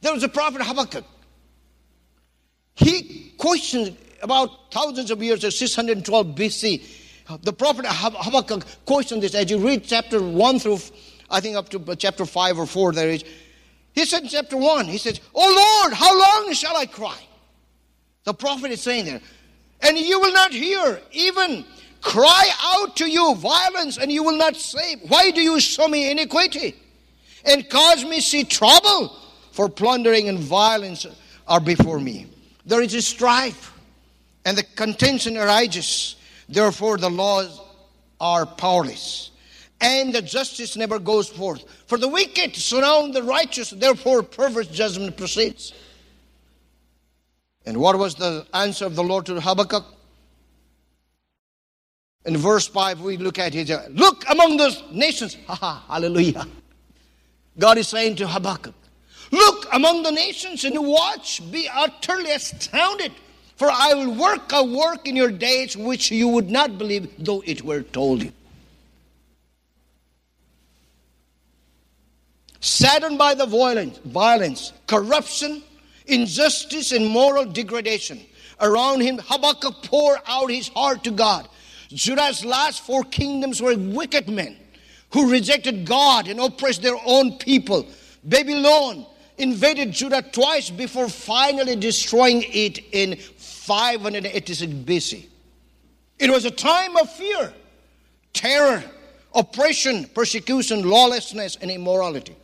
There 0.00 0.12
was 0.12 0.22
a 0.22 0.28
prophet 0.28 0.62
Habakkuk. 0.62 1.04
He 2.74 3.27
questioned 3.38 3.96
about 4.22 4.70
thousands 4.70 5.10
of 5.10 5.22
years, 5.22 5.44
uh, 5.44 5.50
612 5.50 6.26
BC. 6.34 6.82
The 7.42 7.52
prophet 7.52 7.84
Habakkuk 7.86 8.64
questioned 8.84 9.22
this. 9.22 9.34
As 9.34 9.50
you 9.50 9.58
read 9.58 9.84
chapter 9.84 10.20
1 10.20 10.58
through, 10.58 10.78
I 11.30 11.40
think 11.40 11.56
up 11.56 11.68
to 11.70 11.80
uh, 11.80 11.94
chapter 11.94 12.24
5 12.26 12.58
or 12.58 12.66
4, 12.66 12.92
there 12.92 13.08
is. 13.08 13.24
He 13.92 14.04
said 14.04 14.22
in 14.22 14.28
chapter 14.28 14.56
1, 14.56 14.86
he 14.86 14.98
says, 14.98 15.20
Oh 15.34 15.82
Lord, 15.84 15.92
how 15.94 16.18
long 16.18 16.52
shall 16.52 16.76
I 16.76 16.86
cry? 16.86 17.18
The 18.24 18.34
prophet 18.34 18.70
is 18.70 18.82
saying 18.82 19.06
there, 19.06 19.20
and 19.80 19.96
you 19.96 20.20
will 20.20 20.32
not 20.32 20.52
hear, 20.52 21.00
even 21.12 21.64
cry 22.00 22.48
out 22.62 22.96
to 22.96 23.10
you 23.10 23.34
violence, 23.36 23.98
and 23.98 24.10
you 24.10 24.22
will 24.22 24.36
not 24.36 24.56
save. 24.56 24.98
Why 25.08 25.30
do 25.30 25.40
you 25.40 25.60
show 25.60 25.88
me 25.88 26.10
iniquity 26.10 26.74
and 27.44 27.68
cause 27.68 28.04
me 28.04 28.20
see 28.20 28.44
trouble? 28.44 29.16
For 29.52 29.68
plundering 29.68 30.28
and 30.28 30.38
violence 30.38 31.04
are 31.48 31.58
before 31.58 31.98
me. 31.98 32.26
There 32.68 32.82
is 32.82 32.92
a 32.92 33.00
strife, 33.00 33.72
and 34.44 34.56
the 34.56 34.62
contention 34.62 35.38
arises. 35.38 36.16
Therefore, 36.50 36.98
the 36.98 37.08
laws 37.08 37.62
are 38.20 38.44
powerless, 38.44 39.30
and 39.80 40.14
the 40.14 40.20
justice 40.20 40.76
never 40.76 40.98
goes 40.98 41.30
forth. 41.30 41.64
For 41.86 41.96
the 41.96 42.08
wicked 42.08 42.54
surround 42.54 43.14
the 43.14 43.22
righteous, 43.22 43.70
therefore, 43.70 44.22
perverse 44.22 44.66
judgment 44.66 45.16
proceeds. 45.16 45.72
And 47.64 47.78
what 47.78 47.98
was 47.98 48.14
the 48.16 48.46
answer 48.52 48.84
of 48.84 48.96
the 48.96 49.02
Lord 49.02 49.24
to 49.26 49.40
Habakkuk? 49.40 49.86
In 52.26 52.36
verse 52.36 52.68
5, 52.68 53.00
we 53.00 53.16
look 53.16 53.38
at 53.38 53.54
it. 53.54 53.70
Look 53.92 54.24
among 54.28 54.58
those 54.58 54.84
nations. 54.92 55.38
Ha 55.46 55.54
ha, 55.54 55.84
hallelujah. 55.88 56.46
God 57.58 57.78
is 57.78 57.88
saying 57.88 58.16
to 58.16 58.28
Habakkuk, 58.28 58.74
Look 59.30 59.66
among 59.72 60.02
the 60.02 60.10
nations 60.10 60.64
and 60.64 60.86
watch, 60.86 61.42
be 61.50 61.68
utterly 61.72 62.30
astounded, 62.30 63.12
for 63.56 63.70
I 63.70 63.94
will 63.94 64.14
work 64.14 64.50
a 64.52 64.64
work 64.64 65.06
in 65.06 65.16
your 65.16 65.30
days 65.30 65.76
which 65.76 66.10
you 66.10 66.28
would 66.28 66.50
not 66.50 66.78
believe, 66.78 67.10
though 67.18 67.42
it 67.44 67.62
were 67.62 67.82
told 67.82 68.22
you. 68.22 68.32
Saddened 72.60 73.18
by 73.18 73.34
the 73.34 73.46
violence, 73.46 73.98
violence, 73.98 74.72
corruption, 74.86 75.62
injustice 76.06 76.92
and 76.92 77.06
moral 77.06 77.44
degradation 77.44 78.20
around 78.60 79.00
him, 79.00 79.18
Habakkuk 79.18 79.82
poured 79.82 80.18
out 80.26 80.50
his 80.50 80.68
heart 80.68 81.04
to 81.04 81.10
God. 81.10 81.48
Judah's 81.88 82.44
last 82.44 82.80
four 82.82 83.04
kingdoms 83.04 83.62
were 83.62 83.76
wicked 83.76 84.28
men 84.28 84.56
who 85.12 85.30
rejected 85.30 85.86
God 85.86 86.28
and 86.28 86.40
oppressed 86.40 86.82
their 86.82 86.96
own 87.06 87.38
people. 87.38 87.86
Babylon 88.24 89.06
invaded 89.38 89.92
Judah 89.92 90.22
twice 90.22 90.70
before 90.70 91.08
finally 91.08 91.76
destroying 91.76 92.44
it 92.46 92.78
in 92.92 93.16
586 93.16 94.72
BC. 94.72 95.26
It 96.18 96.30
was 96.30 96.44
a 96.44 96.50
time 96.50 96.96
of 96.96 97.10
fear, 97.12 97.52
terror, 98.32 98.82
oppression, 99.34 100.06
persecution, 100.14 100.88
lawlessness, 100.88 101.56
and 101.56 101.70
immorality. 101.70 102.34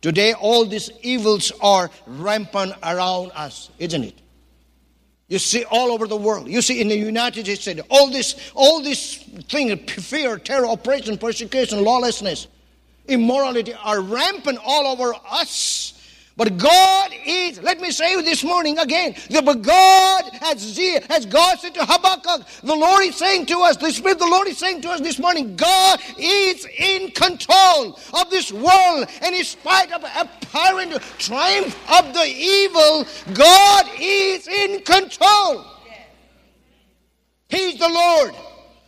Today, 0.00 0.32
all 0.32 0.64
these 0.64 0.90
evils 1.02 1.52
are 1.60 1.90
rampant 2.06 2.72
around 2.82 3.32
us, 3.34 3.70
isn't 3.78 4.04
it? 4.04 4.20
You 5.28 5.38
see 5.38 5.64
all 5.64 5.92
over 5.92 6.06
the 6.06 6.16
world. 6.16 6.48
You 6.48 6.62
see 6.62 6.80
in 6.80 6.88
the 6.88 6.96
United 6.96 7.46
States, 7.56 7.80
all 7.88 8.10
this, 8.10 8.50
all 8.54 8.82
these 8.82 9.16
things, 9.48 9.92
fear, 9.92 10.38
terror, 10.38 10.64
oppression, 10.64 11.18
persecution, 11.18 11.84
lawlessness, 11.84 12.48
immorality 13.10 13.74
are 13.74 14.00
rampant 14.00 14.58
all 14.64 14.86
over 14.86 15.14
us. 15.30 15.94
But 16.40 16.56
God 16.56 17.12
is, 17.26 17.60
let 17.60 17.80
me 17.80 17.90
say 17.90 18.18
this 18.22 18.42
morning 18.42 18.78
again, 18.78 19.14
that 19.28 19.44
but 19.44 19.60
God 19.60 20.24
has, 20.40 20.78
has 21.10 21.26
God 21.26 21.58
said 21.58 21.74
to 21.74 21.84
Habakkuk, 21.84 22.46
the 22.62 22.74
Lord 22.74 23.04
is 23.04 23.16
saying 23.16 23.44
to 23.46 23.58
us, 23.58 23.76
the 23.76 23.92
Spirit 23.92 24.14
of 24.14 24.20
the 24.20 24.26
Lord 24.26 24.48
is 24.48 24.56
saying 24.56 24.80
to 24.80 24.88
us 24.88 25.00
this 25.02 25.18
morning, 25.18 25.54
God 25.54 26.00
is 26.16 26.66
in 26.78 27.10
control 27.10 27.98
of 28.14 28.30
this 28.30 28.52
world. 28.52 29.06
And 29.20 29.34
in 29.34 29.44
spite 29.44 29.92
of 29.92 30.02
apparent 30.02 30.92
triumph 31.18 31.76
of 31.98 32.14
the 32.14 32.24
evil, 32.24 33.06
God 33.34 33.86
is 34.00 34.48
in 34.48 34.80
control. 34.80 35.66
He's 37.50 37.78
the 37.78 37.88
Lord. 37.90 38.34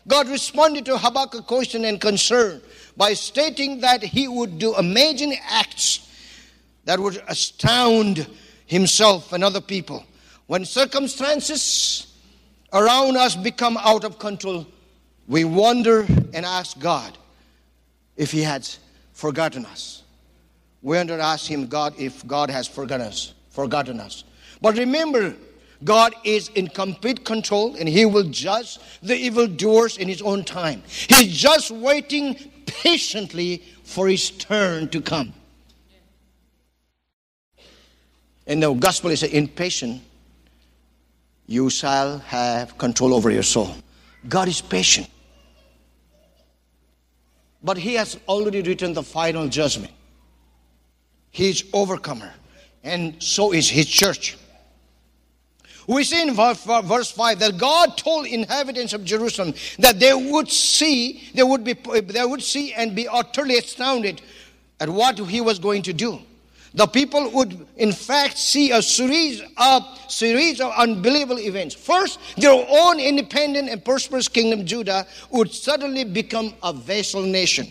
God 0.08 0.28
responded 0.28 0.86
to 0.86 0.96
Habakkuk's 0.96 1.46
question 1.46 1.84
and 1.84 2.00
concern 2.00 2.62
by 2.96 3.14
stating 3.14 3.80
that 3.80 4.02
he 4.02 4.28
would 4.28 4.58
do 4.58 4.74
amazing 4.74 5.36
acts 5.48 6.08
that 6.84 6.98
would 6.98 7.22
astound 7.28 8.26
himself 8.66 9.32
and 9.32 9.44
other 9.44 9.60
people. 9.60 10.04
When 10.46 10.64
circumstances 10.64 12.14
around 12.72 13.16
us 13.16 13.36
become 13.36 13.76
out 13.78 14.04
of 14.04 14.18
control, 14.18 14.66
we 15.28 15.44
wonder 15.44 16.06
and 16.34 16.44
ask 16.44 16.78
God 16.78 17.16
if 18.16 18.32
He 18.32 18.42
has 18.42 18.78
forgotten 19.12 19.64
us. 19.66 20.02
We 20.82 20.96
wonder 20.96 21.18
ask 21.18 21.46
Him, 21.46 21.68
God, 21.68 21.94
if 21.98 22.26
God 22.26 22.50
has 22.50 22.66
forgotten 22.66 23.06
us, 23.06 23.34
forgotten 23.50 24.00
us. 24.00 24.24
But 24.60 24.76
remember, 24.76 25.34
God 25.84 26.14
is 26.24 26.48
in 26.50 26.68
complete 26.68 27.24
control 27.24 27.76
and 27.76 27.88
He 27.88 28.04
will 28.04 28.24
judge 28.24 28.78
the 29.02 29.16
evildoers 29.16 29.96
in 29.96 30.08
His 30.08 30.22
own 30.22 30.44
time. 30.44 30.82
He's 30.86 31.36
just 31.36 31.70
waiting 31.70 32.51
patiently 32.66 33.62
for 33.84 34.08
His 34.08 34.30
turn 34.30 34.88
to 34.88 35.00
come. 35.00 35.32
In 38.46 38.60
the 38.60 38.72
gospel, 38.74 39.10
in 39.10 39.48
patience, 39.48 40.02
you 41.46 41.70
shall 41.70 42.18
have 42.18 42.76
control 42.78 43.14
over 43.14 43.30
your 43.30 43.42
soul. 43.42 43.74
God 44.28 44.48
is 44.48 44.60
patient. 44.60 45.08
But 47.62 47.78
He 47.78 47.94
has 47.94 48.18
already 48.26 48.62
written 48.62 48.92
the 48.92 49.02
final 49.02 49.48
judgment. 49.48 49.92
He 51.30 51.50
is 51.50 51.64
overcomer, 51.72 52.32
and 52.82 53.22
so 53.22 53.52
is 53.52 53.68
His 53.68 53.86
church. 53.86 54.36
We 55.92 56.04
see 56.04 56.22
in 56.22 56.32
verse 56.34 57.10
5 57.10 57.38
that 57.40 57.58
God 57.58 57.98
told 57.98 58.26
inhabitants 58.26 58.94
of 58.94 59.04
Jerusalem 59.04 59.52
that 59.78 60.00
they 60.00 60.14
would 60.14 60.50
see, 60.50 61.28
they 61.34 61.42
would 61.42 61.64
be 61.64 61.74
they 61.74 62.24
would 62.24 62.42
see 62.42 62.72
and 62.72 62.96
be 62.96 63.06
utterly 63.06 63.58
astounded 63.58 64.22
at 64.80 64.88
what 64.88 65.18
he 65.18 65.42
was 65.42 65.58
going 65.58 65.82
to 65.82 65.92
do. 65.92 66.18
The 66.72 66.86
people 66.86 67.30
would 67.32 67.66
in 67.76 67.92
fact 67.92 68.38
see 68.38 68.70
a 68.70 68.80
series 68.80 69.42
of 69.58 69.82
series 70.08 70.62
of 70.62 70.72
unbelievable 70.78 71.38
events. 71.38 71.74
First 71.74 72.18
their 72.38 72.66
own 72.70 72.98
independent 72.98 73.68
and 73.68 73.84
prosperous 73.84 74.28
kingdom 74.28 74.64
judah 74.64 75.06
would 75.30 75.52
suddenly 75.52 76.04
become 76.04 76.54
a 76.62 76.72
vassal 76.72 77.20
nation. 77.20 77.68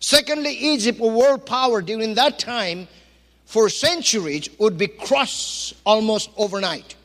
Secondly 0.00 0.56
egypt 0.56 0.98
a 1.00 1.06
world 1.06 1.46
power 1.46 1.82
during 1.82 2.14
that 2.16 2.40
time 2.40 2.88
for 3.44 3.68
centuries 3.68 4.50
would 4.58 4.76
be 4.76 4.88
crushed 4.88 5.74
almost 5.86 6.30
overnight 6.36 6.96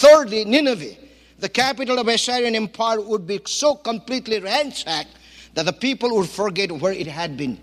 thirdly 0.00 0.44
nineveh 0.44 0.96
the 1.38 1.48
capital 1.48 1.98
of 1.98 2.08
assyrian 2.08 2.54
empire 2.54 3.00
would 3.00 3.26
be 3.26 3.40
so 3.46 3.74
completely 3.74 4.40
ransacked 4.40 5.14
that 5.54 5.66
the 5.66 5.72
people 5.72 6.14
would 6.16 6.28
forget 6.28 6.70
where 6.72 6.92
it 6.92 7.06
had 7.06 7.36
been 7.36 7.58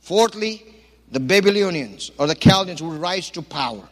fourthly 0.00 0.62
the 1.10 1.20
Babylonians 1.20 2.10
or 2.18 2.26
the 2.26 2.34
Chaldeans 2.34 2.82
would 2.82 3.00
rise 3.00 3.30
to 3.30 3.42
power. 3.42 3.88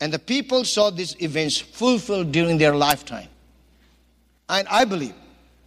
And 0.00 0.12
the 0.12 0.18
people 0.18 0.64
saw 0.64 0.90
these 0.90 1.16
events 1.20 1.58
fulfilled 1.58 2.32
during 2.32 2.58
their 2.58 2.74
lifetime. 2.74 3.28
And 4.48 4.66
I 4.68 4.84
believe 4.84 5.14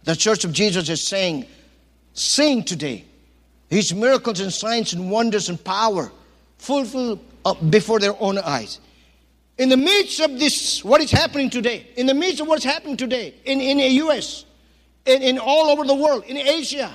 the 0.04 0.16
Church 0.16 0.44
of 0.44 0.52
Jesus 0.52 0.88
is 0.88 1.02
saying, 1.02 1.46
seeing 2.12 2.64
today 2.64 3.04
his 3.68 3.94
miracles 3.94 4.40
and 4.40 4.52
signs 4.52 4.92
and 4.92 5.10
wonders 5.10 5.48
and 5.48 5.62
power 5.62 6.12
fulfilled 6.58 7.20
before 7.70 8.00
their 8.00 8.20
own 8.20 8.38
eyes. 8.38 8.80
In 9.58 9.68
the 9.68 9.76
midst 9.76 10.20
of 10.20 10.38
this, 10.38 10.84
what 10.84 11.00
is 11.00 11.10
happening 11.10 11.48
today, 11.48 11.86
in 11.96 12.06
the 12.06 12.14
midst 12.14 12.40
of 12.40 12.48
what's 12.48 12.64
happening 12.64 12.96
today 12.96 13.34
in, 13.44 13.60
in 13.60 13.78
the 13.78 13.88
US, 14.04 14.44
in, 15.06 15.22
in 15.22 15.38
all 15.38 15.70
over 15.70 15.84
the 15.84 15.94
world, 15.94 16.24
in 16.24 16.36
Asia, 16.36 16.94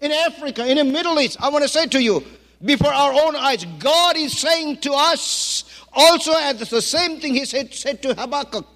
in 0.00 0.10
Africa, 0.12 0.66
in 0.66 0.78
the 0.78 0.84
Middle 0.84 1.20
East, 1.20 1.36
I 1.40 1.50
want 1.50 1.64
to 1.64 1.68
say 1.68 1.86
to 1.86 2.02
you, 2.02 2.24
before 2.64 2.92
our 2.92 3.12
own 3.12 3.36
eyes. 3.36 3.64
God 3.78 4.16
is 4.16 4.36
saying 4.36 4.78
to 4.78 4.92
us 4.92 5.64
also 5.92 6.32
as 6.34 6.68
the 6.68 6.82
same 6.82 7.20
thing 7.20 7.34
he 7.34 7.44
said, 7.44 7.72
said 7.72 8.02
to 8.02 8.14
Habakkuk 8.14 8.66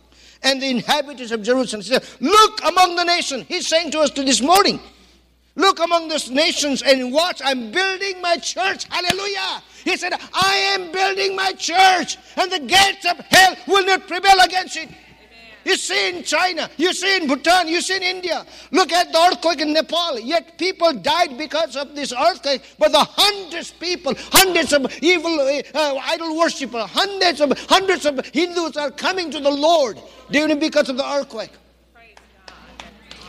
and 0.43 0.61
the 0.61 0.69
inhabitants 0.69 1.33
of 1.33 1.43
Jerusalem. 1.43 1.83
He 1.83 1.89
said, 1.89 2.05
Look 2.21 2.61
among 2.65 2.97
the 2.97 3.05
nations. 3.05 3.45
He's 3.49 3.67
saying 3.67 3.91
to 3.93 4.01
us 4.01 4.11
to 4.11 4.25
this 4.25 4.41
morning. 4.41 4.81
Look 5.55 5.81
among 5.81 6.09
the 6.09 6.31
nations 6.33 6.83
and 6.83 7.13
watch. 7.13 7.43
I'm 7.45 7.71
building 7.71 8.21
my 8.23 8.37
church. 8.37 8.85
Hallelujah. 8.89 9.63
He 9.85 9.97
said, 9.97 10.15
I 10.33 10.57
am 10.75 10.93
building 10.93 11.37
my 11.37 11.53
church, 11.53 12.17
and 12.37 12.51
the 12.51 12.61
gates 12.61 13.05
of 13.05 13.19
hell 13.19 13.57
will 13.67 13.85
not 13.85 14.07
prevail 14.09 14.39
against 14.45 14.77
it. 14.77 14.89
You 15.65 15.77
see 15.77 16.09
in 16.09 16.25
China, 16.25 16.69
you 16.77 16.93
see 16.93 17.19
in 17.19 17.29
Bhutan, 17.29 17.69
you 17.69 17.81
see 17.81 17.97
in 17.97 18.03
India. 18.03 18.45
Look 18.73 18.93
at 18.93 19.13
the 19.13 19.19
earthquake 19.19 19.61
in 19.61 19.73
Nepal. 19.73 20.19
Yet 20.19 20.59
people 20.59 20.93
died 20.93 21.39
because 21.39 21.77
of 21.77 21.95
this 21.95 22.13
earthquake. 22.13 22.63
But 22.79 22.91
the 22.91 23.07
hundreds 23.09 23.71
of 23.71 23.79
people, 23.79 24.15
hundreds 24.33 24.73
of 24.73 24.93
evil 25.03 25.39
uh, 25.39 26.01
idol 26.03 26.37
worshippers, 26.37 26.91
hundreds 26.91 27.41
of 27.41 27.57
hundreds 27.69 28.07
of 28.07 28.27
Hindus 28.27 28.77
are 28.77 28.91
coming 28.91 29.31
to 29.31 29.39
the 29.39 29.51
Lord 29.51 30.01
during 30.31 30.59
because 30.59 30.89
of 30.89 30.97
the 30.97 31.09
earthquake. 31.09 31.53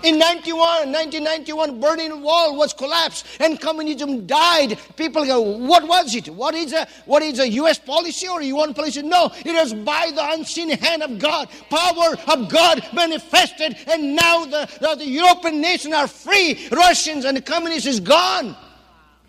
In 0.04 0.20
91, 0.20 0.91
1991, 0.91 1.80
Berlin 1.80 2.22
Wall 2.22 2.58
was 2.58 2.74
collapsed 2.74 3.26
and 3.39 3.60
communism 3.60 4.28
died. 4.28 4.78
People 4.97 5.26
go, 5.26 5.39
what 5.39 5.88
was 5.88 6.14
it? 6.14 6.28
What 6.28 6.56
is 6.56 6.74
a, 6.74 6.86
what 7.06 7.24
is 7.24 7.39
a 7.39 7.49
U.S. 7.49 7.80
policy 7.80 8.28
or 8.28 8.41
UN 8.41 8.74
policy? 8.74 9.01
No, 9.01 9.32
it 9.34 9.54
was 9.54 9.74
by 9.74 10.12
the 10.14 10.32
unseen 10.32 10.72
hand 10.72 11.04
of 11.04 11.20
God, 11.20 11.47
power 11.70 12.18
of 12.28 12.49
God 12.49 12.86
manifested, 12.93 13.78
and 13.88 14.14
now 14.14 14.43
the, 14.43 14.70
the, 14.82 14.95
the 14.95 15.08
European 15.08 15.62
nations 15.62 15.93
are 15.93 16.08
free. 16.08 16.68
Russians 16.70 17.24
and 17.24 17.38
the 17.38 17.41
communists 17.41 17.88
is 17.88 18.01
gone. 18.01 18.58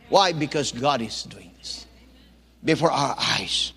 Why? 0.08 0.32
Because 0.32 0.72
God 0.72 1.02
is 1.02 1.22
doing 1.22 1.52
this 1.56 1.86
before 2.64 2.90
our 2.90 3.14
eyes. 3.16 3.73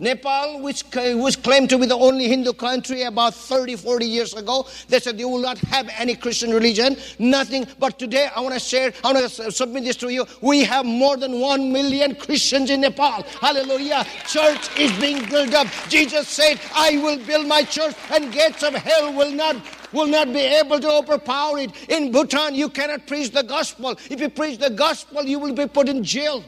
Nepal, 0.00 0.60
which 0.62 0.82
was 0.94 1.36
claimed 1.36 1.68
to 1.70 1.78
be 1.78 1.86
the 1.86 1.96
only 1.96 2.26
Hindu 2.26 2.54
country 2.54 3.02
about 3.02 3.34
30, 3.34 3.76
40 3.76 4.06
years 4.06 4.34
ago, 4.34 4.66
they 4.88 4.98
said 4.98 5.18
they 5.18 5.26
will 5.26 5.38
not 5.38 5.58
have 5.58 5.90
any 5.98 6.16
Christian 6.16 6.50
religion, 6.50 6.96
nothing. 7.18 7.66
But 7.78 7.98
today, 7.98 8.28
I 8.34 8.40
want 8.40 8.54
to 8.54 8.60
share, 8.60 8.92
I 9.04 9.12
want 9.12 9.30
to 9.30 9.52
submit 9.52 9.84
this 9.84 9.96
to 9.96 10.08
you. 10.08 10.26
We 10.40 10.64
have 10.64 10.86
more 10.86 11.18
than 11.18 11.38
one 11.38 11.70
million 11.70 12.14
Christians 12.14 12.70
in 12.70 12.80
Nepal. 12.80 13.22
Hallelujah. 13.40 14.06
Church 14.26 14.76
is 14.78 14.90
being 14.98 15.28
built 15.28 15.54
up. 15.54 15.66
Jesus 15.88 16.26
said, 16.28 16.58
I 16.74 16.96
will 16.96 17.18
build 17.26 17.46
my 17.46 17.62
church, 17.62 17.94
and 18.10 18.32
gates 18.32 18.62
of 18.62 18.74
hell 18.74 19.12
will 19.12 19.32
not 19.32 19.56
will 19.92 20.06
not 20.06 20.32
be 20.32 20.38
able 20.38 20.78
to 20.78 20.88
overpower 20.88 21.58
it. 21.58 21.72
In 21.90 22.12
Bhutan, 22.12 22.54
you 22.54 22.68
cannot 22.68 23.08
preach 23.08 23.32
the 23.32 23.42
gospel. 23.42 23.98
If 24.08 24.20
you 24.20 24.28
preach 24.30 24.58
the 24.58 24.70
gospel, 24.70 25.24
you 25.24 25.40
will 25.40 25.52
be 25.52 25.66
put 25.66 25.88
in 25.88 26.04
jail. 26.04 26.44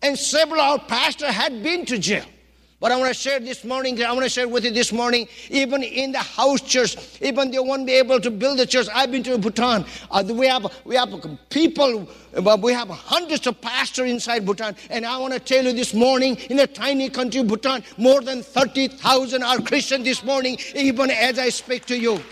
And 0.00 0.18
several 0.18 0.60
our 0.60 0.78
pastors 0.78 1.28
had 1.28 1.62
been 1.62 1.84
to 1.86 1.98
jail. 1.98 2.24
But 2.80 2.92
I 2.92 2.96
want 2.96 3.08
to 3.08 3.14
share 3.14 3.40
this 3.40 3.64
morning, 3.64 4.00
I 4.04 4.12
want 4.12 4.22
to 4.22 4.28
share 4.28 4.46
with 4.46 4.64
you 4.64 4.70
this 4.70 4.92
morning, 4.92 5.26
even 5.50 5.82
in 5.82 6.12
the 6.12 6.20
house 6.20 6.60
church, 6.60 6.96
even 7.20 7.50
they 7.50 7.58
won't 7.58 7.84
be 7.86 7.94
able 7.94 8.20
to 8.20 8.30
build 8.30 8.60
a 8.60 8.66
church. 8.66 8.86
I've 8.94 9.10
been 9.10 9.24
to 9.24 9.36
Bhutan. 9.36 9.84
Uh, 10.12 10.22
we, 10.28 10.46
have, 10.46 10.72
we 10.84 10.94
have 10.94 11.10
people, 11.50 12.08
uh, 12.36 12.56
we 12.62 12.72
have 12.72 12.88
hundreds 12.88 13.48
of 13.48 13.60
pastors 13.60 14.08
inside 14.08 14.46
Bhutan. 14.46 14.76
And 14.90 15.04
I 15.04 15.18
want 15.18 15.34
to 15.34 15.40
tell 15.40 15.64
you 15.64 15.72
this 15.72 15.92
morning, 15.92 16.36
in 16.50 16.60
a 16.60 16.68
tiny 16.68 17.08
country, 17.08 17.42
Bhutan, 17.42 17.82
more 17.96 18.20
than 18.20 18.44
30,000 18.44 19.42
are 19.42 19.58
Christian 19.58 20.04
this 20.04 20.22
morning, 20.22 20.56
even 20.76 21.10
as 21.10 21.36
I 21.40 21.48
speak 21.48 21.84
to 21.86 21.98
you. 21.98 22.22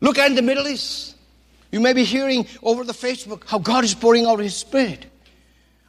Look 0.00 0.18
at 0.18 0.36
the 0.36 0.42
Middle 0.42 0.68
East. 0.68 1.11
You 1.72 1.80
may 1.80 1.94
be 1.94 2.04
hearing 2.04 2.46
over 2.62 2.84
the 2.84 2.92
Facebook 2.92 3.48
how 3.48 3.58
God 3.58 3.82
is 3.82 3.94
pouring 3.94 4.26
out 4.26 4.38
His 4.38 4.54
Spirit. 4.54 5.06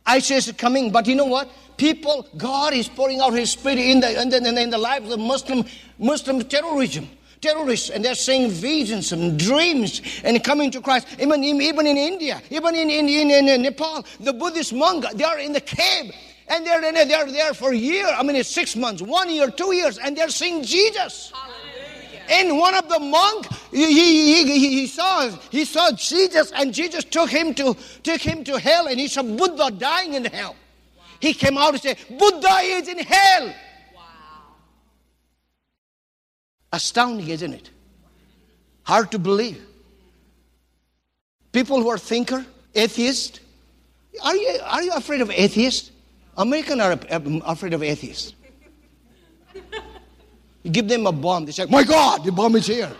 ISIS 0.05 0.47
is 0.47 0.53
coming, 0.53 0.91
but 0.91 1.05
you 1.07 1.15
know 1.15 1.25
what? 1.25 1.49
People, 1.77 2.27
God 2.37 2.73
is 2.73 2.87
pouring 2.87 3.19
out 3.19 3.33
His 3.33 3.51
Spirit 3.51 3.79
in 3.79 3.99
the, 3.99 4.21
in 4.21 4.29
the, 4.29 4.61
in 4.61 4.69
the 4.69 4.77
lives 4.77 5.11
of 5.11 5.19
Muslim, 5.19 5.65
Muslim 5.99 6.41
terrorism 6.43 7.07
terrorists 7.43 7.89
and 7.89 8.05
they're 8.05 8.15
seeing 8.15 8.49
visions 8.49 9.11
and 9.11 9.37
dreams 9.37 10.01
and 10.23 10.41
coming 10.43 10.71
to 10.71 10.79
Christ. 10.79 11.07
Even, 11.19 11.43
even 11.43 11.85
in 11.85 11.97
India, 11.97 12.41
even 12.49 12.73
in, 12.73 12.89
in, 12.89 13.09
in, 13.09 13.49
in 13.49 13.61
Nepal, 13.61 14.05
the 14.21 14.31
Buddhist 14.31 14.71
monk, 14.73 15.05
they 15.13 15.25
are 15.25 15.39
in 15.39 15.51
the 15.51 15.59
cave 15.59 16.13
and 16.47 16.65
they're, 16.65 16.81
they're 16.81 17.25
there 17.25 17.53
for 17.53 17.73
a 17.73 17.75
year. 17.75 18.07
I 18.07 18.23
mean, 18.23 18.37
it's 18.37 18.49
six 18.49 18.75
months, 18.75 19.01
one 19.01 19.29
year, 19.29 19.49
two 19.51 19.73
years, 19.73 19.97
and 19.97 20.17
they're 20.17 20.29
seeing 20.29 20.63
Jesus. 20.63 21.33
And 22.29 22.57
one 22.57 22.75
of 22.75 22.87
the 22.87 22.99
monk, 22.99 23.47
he, 23.71 23.85
he, 23.85 24.43
he, 24.43 24.69
he, 24.69 24.87
saw 24.87 25.29
he 25.49 25.65
saw 25.65 25.91
Jesus, 25.91 26.51
and 26.53 26.73
Jesus 26.73 27.03
took 27.03 27.29
him 27.29 27.53
to 27.55 27.75
took 28.03 28.21
him 28.21 28.43
to 28.45 28.57
hell, 28.57 28.87
and 28.87 28.99
he 28.99 29.07
saw 29.07 29.23
Buddha 29.23 29.71
dying 29.71 30.13
in 30.13 30.25
hell. 30.25 30.55
Wow. 30.97 31.03
He 31.19 31.33
came 31.33 31.57
out 31.57 31.73
and 31.73 31.81
said, 31.81 31.97
"Buddha 32.09 32.57
is 32.61 32.87
in 32.87 32.99
hell." 32.99 33.47
Wow. 33.93 34.03
Astounding, 36.71 37.27
isn't 37.27 37.53
it? 37.53 37.69
Hard 38.83 39.11
to 39.11 39.19
believe. 39.19 39.61
People 41.51 41.81
who 41.81 41.89
are 41.89 41.97
thinker, 41.97 42.45
atheist, 42.73 43.41
are 44.23 44.35
you 44.35 44.59
are 44.63 44.83
you 44.83 44.91
afraid 44.93 45.21
of 45.21 45.29
atheists? 45.29 45.91
Americans 46.37 46.81
are 46.81 46.99
afraid 47.45 47.73
of 47.73 47.83
atheists. 47.83 48.33
You 50.63 50.71
give 50.71 50.87
them 50.87 51.05
a 51.05 51.11
bomb, 51.11 51.45
they 51.45 51.51
say, 51.51 51.65
My 51.65 51.83
God, 51.83 52.23
the 52.23 52.31
bomb 52.31 52.55
is 52.55 52.67
here. 52.67 52.91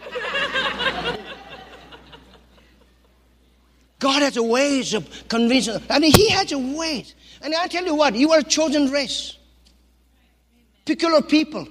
God 3.99 4.21
has 4.21 4.35
a 4.35 4.43
ways 4.43 4.93
of 4.93 5.09
convincing. 5.29 5.81
I 5.89 5.97
mean, 5.97 6.11
He 6.11 6.29
has 6.29 6.51
a 6.51 6.59
ways. 6.59 7.15
And 7.41 7.55
I 7.55 7.67
tell 7.67 7.85
you 7.85 7.95
what, 7.95 8.15
you 8.15 8.31
are 8.31 8.39
a 8.39 8.43
chosen 8.43 8.91
race. 8.91 9.37
Peculiar 10.85 11.21
people. 11.21 11.65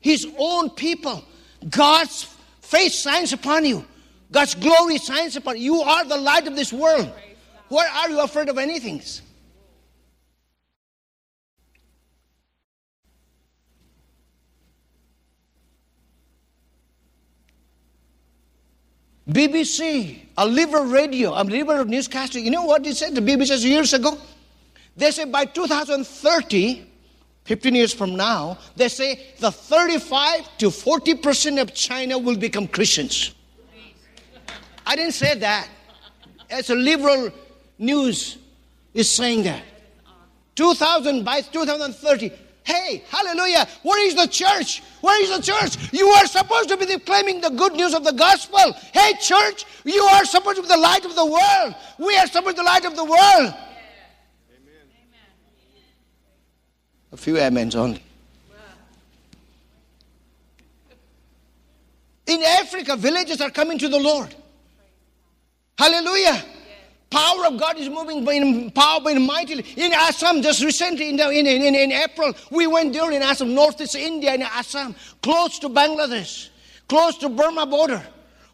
His 0.00 0.26
own 0.38 0.70
people. 0.70 1.22
God's 1.68 2.26
face 2.62 3.02
shines 3.02 3.34
upon 3.34 3.66
you. 3.66 3.84
God's 4.30 4.54
glory 4.54 4.96
shines 4.96 5.36
upon 5.36 5.58
you. 5.58 5.74
You 5.74 5.82
are 5.82 6.04
the 6.04 6.16
light 6.16 6.46
of 6.46 6.56
this 6.56 6.72
world. 6.72 7.10
Why 7.68 7.86
are 7.86 8.08
you 8.08 8.20
afraid 8.20 8.48
of 8.48 8.56
anything? 8.56 9.02
BBC, 19.30 20.20
a 20.38 20.46
liberal 20.46 20.84
radio, 20.84 21.40
a 21.40 21.44
liberal 21.44 21.84
newscaster, 21.84 22.38
you 22.38 22.50
know 22.50 22.64
what 22.64 22.82
they 22.82 22.92
said? 22.92 23.14
The 23.14 23.20
BBC 23.20 23.62
years 23.64 23.92
ago? 23.92 24.16
They 24.96 25.10
say 25.10 25.26
by 25.26 25.44
2030, 25.44 26.86
15 27.44 27.74
years 27.74 27.92
from 27.92 28.16
now, 28.16 28.58
they 28.74 28.88
say 28.88 29.34
the 29.38 29.50
35 29.50 30.58
to 30.58 30.68
40% 30.70 31.60
of 31.60 31.74
China 31.74 32.18
will 32.18 32.36
become 32.36 32.66
Christians. 32.66 33.34
I 34.86 34.96
didn't 34.96 35.12
say 35.12 35.34
that. 35.34 35.68
It's 36.48 36.70
a 36.70 36.74
liberal 36.74 37.30
news 37.78 38.38
is 38.94 39.10
saying 39.10 39.42
that. 39.42 39.62
2000 40.54 41.24
by 41.24 41.42
2030, 41.42 42.32
Hey, 42.68 43.02
hallelujah. 43.08 43.66
Where 43.82 44.06
is 44.06 44.14
the 44.14 44.26
church? 44.26 44.82
Where 45.00 45.18
is 45.22 45.34
the 45.34 45.40
church? 45.40 45.90
You 45.90 46.06
are 46.08 46.26
supposed 46.26 46.68
to 46.68 46.76
be 46.76 46.84
claiming 46.98 47.40
the 47.40 47.48
good 47.48 47.72
news 47.72 47.94
of 47.94 48.04
the 48.04 48.12
gospel. 48.12 48.74
Hey, 48.92 49.14
church, 49.22 49.64
you 49.86 50.02
are 50.02 50.26
supposed 50.26 50.56
to 50.56 50.62
be 50.62 50.68
the 50.68 50.76
light 50.76 51.06
of 51.06 51.14
the 51.16 51.24
world. 51.24 51.74
We 51.98 52.14
are 52.18 52.26
supposed 52.26 52.56
to 52.56 52.62
be 52.62 52.66
the 52.66 52.70
light 52.70 52.84
of 52.84 52.94
the 52.94 53.06
world. 53.06 53.54
Amen. 53.54 53.54
A 57.10 57.16
few 57.16 57.40
amens 57.40 57.74
only. 57.74 58.02
In 62.26 62.42
Africa, 62.42 62.96
villages 62.96 63.40
are 63.40 63.50
coming 63.50 63.78
to 63.78 63.88
the 63.88 63.98
Lord. 63.98 64.34
Hallelujah. 65.78 66.44
Power 67.10 67.46
of 67.46 67.58
God 67.58 67.78
is 67.78 67.88
moving 67.88 68.26
in 68.26 68.70
power 68.70 69.00
and 69.06 69.26
mightily. 69.26 69.64
In 69.76 69.92
Assam, 69.92 70.42
just 70.42 70.62
recently, 70.62 71.08
in, 71.08 71.16
the, 71.16 71.30
in, 71.30 71.46
in, 71.46 71.74
in 71.74 71.92
April, 71.92 72.34
we 72.50 72.66
went 72.66 72.92
there 72.92 73.10
in 73.10 73.22
Assam, 73.22 73.54
northeast 73.54 73.94
India, 73.94 74.34
in 74.34 74.42
Assam, 74.42 74.94
close 75.22 75.58
to 75.60 75.70
Bangladesh, 75.70 76.50
close 76.86 77.16
to 77.18 77.30
Burma 77.30 77.64
border. 77.64 78.04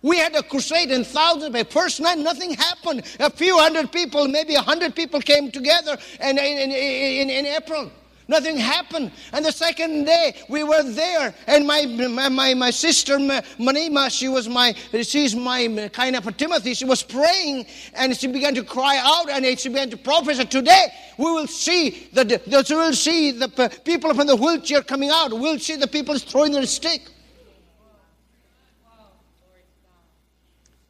We 0.03 0.19
had 0.19 0.37
a 0.37 0.43
crusade 0.43 0.93
and 0.93 1.05
thousands, 1.05 1.51
but 1.51 1.73
first 1.73 1.99
night 2.01 2.19
nothing 2.19 2.55
happened. 2.55 3.05
A 3.21 3.31
few 3.31 3.59
hundred 3.59 3.91
people, 3.91 4.29
maybe 4.29 4.55
a 4.55 4.61
hundred 4.61 4.95
people 4.95 5.21
came 5.21 5.51
together 5.51 5.97
and 6.21 6.39
in, 6.39 6.45
in, 6.45 6.71
in, 6.71 7.31
in 7.31 7.47
April. 7.47 7.91
Nothing 8.27 8.57
happened. 8.57 9.13
And 9.33 9.45
the 9.45 9.53
second 9.53 10.05
day, 10.05 10.35
we 10.49 10.65
were 10.65 10.83
there, 10.83 11.35
and 11.47 11.67
my, 11.67 11.85
my, 11.85 12.55
my 12.55 12.71
sister, 12.71 13.19
Manima, 13.19 14.11
she 14.11 14.29
was 14.29 14.49
my, 14.49 14.75
she's 15.03 15.35
my 15.35 15.91
kind 15.93 16.17
of 16.17 16.37
Timothy, 16.37 16.75
she 16.75 16.87
was 16.87 17.03
praying, 17.03 17.67
and 17.95 18.17
she 18.17 18.27
began 18.27 18.55
to 18.55 18.65
cry 18.65 18.99
out, 19.03 19.29
and 19.29 19.59
she 19.59 19.69
began 19.69 19.91
to 19.91 19.97
prophesy, 19.97 20.45
today 20.47 20.87
we 21.19 21.25
will 21.25 21.47
see, 21.47 22.09
the, 22.13 22.25
the, 22.25 22.67
we 22.71 22.77
will 22.77 22.93
see 22.95 23.31
the 23.31 23.49
people 23.85 24.15
from 24.15 24.27
the 24.27 24.37
wheelchair 24.37 24.83
coming 24.83 25.11
out, 25.11 25.33
we'll 25.33 25.59
see 25.59 25.77
the 25.77 25.87
people 25.87 26.19
throwing 26.19 26.53
their 26.53 26.67
stick. 26.67 27.03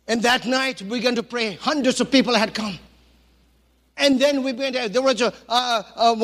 And 0.07 0.23
that 0.23 0.45
night, 0.45 0.83
we 0.83 0.99
began 0.99 1.15
to 1.15 1.23
pray. 1.23 1.55
Hundreds 1.55 1.99
of 2.01 2.11
people 2.11 2.35
had 2.35 2.55
come. 2.55 2.79
And 3.97 4.21
then 4.21 4.43
we 4.43 4.53
went, 4.53 4.93
there 4.93 5.03
was 5.03 5.21
a, 5.21 5.33
uh, 5.49 5.83
uh, 5.95 6.15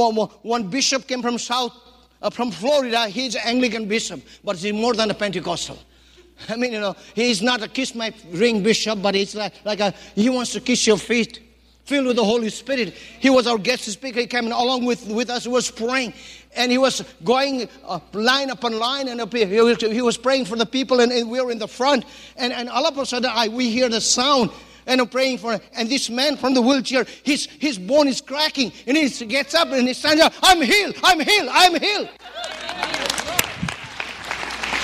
one 0.43 0.69
bishop 0.69 1.07
came 1.07 1.23
from 1.23 1.39
South, 1.39 1.73
uh, 2.21 2.31
from 2.31 2.51
Florida. 2.51 3.09
He's 3.09 3.37
an 3.37 3.43
Anglican 3.45 3.87
bishop, 3.87 4.21
but 4.43 4.57
he's 4.57 4.73
more 4.73 4.95
than 4.95 5.11
a 5.11 5.15
Pentecostal. 5.15 5.79
I 6.49 6.57
mean, 6.57 6.73
you 6.73 6.81
know, 6.81 6.97
he's 7.15 7.43
not 7.43 7.63
a 7.63 7.69
kiss 7.69 7.95
my 7.95 8.13
ring 8.31 8.63
bishop, 8.63 9.01
but 9.03 9.15
he's 9.15 9.35
like, 9.35 9.55
like 9.65 9.81
a, 9.81 9.93
he 10.15 10.29
wants 10.31 10.53
to 10.55 10.61
kiss 10.61 10.87
your 10.87 10.99
feet, 10.99 11.41
filled 11.85 12.07
with 12.07 12.17
the 12.17 12.25
Holy 12.25 12.51
Spirit. 12.51 12.95
He 13.21 13.31
was 13.31 13.47
our 13.47 13.59
guest 13.59 13.85
speaker. 13.85 14.21
He 14.21 14.27
came 14.27 14.47
along 14.47 14.85
with, 14.85 15.07
with 15.07 15.31
us. 15.31 15.45
He 15.45 15.51
was 15.51 15.71
praying, 15.71 16.15
and 16.57 16.73
he 16.73 16.79
was 16.79 17.05
going 17.23 17.69
uh, 17.85 18.01
line 18.13 18.51
upon 18.51 18.79
line, 18.79 19.09
and 19.09 19.21
up, 19.21 19.33
he, 19.33 19.45
was, 19.61 19.81
he 19.81 20.03
was 20.03 20.17
praying 20.17 20.47
for 20.47 20.57
the 20.57 20.67
people, 20.67 21.01
and, 21.01 21.13
and, 21.13 21.31
we 21.31 21.41
were 21.41 21.53
in 21.53 21.59
the 21.59 21.69
front. 21.69 22.05
And, 22.37 22.53
and 22.53 22.69
all 22.69 22.87
of 22.87 22.99
a 22.99 23.07
sudden, 23.07 23.31
I, 23.33 23.49
we 23.49 23.71
hear 23.71 23.89
the 23.89 24.01
sound 24.01 24.51
and 24.91 25.01
I'm 25.01 25.09
praying 25.09 25.39
for 25.39 25.53
him. 25.53 25.61
And 25.73 25.89
this 25.89 26.11
man 26.11 26.37
from 26.37 26.53
the 26.53 26.61
wheelchair, 26.61 27.07
his, 27.23 27.47
his 27.47 27.79
bone 27.79 28.09
is 28.09 28.21
cracking. 28.21 28.73
And 28.89 28.97
he 28.97 29.09
gets 29.27 29.55
up 29.55 29.69
and 29.69 29.87
he 29.87 29.95
stands 29.95 30.21
up. 30.21 30.35
I'm 30.43 30.61
healed. 30.61 30.97
I'm 31.05 31.21
healed. 31.21 31.49
I'm 31.51 31.81
healed. 31.81 32.09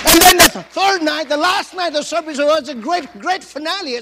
And 0.07 0.21
then 0.21 0.37
the 0.37 0.65
third 0.69 1.01
night, 1.03 1.27
the 1.27 1.35
last 1.35 1.73
night 1.73 1.93
of 1.93 2.05
service 2.05 2.37
was 2.37 2.69
a 2.69 2.75
great, 2.75 3.11
great 3.19 3.43
finale. 3.43 3.97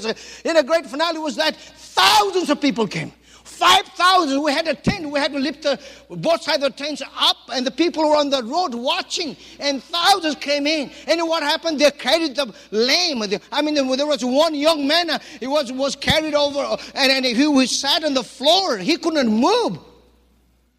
In 0.45 0.57
a 0.57 0.63
great 0.63 0.85
finale 0.85 1.17
was 1.17 1.35
that 1.37 1.55
thousands 1.55 2.51
of 2.51 2.61
people 2.61 2.87
came. 2.87 3.11
5,000. 3.45 4.41
We 4.41 4.51
had 4.51 4.67
a 4.67 4.73
tent. 4.73 5.09
We 5.09 5.19
had 5.19 5.31
to 5.31 5.39
lift 5.39 5.63
the, 5.63 5.79
both 6.09 6.41
sides 6.41 6.63
of 6.63 6.75
the 6.75 6.83
tents 6.83 7.01
up, 7.17 7.37
and 7.53 7.65
the 7.65 7.71
people 7.71 8.07
were 8.09 8.15
on 8.15 8.29
the 8.29 8.43
road 8.43 8.73
watching, 8.73 9.37
and 9.59 9.81
thousands 9.83 10.35
came 10.35 10.67
in. 10.67 10.91
And 11.07 11.21
what 11.27 11.43
happened? 11.43 11.79
They 11.79 11.89
carried 11.91 12.35
the 12.35 12.53
lame. 12.71 13.23
I 13.51 13.61
mean, 13.61 13.75
there 13.75 14.07
was 14.07 14.25
one 14.25 14.55
young 14.55 14.87
man, 14.87 15.09
uh, 15.09 15.19
he 15.39 15.47
was, 15.47 15.71
was 15.71 15.95
carried 15.95 16.33
over, 16.33 16.59
uh, 16.59 16.77
and, 16.95 17.11
and 17.11 17.25
he 17.25 17.47
was 17.47 17.71
sat 17.71 18.03
on 18.03 18.13
the 18.13 18.23
floor. 18.23 18.77
He 18.77 18.97
couldn't 18.97 19.29
move. 19.29 19.77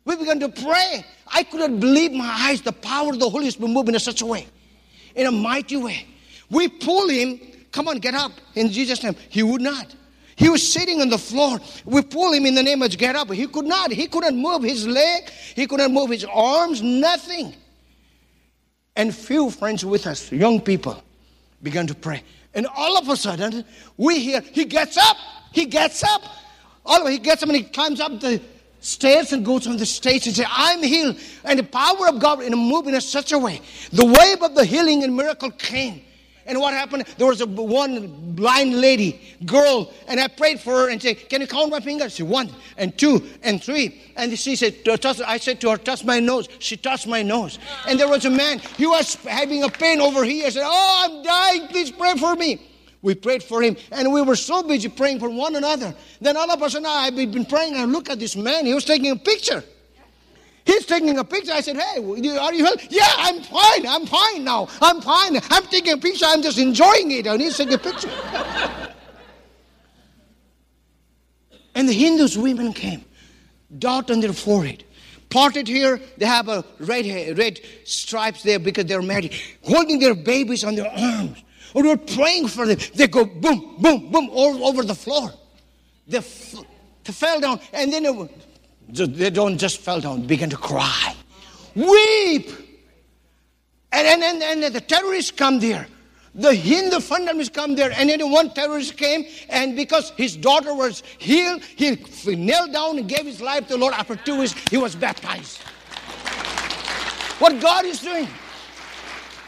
We 0.04 0.16
began 0.16 0.40
to 0.40 0.48
pray. 0.48 1.04
I 1.26 1.42
couldn't 1.44 1.80
believe 1.80 2.12
my 2.12 2.48
eyes. 2.48 2.62
The 2.62 2.72
power 2.72 3.10
of 3.10 3.20
the 3.20 3.30
Holy 3.30 3.50
Spirit 3.50 3.70
moving 3.70 3.94
in 3.94 4.00
such 4.00 4.22
a 4.22 4.26
way, 4.26 4.46
in 5.14 5.26
a 5.26 5.32
mighty 5.32 5.76
way. 5.76 6.06
We 6.50 6.68
pull 6.68 7.08
him. 7.08 7.40
Come 7.72 7.88
on, 7.88 7.98
get 7.98 8.14
up 8.14 8.32
in 8.54 8.70
Jesus' 8.70 9.02
name. 9.02 9.16
He 9.28 9.42
would 9.42 9.60
not. 9.60 9.94
He 10.36 10.50
was 10.50 10.70
sitting 10.70 11.00
on 11.00 11.08
the 11.08 11.18
floor. 11.18 11.58
We 11.86 12.02
pull 12.02 12.32
him 12.32 12.44
in 12.44 12.54
the 12.54 12.62
name 12.62 12.82
of 12.82 12.96
get 12.96 13.16
up. 13.16 13.32
He 13.32 13.46
could 13.46 13.64
not. 13.64 13.90
He 13.90 14.06
couldn't 14.06 14.36
move 14.36 14.62
his 14.62 14.86
leg. 14.86 15.30
He 15.54 15.66
couldn't 15.66 15.92
move 15.92 16.10
his 16.10 16.24
arms. 16.26 16.82
Nothing. 16.82 17.54
And 18.94 19.14
few 19.14 19.50
friends 19.50 19.84
with 19.84 20.06
us, 20.06 20.30
young 20.30 20.60
people, 20.60 21.02
began 21.62 21.86
to 21.86 21.94
pray. 21.94 22.22
And 22.54 22.66
all 22.66 22.98
of 22.98 23.08
a 23.08 23.16
sudden, 23.16 23.64
we 23.96 24.20
hear 24.20 24.40
he 24.40 24.66
gets 24.66 24.98
up. 24.98 25.16
He 25.52 25.66
gets 25.66 26.04
up. 26.04 26.22
All 26.84 27.06
of 27.06 27.10
he 27.10 27.18
gets 27.18 27.42
up 27.42 27.48
and 27.48 27.56
he 27.56 27.64
climbs 27.64 28.00
up 28.00 28.20
the 28.20 28.40
stairs 28.80 29.32
and 29.32 29.44
goes 29.44 29.66
on 29.66 29.78
the 29.78 29.86
stage 29.86 30.26
and 30.26 30.36
says, 30.36 30.46
I'm 30.50 30.82
healed. 30.82 31.18
And 31.44 31.58
the 31.58 31.64
power 31.64 32.08
of 32.08 32.20
God 32.20 32.42
in 32.42 32.52
a 32.52 32.56
move 32.56 32.86
in 32.86 32.98
such 33.00 33.32
a 33.32 33.38
way. 33.38 33.60
The 33.92 34.04
wave 34.04 34.42
of 34.42 34.54
the 34.54 34.64
healing 34.64 35.02
and 35.02 35.16
miracle 35.16 35.50
came. 35.50 36.02
And 36.46 36.60
what 36.60 36.72
happened? 36.72 37.04
There 37.18 37.26
was 37.26 37.40
a 37.40 37.46
one 37.46 38.34
blind 38.34 38.80
lady, 38.80 39.20
girl, 39.44 39.92
and 40.06 40.20
I 40.20 40.28
prayed 40.28 40.60
for 40.60 40.72
her 40.72 40.90
and 40.90 41.02
said, 41.02 41.28
Can 41.28 41.40
you 41.40 41.46
count 41.46 41.70
my 41.70 41.80
fingers? 41.80 42.14
She 42.14 42.22
One 42.22 42.50
and 42.76 42.96
two 42.96 43.26
and 43.42 43.62
three. 43.62 44.00
And 44.16 44.38
she 44.38 44.54
said, 44.54 44.76
I 44.86 45.38
said 45.38 45.60
to 45.62 45.70
her, 45.70 45.76
Touch 45.76 46.04
my 46.04 46.20
nose. 46.20 46.48
She 46.60 46.76
touched 46.76 47.06
my 47.06 47.22
nose. 47.22 47.58
And 47.88 47.98
there 47.98 48.08
was 48.08 48.24
a 48.24 48.30
man, 48.30 48.60
he 48.76 48.86
was 48.86 49.16
having 49.16 49.64
a 49.64 49.68
pain 49.68 50.00
over 50.00 50.24
here. 50.24 50.46
I 50.46 50.50
said, 50.50 50.64
Oh, 50.64 51.04
I'm 51.04 51.22
dying. 51.22 51.68
Please 51.68 51.90
pray 51.90 52.14
for 52.14 52.36
me. 52.36 52.60
We 53.02 53.14
prayed 53.14 53.42
for 53.42 53.62
him, 53.62 53.76
and 53.92 54.12
we 54.12 54.22
were 54.22 54.34
so 54.34 54.62
busy 54.62 54.88
praying 54.88 55.20
for 55.20 55.28
one 55.28 55.54
another. 55.54 55.94
Then 56.20 56.36
all 56.36 56.50
of 56.50 56.60
a 56.60 56.70
sudden, 56.70 56.86
I've 56.86 57.14
been 57.14 57.44
praying, 57.44 57.74
and 57.74 57.82
I 57.82 57.84
look 57.84 58.10
at 58.10 58.18
this 58.18 58.34
man, 58.34 58.66
he 58.66 58.74
was 58.74 58.84
taking 58.84 59.10
a 59.10 59.16
picture. 59.16 59.62
He's 60.66 60.84
taking 60.84 61.16
a 61.16 61.24
picture. 61.24 61.52
I 61.52 61.60
said, 61.60 61.76
Hey, 61.76 61.98
are 61.98 62.52
you 62.52 62.64
healthy? 62.64 62.88
Yeah, 62.90 63.08
I'm 63.16 63.40
fine. 63.42 63.86
I'm 63.86 64.04
fine 64.04 64.42
now. 64.44 64.68
I'm 64.82 65.00
fine. 65.00 65.38
I'm 65.50 65.62
taking 65.68 65.92
a 65.92 65.96
picture. 65.96 66.26
I'm 66.26 66.42
just 66.42 66.58
enjoying 66.58 67.12
it. 67.12 67.26
And 67.26 67.40
he's 67.40 67.56
taking 67.56 67.74
a 67.74 67.78
picture. 67.78 68.10
and 71.76 71.88
the 71.88 71.92
Hindus 71.92 72.36
women 72.36 72.72
came, 72.72 73.04
dot 73.78 74.10
on 74.10 74.20
their 74.20 74.32
forehead. 74.32 74.82
Parted 75.30 75.68
here, 75.68 76.00
they 76.18 76.26
have 76.26 76.48
a 76.48 76.64
red, 76.80 77.36
red 77.38 77.60
stripes 77.84 78.42
there 78.42 78.58
because 78.58 78.86
they're 78.86 79.02
married, 79.02 79.34
holding 79.62 79.98
their 79.98 80.14
babies 80.14 80.64
on 80.64 80.74
their 80.74 80.90
arms. 80.90 81.42
Oh, 81.74 81.80
or 81.80 81.82
we're 81.82 81.96
praying 81.96 82.48
for 82.48 82.66
them. 82.66 82.78
They 82.94 83.06
go 83.06 83.24
boom, 83.24 83.76
boom, 83.78 84.10
boom 84.10 84.30
all 84.32 84.66
over 84.66 84.82
the 84.82 84.94
floor. 84.94 85.32
They, 86.08 86.18
f- 86.18 86.54
they 87.04 87.12
fell 87.12 87.40
down, 87.40 87.60
and 87.72 87.92
then 87.92 88.06
it, 88.06 88.30
they 88.88 89.30
don't 89.30 89.58
just 89.58 89.78
fell 89.78 90.00
down, 90.00 90.26
began 90.26 90.50
to 90.50 90.56
cry, 90.56 91.14
weep. 91.74 92.50
And, 93.92 94.06
and, 94.06 94.42
and, 94.42 94.64
and 94.64 94.74
the 94.74 94.80
terrorists 94.80 95.30
come 95.30 95.58
there. 95.58 95.86
The 96.34 96.54
Hindu 96.54 96.96
fundamentalists 96.96 97.54
come 97.54 97.76
there, 97.76 97.92
and 97.92 98.10
then 98.10 98.30
one 98.30 98.50
terrorist 98.50 98.98
came, 98.98 99.24
and 99.48 99.74
because 99.74 100.10
his 100.18 100.36
daughter 100.36 100.74
was 100.74 101.02
healed, 101.16 101.62
he 101.64 101.96
knelt 102.26 102.72
down 102.72 102.98
and 102.98 103.08
gave 103.08 103.24
his 103.24 103.40
life 103.40 103.66
to 103.68 103.72
the 103.74 103.78
Lord. 103.78 103.94
After 103.94 104.16
two 104.16 104.40
weeks, 104.40 104.52
he 104.68 104.76
was 104.76 104.94
baptized. 104.94 105.62
What 107.38 107.58
God 107.58 107.86
is 107.86 108.00
doing, 108.00 108.28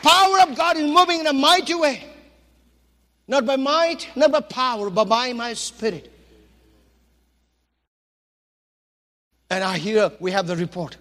power 0.03 0.41
of 0.41 0.57
God 0.57 0.79
is 0.79 0.91
moving 0.91 1.21
in 1.21 1.27
a 1.27 1.33
mighty 1.35 1.75
way. 1.75 2.05
Not 3.27 3.45
by 3.45 3.57
might, 3.57 4.09
not 4.17 4.33
by 4.33 4.41
power, 4.41 4.89
but 4.89 5.05
by 5.05 5.35
my 5.35 5.53
spirit. 5.53 6.11
And 9.51 9.65
I 9.65 9.79
hear 9.79 10.13
we 10.21 10.31
have 10.33 10.47
the 10.47 10.57
report. 10.57 10.97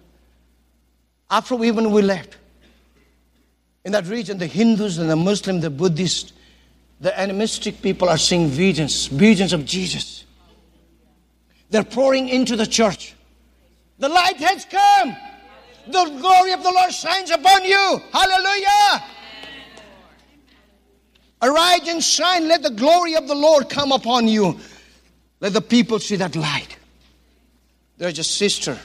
After 1.30 1.54
we, 1.56 1.68
even 1.68 1.92
we 1.92 2.02
left, 2.02 2.36
in 3.84 3.92
that 3.92 4.06
region, 4.06 4.38
the 4.38 4.46
Hindus 4.46 4.98
and 4.98 5.08
the 5.08 5.16
Muslims, 5.16 5.62
the 5.62 5.70
Buddhists, 5.70 6.32
the 7.00 7.18
animistic 7.18 7.80
people 7.82 8.08
are 8.08 8.18
seeing 8.18 8.48
visions, 8.48 9.06
visions 9.06 9.52
of 9.52 9.64
Jesus. 9.64 10.24
They're 11.70 11.84
pouring 11.84 12.28
into 12.28 12.56
the 12.56 12.66
church. 12.66 13.14
The 13.98 14.08
light 14.08 14.36
has 14.38 14.64
come. 14.64 15.16
The 15.86 16.18
glory 16.20 16.52
of 16.52 16.62
the 16.62 16.70
Lord 16.70 16.92
shines 16.92 17.30
upon 17.30 17.64
you. 17.64 18.00
Hallelujah. 18.12 19.04
Arise 21.42 21.88
and 21.88 22.02
shine. 22.02 22.48
Let 22.48 22.62
the 22.62 22.70
glory 22.70 23.14
of 23.16 23.28
the 23.28 23.34
Lord 23.34 23.68
come 23.68 23.92
upon 23.92 24.28
you. 24.28 24.58
Let 25.40 25.52
the 25.52 25.60
people 25.60 25.98
see 25.98 26.16
that 26.16 26.34
light. 26.34 26.77
There's 27.98 28.18
a 28.20 28.24
sister. 28.24 28.78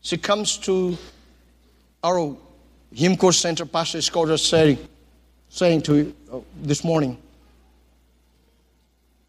She 0.00 0.16
comes 0.16 0.56
to 0.58 0.98
our 2.02 2.36
course 3.16 3.38
center, 3.38 3.64
Pastor 3.64 4.02
Scott 4.02 4.38
saying, 4.40 4.78
saying 5.48 5.82
to 5.82 6.14
uh, 6.32 6.40
this 6.60 6.82
morning. 6.82 7.16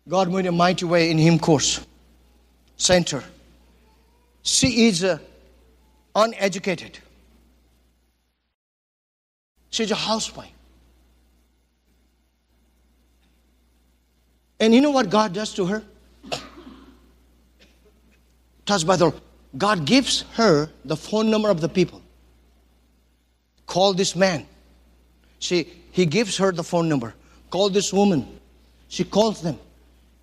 God 0.10 0.30
moved 0.30 0.48
a 0.48 0.52
mighty 0.52 0.86
way 0.86 1.12
in 1.12 1.20
hymn 1.20 1.38
course 1.38 1.86
center. 2.78 3.24
She 4.42 4.88
is 4.88 5.04
uh, 5.04 5.20
uneducated. 6.16 6.98
She's 9.70 9.92
a 9.92 9.96
housewife. 9.96 10.52
And 14.60 14.74
you 14.74 14.82
know 14.82 14.92
what 14.92 15.12
God 15.12 15.34
does 15.34 15.54
to 15.56 15.66
her? 15.66 15.84
Touched 18.72 18.88
by 18.88 18.96
the 18.96 19.14
God 19.58 19.84
gives 19.86 20.22
her 20.36 20.70
the 20.86 20.96
phone 20.96 21.30
number 21.30 21.50
of 21.50 21.60
the 21.60 21.68
people. 21.68 22.02
Call 23.66 23.94
this 23.94 24.16
man. 24.16 24.46
She, 25.40 25.68
he 25.92 26.06
gives 26.06 26.38
her 26.38 26.54
the 26.54 26.64
phone 26.64 26.88
number. 26.88 27.14
Call 27.50 27.70
this 27.70 27.92
woman. 27.92 28.40
She 28.88 29.04
calls 29.04 29.42
them. 29.42 29.60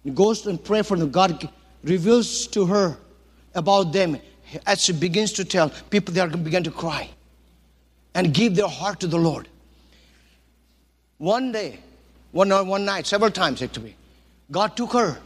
He 0.02 0.10
goes 0.10 0.46
and 0.46 0.62
pray 0.62 0.80
for 0.80 0.96
them. 0.96 1.10
God 1.10 1.50
reveals 1.84 2.46
to 2.48 2.64
her 2.64 2.96
about 3.54 3.92
them. 3.92 4.18
As 4.66 4.82
she 4.82 4.94
begins 4.94 5.32
to 5.34 5.44
tell, 5.44 5.70
people 5.90 6.14
they 6.14 6.20
are 6.20 6.28
begin 6.28 6.64
to 6.64 6.70
cry 6.70 7.10
and 8.14 8.32
give 8.32 8.54
their 8.54 8.68
heart 8.68 9.00
to 9.00 9.06
the 9.06 9.18
Lord. 9.18 9.46
One 11.18 11.52
day, 11.52 11.80
one, 12.32 12.50
uh, 12.50 12.64
one 12.64 12.86
night, 12.86 13.06
several 13.06 13.30
times 13.30 13.60
actually, 13.60 13.94
God 14.50 14.74
took 14.74 14.94
her 14.94 15.18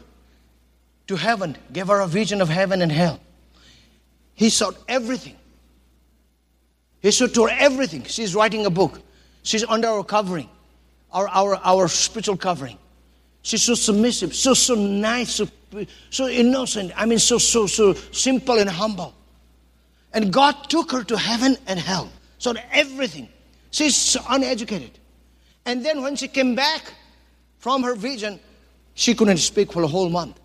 to 1.07 1.17
heaven, 1.17 1.57
gave 1.73 1.89
her 1.89 2.01
a 2.01 2.07
vision 2.07 2.41
of 2.41 2.49
heaven 2.49 2.83
and 2.83 2.91
hell. 2.93 3.21
He 4.35 4.51
saw 4.51 4.73
everything. 4.89 5.37
He 7.01 7.11
saw 7.11 7.27
to 7.27 7.47
her 7.47 7.57
everything. 7.59 8.05
She's 8.05 8.35
writing 8.35 8.67
a 8.67 8.71
book. 8.71 9.01
She's 9.43 9.65
under 9.65 9.89
our 9.89 10.05
covering, 10.05 10.49
our, 11.13 11.29
our, 11.29 11.57
our 11.57 11.89
spiritual 11.89 12.37
covering. 12.37 12.79
She's 13.43 13.63
so 13.63 13.75
submissive, 13.75 14.35
so 14.35 14.55
so 14.55 14.77
nice, 14.77 15.33
so, 15.35 15.49
so 16.11 16.29
innocent. 16.29 16.93
I 16.97 17.07
mean, 17.07 17.19
so 17.19 17.39
so 17.39 17.67
so 17.67 17.95
simple 18.13 18.59
and 18.59 18.71
humble. 18.71 19.15
And 20.15 20.33
God 20.33 20.53
took 20.69 20.93
her 20.93 21.03
to 21.05 21.19
heaven 21.19 21.57
and 21.67 21.79
hell. 21.79 22.11
So 22.39 22.55
everything. 22.71 23.29
She's 23.73 24.17
uneducated. 24.29 24.99
And 25.65 25.85
then 25.85 26.03
when 26.03 26.17
she 26.17 26.29
came 26.29 26.55
back 26.55 26.93
from 27.59 27.83
her 27.83 27.95
vision, 27.95 28.39
she 28.95 29.15
couldn't 29.15 29.39
speak 29.39 29.73
for 29.73 29.83
a 29.83 29.87
whole 29.89 30.09
month. 30.09 30.39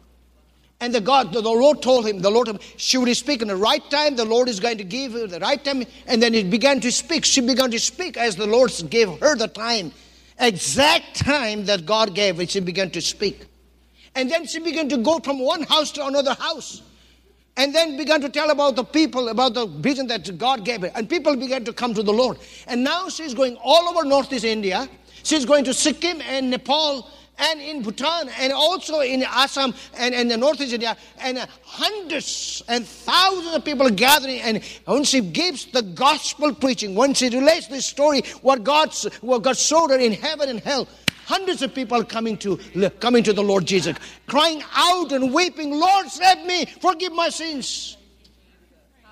And 0.80 0.94
the 0.94 1.02
God, 1.02 1.34
the 1.34 1.42
Lord 1.42 1.82
told 1.82 2.06
him, 2.06 2.22
the 2.22 2.30
Lord, 2.30 2.62
she 2.78 3.00
would 3.00 3.16
speak 3.18 3.42
in 3.42 3.48
the 3.48 3.56
right 3.56 3.84
time. 3.90 4.16
The 4.16 4.26
Lord 4.26 4.48
is 4.48 4.60
going 4.60 4.78
to 4.78 4.84
give 4.84 5.14
her 5.14 5.26
the 5.26 5.40
right 5.40 5.64
time. 5.64 5.84
And 6.06 6.22
then 6.22 6.34
he 6.34 6.44
began 6.44 6.80
to 6.82 6.92
speak. 6.92 7.26
She 7.26 7.42
began 7.42 7.72
to 7.72 7.80
speak 7.80 8.16
as 8.16 8.36
the 8.36 8.46
Lord 8.46 8.72
gave 8.90 9.10
her 9.20 9.36
the 9.36 9.48
time, 9.48 9.92
exact 10.40 11.16
time 11.16 11.66
that 11.66 11.88
God 11.88 12.14
gave 12.14 12.38
her. 12.38 12.46
She 12.46 12.60
began 12.60 12.92
to 12.92 13.02
speak. 13.02 13.48
And 14.14 14.30
then 14.30 14.46
she 14.46 14.60
began 14.60 14.88
to 14.90 14.98
go 14.98 15.18
from 15.20 15.40
one 15.40 15.64
house 15.64 15.92
to 15.94 16.06
another 16.06 16.36
house. 16.36 16.84
And 17.56 17.74
then 17.74 17.98
began 17.98 18.22
to 18.22 18.30
tell 18.30 18.52
about 18.52 18.76
the 18.76 18.84
people, 18.84 19.30
about 19.30 19.56
the 19.56 19.66
vision 19.66 20.06
that 20.08 20.38
God 20.38 20.64
gave 20.64 20.82
her. 20.82 20.92
And 20.94 21.10
people 21.10 21.36
began 21.36 21.66
to 21.66 21.74
come 21.74 21.96
to 21.96 22.04
the 22.04 22.14
Lord. 22.14 22.38
And 22.68 22.84
now 22.84 23.10
she's 23.10 23.34
going 23.34 23.58
all 23.64 23.90
over 23.90 24.08
Northeast 24.08 24.46
India. 24.46 24.88
She's 25.24 25.44
going 25.44 25.64
to 25.64 25.74
Sikkim 25.74 26.22
and 26.22 26.52
Nepal 26.52 27.10
and 27.38 27.62
in 27.62 27.82
Bhutan 27.82 28.30
and 28.40 28.52
also 28.52 29.00
in 29.02 29.24
Assam 29.24 29.74
and, 29.96 30.14
and 30.14 30.30
the 30.30 30.38
Northeast 30.38 30.74
India 30.74 30.98
and 31.20 31.38
hundreds 31.64 32.64
and 32.68 32.86
thousands 32.86 33.56
of 33.56 33.64
people 33.64 33.88
are 33.88 33.92
gathering 33.92 34.40
and 34.42 34.64
when 34.86 35.04
she 35.04 35.22
gives 35.22 35.66
the 35.66 35.82
gospel 35.82 36.54
preaching, 36.54 36.96
when 36.96 37.14
she 37.14 37.30
relates 37.30 37.68
this 37.68 37.86
story, 37.86 38.22
what 38.42 38.64
God's 38.64 39.06
what 39.22 39.44
God 39.44 39.58
showed 39.58 39.90
her 39.92 39.98
in 39.98 40.14
heaven 40.14 40.50
and 40.50 40.60
hell, 40.60 40.88
hundreds 41.26 41.62
of 41.62 41.74
people 41.74 42.04
coming 42.04 42.38
to 42.38 42.58
coming 43.00 43.24
to 43.24 43.34
the 43.34 43.44
Lord 43.44 43.66
Jesus, 43.66 43.98
crying 44.28 44.64
out 44.76 45.12
and 45.12 45.34
weeping, 45.34 45.72
Lord 45.72 46.08
save 46.08 46.46
me, 46.46 46.66
forgive 46.66 47.14
my 47.14 47.30
sins. 47.30 47.98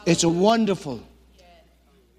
It's 0.06 0.24
a 0.24 0.30
wonderful. 0.30 1.02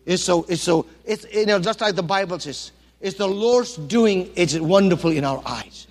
It's 0.04 0.22
so 0.22 0.46
it's 0.48 0.62
so 0.62 0.86
it's 1.04 1.26
you 1.32 1.46
know 1.46 1.58
just 1.58 1.80
like 1.80 1.96
the 1.96 2.02
Bible 2.02 2.38
says, 2.38 2.70
it's 3.00 3.18
the 3.18 3.26
Lord's 3.26 3.76
doing, 3.76 4.30
it's 4.36 4.54
wonderful 4.54 5.10
in 5.10 5.24
our 5.24 5.42
eyes. 5.44 5.86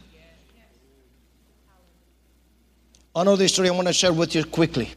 Another 3.16 3.48
story 3.48 3.70
I 3.70 3.72
want 3.72 3.88
to 3.88 3.94
share 3.94 4.12
with 4.12 4.36
you 4.36 4.44
quickly. 4.44 4.92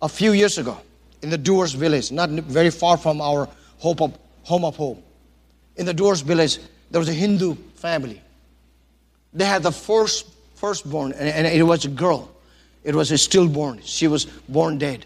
A 0.00 0.08
few 0.08 0.32
years 0.32 0.56
ago, 0.56 0.80
in 1.20 1.28
the 1.28 1.36
Dooars 1.36 1.74
village, 1.74 2.10
not 2.10 2.30
very 2.30 2.70
far 2.70 2.96
from 2.96 3.20
our 3.20 3.48
Home 3.78 4.00
of 4.00 4.18
Hope. 4.42 4.64
Of 4.64 4.76
Hope. 4.76 5.02
In 5.76 5.84
the 5.84 5.92
Dooars 5.92 6.22
village, 6.22 6.58
there 6.90 6.98
was 6.98 7.10
a 7.10 7.12
Hindu 7.12 7.56
family. 7.74 8.22
They 9.34 9.44
had 9.44 9.62
the 9.62 9.72
first 9.72 10.26
firstborn, 10.54 11.12
and, 11.12 11.28
and 11.28 11.46
it 11.46 11.62
was 11.62 11.84
a 11.84 11.88
girl. 11.88 12.30
It 12.84 12.94
was 12.94 13.12
a 13.12 13.18
stillborn. 13.18 13.82
She 13.82 14.08
was 14.08 14.24
born 14.48 14.78
dead. 14.78 15.04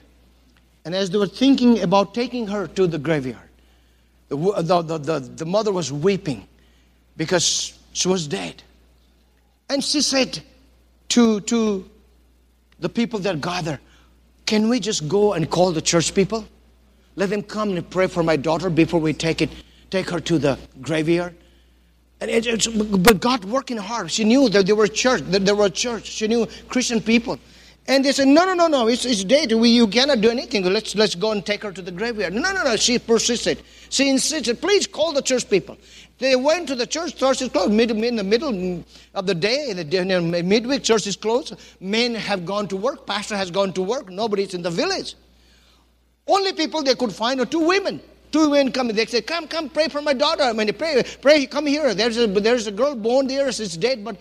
And 0.84 0.94
as 0.94 1.10
they 1.10 1.18
were 1.18 1.26
thinking 1.26 1.82
about 1.82 2.14
taking 2.14 2.46
her 2.46 2.68
to 2.68 2.86
the 2.86 2.98
graveyard, 2.98 3.48
the, 4.28 4.36
the, 4.36 4.82
the, 4.82 4.98
the, 4.98 5.18
the 5.18 5.46
mother 5.46 5.72
was 5.72 5.92
weeping 5.92 6.46
because 7.16 7.76
she 7.92 8.06
was 8.06 8.28
dead. 8.28 8.62
And 9.68 9.82
she 9.82 10.00
said 10.00 10.40
to, 11.08 11.40
to 11.40 11.90
the 12.80 12.88
people 12.88 13.20
that 13.20 13.40
gather, 13.40 13.78
can 14.46 14.68
we 14.68 14.80
just 14.80 15.08
go 15.08 15.34
and 15.34 15.48
call 15.48 15.72
the 15.72 15.82
church 15.82 16.14
people? 16.14 16.46
Let 17.14 17.30
them 17.30 17.42
come 17.42 17.76
and 17.76 17.88
pray 17.88 18.06
for 18.06 18.22
my 18.22 18.36
daughter 18.36 18.70
before 18.70 19.00
we 19.00 19.12
take 19.12 19.42
it, 19.42 19.50
take 19.90 20.10
her 20.10 20.20
to 20.20 20.38
the 20.38 20.58
graveyard. 20.80 21.36
And 22.20 22.30
it, 22.30 23.02
but 23.02 23.20
God 23.20 23.44
working 23.44 23.76
hard. 23.76 24.10
She 24.10 24.24
knew 24.24 24.48
that 24.50 24.66
there 24.66 24.74
were 24.74 24.88
church, 24.88 25.22
that 25.30 25.46
there 25.46 25.54
were 25.54 25.70
church. 25.70 26.06
She 26.06 26.28
knew 26.28 26.46
Christian 26.68 27.00
people. 27.00 27.38
And 27.90 28.04
they 28.04 28.12
said, 28.12 28.28
no, 28.28 28.44
no, 28.44 28.54
no, 28.54 28.68
no, 28.68 28.86
it's, 28.86 29.04
it's 29.04 29.24
dead. 29.24 29.50
We, 29.50 29.70
you 29.70 29.88
cannot 29.88 30.20
do 30.20 30.30
anything. 30.30 30.62
Let's, 30.62 30.94
let's 30.94 31.16
go 31.16 31.32
and 31.32 31.44
take 31.44 31.64
her 31.64 31.72
to 31.72 31.82
the 31.82 31.90
graveyard. 31.90 32.32
No, 32.32 32.52
no, 32.52 32.62
no. 32.62 32.76
She 32.76 33.00
persisted. 33.00 33.64
She 33.88 34.08
insisted, 34.08 34.60
please 34.60 34.86
call 34.86 35.10
the 35.12 35.20
church 35.20 35.50
people. 35.50 35.76
They 36.18 36.36
went 36.36 36.68
to 36.68 36.76
the 36.76 36.86
church, 36.86 37.16
church 37.16 37.42
is 37.42 37.48
closed. 37.48 37.72
Mid, 37.72 37.90
in 37.90 38.14
the 38.14 38.22
middle 38.22 38.84
of 39.12 39.26
the 39.26 39.34
day, 39.34 39.72
the 39.72 40.42
midweek, 40.44 40.84
church 40.84 41.08
is 41.08 41.16
closed. 41.16 41.56
Men 41.80 42.14
have 42.14 42.46
gone 42.46 42.68
to 42.68 42.76
work. 42.76 43.08
Pastor 43.08 43.36
has 43.36 43.50
gone 43.50 43.72
to 43.72 43.82
work. 43.82 44.08
Nobody's 44.08 44.54
in 44.54 44.62
the 44.62 44.70
village. 44.70 45.16
Only 46.28 46.52
people 46.52 46.84
they 46.84 46.94
could 46.94 47.12
find 47.12 47.40
are 47.40 47.46
two 47.46 47.66
women. 47.66 48.00
Two 48.30 48.50
women 48.50 48.70
come. 48.70 48.86
They 48.86 49.06
say, 49.06 49.20
"Come, 49.22 49.48
come, 49.48 49.68
pray 49.68 49.88
for 49.88 50.00
my 50.00 50.12
daughter." 50.12 50.44
I 50.44 50.52
mean, 50.52 50.72
pray, 50.74 51.02
pray. 51.20 51.46
Come 51.46 51.66
here. 51.66 51.92
There's 51.92 52.18
a 52.18 52.28
there's 52.28 52.68
a 52.68 52.70
girl 52.70 52.94
born 52.94 53.26
there. 53.26 53.50
She's 53.50 53.76
dead, 53.76 54.04
but 54.04 54.16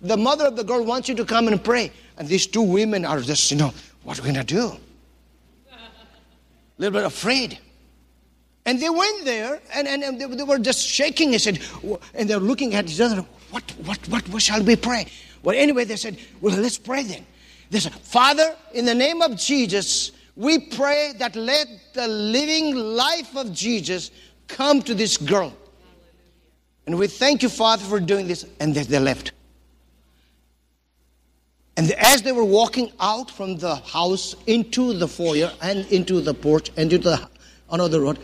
the 0.00 0.16
mother 0.16 0.46
of 0.46 0.56
the 0.56 0.64
girl 0.64 0.84
wants 0.84 1.08
you 1.08 1.14
to 1.14 1.24
come 1.24 1.46
and 1.46 1.62
pray. 1.62 1.92
And 2.22 2.28
these 2.28 2.46
two 2.46 2.62
women 2.62 3.04
are 3.04 3.20
just, 3.20 3.50
you 3.50 3.56
know, 3.56 3.74
what 4.04 4.16
are 4.16 4.22
we 4.22 4.28
gonna 4.28 4.44
do? 4.44 4.78
A 5.68 5.78
little 6.78 6.96
bit 6.96 7.04
afraid. 7.04 7.58
And 8.64 8.78
they 8.78 8.90
went 8.90 9.24
there 9.24 9.60
and, 9.74 9.88
and, 9.88 10.04
and 10.04 10.20
they, 10.20 10.26
they, 10.26 10.44
were 10.44 10.60
just 10.60 10.86
shaking 10.86 11.32
and 11.32 11.42
said, 11.42 11.58
and 12.14 12.30
they're 12.30 12.38
looking 12.38 12.76
at 12.76 12.88
each 12.88 13.00
other, 13.00 13.26
what, 13.50 13.68
what, 13.84 13.98
what, 14.08 14.28
what 14.28 14.40
shall 14.40 14.62
we 14.62 14.76
pray? 14.76 15.08
Well, 15.42 15.56
anyway, 15.58 15.82
they 15.82 15.96
said, 15.96 16.16
well, 16.40 16.56
let's 16.56 16.78
pray 16.78 17.02
then. 17.02 17.26
They 17.70 17.80
said, 17.80 17.92
Father, 17.92 18.54
in 18.72 18.84
the 18.84 18.94
name 18.94 19.20
of 19.20 19.36
Jesus, 19.36 20.12
we 20.36 20.60
pray 20.60 21.14
that 21.18 21.34
let 21.34 21.66
the 21.92 22.06
living 22.06 22.76
life 22.76 23.34
of 23.34 23.52
Jesus 23.52 24.12
come 24.46 24.80
to 24.82 24.94
this 24.94 25.16
girl. 25.16 25.52
And 26.86 26.96
we 26.96 27.08
thank 27.08 27.42
you, 27.42 27.48
Father, 27.48 27.82
for 27.82 27.98
doing 27.98 28.28
this. 28.28 28.46
And 28.60 28.76
they, 28.76 28.84
they 28.84 29.00
left. 29.00 29.32
And 31.76 31.90
as 31.92 32.22
they 32.22 32.32
were 32.32 32.44
walking 32.44 32.92
out 33.00 33.30
from 33.30 33.56
the 33.56 33.76
house 33.76 34.34
into 34.46 34.92
the 34.92 35.08
foyer 35.08 35.50
and 35.62 35.86
into 35.86 36.20
the 36.20 36.34
porch 36.34 36.70
and 36.76 36.92
into 36.92 37.10
the 37.10 37.28
another 37.70 38.00
road, 38.00 38.18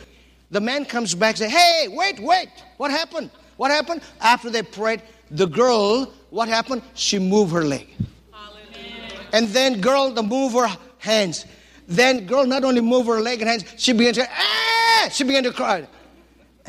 the 0.50 0.60
man 0.60 0.84
comes 0.84 1.14
back 1.14 1.30
and 1.30 1.50
says, 1.50 1.52
Hey, 1.52 1.88
wait, 1.88 2.20
wait. 2.20 2.48
What 2.76 2.90
happened? 2.90 3.30
What 3.56 3.70
happened? 3.70 4.02
After 4.20 4.50
they 4.50 4.62
prayed, 4.62 5.02
the 5.30 5.46
girl, 5.46 6.12
what 6.30 6.48
happened? 6.48 6.82
She 6.94 7.18
moved 7.18 7.52
her 7.52 7.64
leg. 7.64 7.88
Hallelujah. 8.32 9.26
And 9.32 9.48
then 9.48 9.80
girl 9.80 10.14
to 10.14 10.22
move 10.22 10.52
her 10.52 10.68
hands. 10.98 11.46
Then 11.86 12.26
girl 12.26 12.46
not 12.46 12.64
only 12.64 12.82
move 12.82 13.06
her 13.06 13.20
leg 13.20 13.40
and 13.40 13.48
hands, 13.48 13.64
she 13.76 13.92
began 13.92 14.14
to 14.14 14.28
ah! 14.30 15.08
she 15.10 15.24
began 15.24 15.42
to 15.44 15.52
cry. 15.52 15.86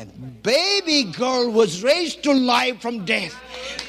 And 0.00 0.42
baby 0.42 1.12
girl 1.12 1.50
was 1.50 1.82
raised 1.82 2.22
to 2.22 2.32
life 2.32 2.80
from 2.80 3.04
death. 3.04 3.34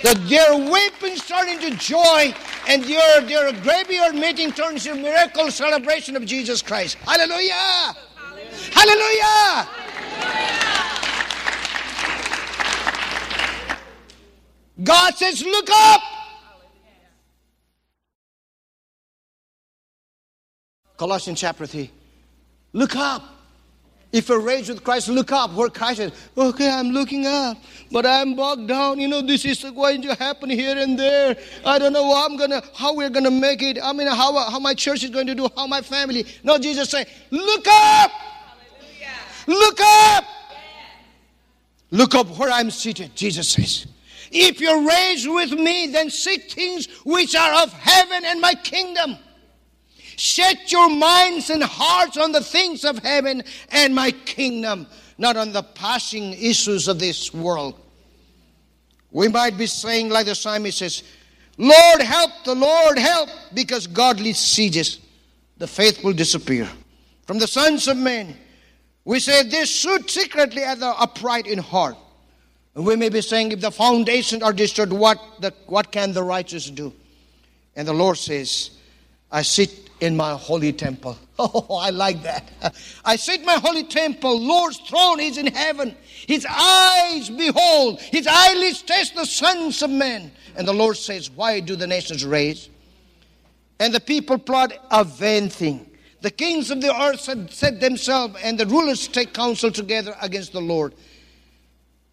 That 0.04 0.18
their 0.28 0.58
weeping 0.58 1.16
turned 1.16 1.50
into 1.50 1.74
joy, 1.78 2.34
and 2.68 2.84
their, 2.84 3.22
their 3.22 3.54
graveyard 3.62 4.16
meeting 4.16 4.52
turns 4.52 4.86
into 4.86 5.02
miracle 5.02 5.50
celebration 5.52 6.18
of 6.18 6.26
Jesus 6.26 6.62
Christ. 6.62 6.96
Hallelujah! 6.96 7.96
Hallelujah! 8.74 9.70
God 14.84 15.16
says, 15.16 15.42
Look 15.46 15.70
up! 15.72 16.02
Colossians 20.98 21.40
chapter 21.40 21.66
3. 21.66 21.90
Look 22.74 22.98
up. 22.98 23.41
If 24.12 24.28
you're 24.28 24.42
raised 24.42 24.68
with 24.70 24.84
Christ, 24.84 25.08
look 25.08 25.32
up 25.32 25.54
where 25.54 25.70
Christ 25.70 26.02
is. 26.02 26.12
Okay, 26.38 26.70
I'm 26.70 26.90
looking 26.90 27.26
up, 27.26 27.58
but 27.92 28.06
I'm 28.06 28.36
bogged 28.36 28.68
down. 28.68 29.00
You 29.00 29.08
know, 29.08 29.22
this 29.22 29.46
is 29.46 29.64
going 29.64 30.02
to 30.02 30.16
happen 30.16 30.50
here 30.50 30.78
and 30.78 31.00
there. 31.00 31.38
I 31.66 31.80
don't 31.80 31.94
know 31.94 32.14
how 32.14 32.26
I'm 32.26 32.36
gonna, 32.36 32.62
how 32.76 32.94
we're 32.94 33.10
gonna 33.10 33.32
make 33.32 33.62
it. 33.62 33.80
I 33.82 33.94
mean, 33.94 34.08
how, 34.08 34.38
how 34.50 34.60
my 34.60 34.74
church 34.74 35.06
is 35.06 35.12
going 35.12 35.28
to 35.28 35.36
do, 35.36 35.48
how 35.56 35.66
my 35.66 35.82
family. 35.82 36.26
No, 36.44 36.58
Jesus 36.58 36.90
said, 36.90 37.08
look 37.30 37.66
up. 37.68 38.12
Hallelujah. 38.12 39.18
Look 39.48 39.80
up. 39.80 40.26
Yeah. 40.26 40.28
Look 41.92 42.16
up 42.16 42.28
where 42.38 42.52
I'm 42.52 42.70
seated, 42.70 43.16
Jesus 43.16 43.50
says. 43.50 43.88
If 44.30 44.60
you're 44.60 44.86
raised 44.86 45.30
with 45.30 45.52
me, 45.54 45.88
then 45.88 46.10
seek 46.10 46.52
things 46.52 46.88
which 47.06 47.34
are 47.34 47.64
of 47.64 47.72
heaven 47.74 48.24
and 48.26 48.42
my 48.42 48.56
kingdom. 48.56 49.18
Set 50.18 50.72
your 50.72 50.90
minds 50.90 51.50
and 51.50 51.64
hearts 51.64 52.18
on 52.18 52.32
the 52.32 52.42
things 52.42 52.84
of 52.84 53.00
heaven 53.00 53.44
and 53.70 53.96
my 53.96 54.12
kingdom, 54.12 54.88
not 55.18 55.38
on 55.38 55.52
the 55.52 55.64
passing 55.64 56.34
issues 56.34 56.88
of 56.88 57.00
this 57.00 57.34
world. 57.34 57.80
We 59.12 59.28
might 59.28 59.58
be 59.58 59.68
saying, 59.68 60.10
like 60.10 60.26
the 60.26 60.36
psalmist 60.36 60.78
says, 60.78 61.04
Lord 61.58 62.02
help, 62.02 62.32
the 62.46 62.56
Lord 62.56 62.98
help, 62.98 63.30
because 63.54 63.86
godly 63.88 64.34
sieges, 64.34 65.00
the 65.58 65.68
faith 65.68 66.04
will 66.04 66.14
disappear. 66.14 66.70
From 67.28 67.38
the 67.38 67.48
sons 67.48 67.88
of 67.88 67.98
men, 67.98 68.36
we 69.06 69.20
say, 69.20 69.44
this 69.44 69.70
should 69.70 70.10
secretly 70.10 70.64
at 70.64 70.80
the 70.80 70.88
upright 70.88 71.48
in 71.48 71.60
heart. 71.60 71.98
And 72.76 72.86
we 72.86 72.96
may 72.96 73.10
be 73.10 73.22
saying, 73.22 73.52
if 73.52 73.60
the 73.60 73.72
foundations 73.72 74.44
are 74.44 74.54
destroyed, 74.54 74.94
what, 74.94 75.20
the, 75.40 75.54
what 75.68 75.92
can 75.92 76.14
the 76.14 76.24
righteous 76.24 76.70
do? 76.70 76.94
And 77.76 77.88
the 77.88 77.94
Lord 77.94 78.18
says, 78.18 78.72
I 79.32 79.42
sit 79.44 79.90
in 80.02 80.18
my 80.18 80.34
holy 80.34 80.74
temple. 80.74 81.18
Oh, 81.44 81.78
I 81.78 81.90
like 81.90 82.22
that. 82.22 82.76
I 83.04 83.16
sit 83.16 83.44
my 83.44 83.56
holy 83.56 83.84
temple. 83.86 84.40
Lord's 84.40 84.78
throne 84.78 85.20
is 85.20 85.40
in 85.40 85.48
heaven. 85.48 85.96
His 86.28 86.46
eyes 86.48 87.32
behold, 87.32 88.00
his 88.00 88.28
eyelids 88.30 88.84
test 88.84 89.16
the 89.16 89.26
sons 89.26 89.82
of 89.82 89.90
men. 89.90 90.32
And 90.56 90.68
the 90.68 90.74
Lord 90.74 90.98
says, 90.98 91.32
Why 91.32 91.60
do 91.60 91.76
the 91.76 91.88
nations 91.88 92.24
rage? 92.24 92.70
And 93.80 93.92
the 93.92 94.00
people 94.00 94.38
plot 94.38 94.74
a 94.92 95.04
vain 95.04 95.50
thing. 95.50 95.90
The 96.22 96.30
kings 96.30 96.70
of 96.70 96.80
the 96.80 96.96
earth 96.96 97.22
set 97.52 97.82
themselves, 97.82 98.36
and 98.44 98.60
the 98.60 98.68
rulers 98.68 99.08
take 99.08 99.34
counsel 99.34 99.72
together 99.72 100.16
against 100.22 100.54
the 100.54 100.62
Lord 100.62 100.94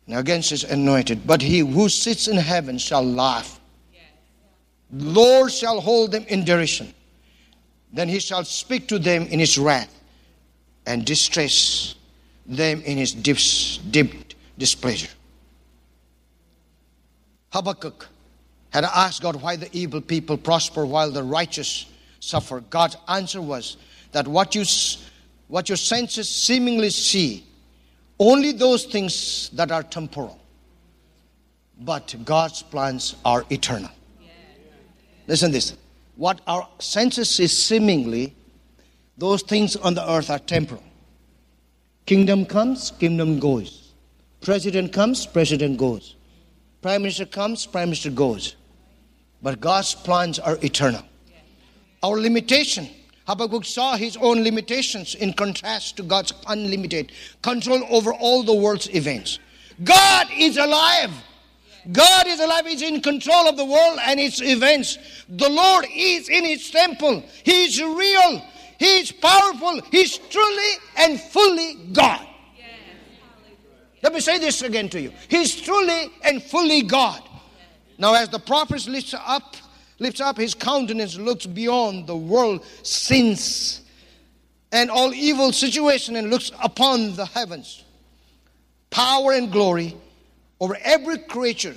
and 0.07 0.17
against 0.17 0.49
his 0.49 0.65
anointed. 0.65 1.27
But 1.27 1.43
he 1.43 1.59
who 1.59 1.91
sits 1.91 2.29
in 2.29 2.39
heaven 2.39 2.79
shall 2.79 3.05
laugh. 3.05 3.61
Lord 4.91 5.53
shall 5.53 5.83
hold 5.83 6.13
them 6.13 6.25
in 6.29 6.47
derision. 6.47 6.95
Then 7.93 8.09
he 8.09 8.21
shall 8.21 8.45
speak 8.45 8.89
to 8.89 8.99
them 8.99 9.23
in 9.23 9.39
his 9.39 9.59
wrath 9.59 9.95
and 10.87 11.05
distress 11.05 11.95
them 12.47 12.83
in 12.83 12.99
his 12.99 13.13
deep, 13.13 13.39
deep 13.91 14.35
displeasure. 14.57 15.11
Habakkuk 17.51 18.09
had 18.71 18.85
asked 18.85 19.23
God 19.23 19.41
why 19.41 19.57
the 19.57 19.69
evil 19.73 20.01
people 20.01 20.37
prosper 20.37 20.85
while 20.85 21.11
the 21.11 21.23
righteous 21.23 21.87
suffer. 22.21 22.61
God's 22.61 22.97
answer 23.09 23.41
was 23.41 23.77
that 24.13 24.29
what, 24.29 24.55
you, 24.55 24.65
what 25.49 25.69
your 25.69 25.77
senses 25.77 26.29
seemingly 26.29 26.91
see, 26.91 27.45
only 28.19 28.53
those 28.53 28.85
things 28.85 29.49
that 29.51 29.71
are 29.71 29.83
temporal, 29.83 30.39
but 31.81 32.15
God's 32.25 32.63
plans 32.63 33.15
are 33.25 33.45
eternal. 33.51 33.91
Listen 35.27 35.53
this 35.53 35.75
what 36.19 36.41
our 36.49 36.69
senses 36.81 37.39
is 37.39 37.57
seemingly, 37.57 38.35
those 39.17 39.41
things 39.43 39.77
on 39.77 39.95
the 39.95 40.13
earth 40.13 40.31
are 40.31 40.41
temporal. 40.41 40.83
Kingdom 42.07 42.45
comes, 42.45 42.91
kingdom 42.99 43.39
goes. 43.39 43.93
President 44.41 44.93
comes, 44.93 45.27
president 45.27 45.79
goes. 45.79 46.17
Prime 46.83 47.03
minister 47.03 47.25
comes, 47.25 47.67
prime 47.67 47.91
minister 47.91 48.11
goes. 48.11 48.57
But 49.43 49.61
God's 49.61 49.95
plans 49.95 50.41
are 50.41 50.59
eternal. 50.61 51.03
Our 52.03 52.19
limitation, 52.19 52.89
Habakkuk 53.29 53.65
saw 53.65 53.97
his 53.97 54.17
own 54.17 54.43
limitations 54.43 55.15
in 55.15 55.33
contrast 55.35 55.99
to 55.99 56.03
God's 56.03 56.33
unlimited 56.49 57.13
control 57.43 57.85
over 57.91 58.13
all 58.13 58.43
the 58.43 58.55
world's 58.55 58.89
events. 58.93 59.39
God 59.85 60.27
is 60.37 60.57
alive. 60.57 61.13
God 61.91 62.27
is 62.27 62.41
alive, 62.41 62.67
He's 62.67 62.83
in 62.83 63.01
control 63.01 63.49
of 63.49 63.57
the 63.57 63.65
world 63.65 63.99
and 64.03 64.21
its 64.21 64.43
events. 64.43 64.99
The 65.29 65.49
Lord 65.49 65.87
is 65.93 66.29
in 66.29 66.45
His 66.45 66.71
temple. 66.71 67.25
He 67.45 67.65
is 67.65 67.81
real, 67.83 68.43
He 68.79 68.99
is 68.99 69.13
powerful, 69.13 69.81
He's 69.91 70.19
truly 70.19 70.73
and 70.97 71.21
fully 71.21 71.75
God. 71.93 72.27
Let 74.03 74.13
me 74.13 74.21
say 74.21 74.39
this 74.39 74.63
again 74.63 74.89
to 74.91 75.01
you. 75.01 75.13
He's 75.29 75.61
truly 75.61 76.11
and 76.23 76.43
fully 76.43 76.83
God. 76.83 77.21
Now, 77.99 78.15
as 78.15 78.29
the 78.29 78.39
prophet 78.39 78.87
lifts 78.87 79.13
up, 79.13 79.57
lifts 79.99 80.21
up 80.21 80.37
his 80.37 80.55
countenance, 80.55 81.17
looks 81.17 81.47
beyond 81.47 82.07
the 82.07 82.17
world 82.17 82.65
sins 82.85 83.83
and 84.71 84.89
all 84.91 85.13
evil 85.13 85.53
situation 85.53 86.15
and 86.15 86.31
looks 86.31 86.53
upon 86.63 87.17
the 87.17 87.27
heavens. 87.27 87.85
Power 88.91 89.33
and 89.33 89.51
glory 89.51 89.97
over 90.61 90.77
every 90.83 91.19
creature 91.19 91.75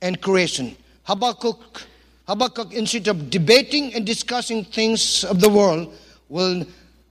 and 0.00 0.20
creation. 0.20 0.76
Habakkuk, 1.04 1.82
Habakkuk, 2.26 2.72
instead 2.72 3.08
of 3.08 3.30
debating 3.30 3.94
and 3.94 4.06
discussing 4.06 4.64
things 4.64 5.24
of 5.24 5.40
the 5.40 5.48
world, 5.48 5.94
will 6.28 6.64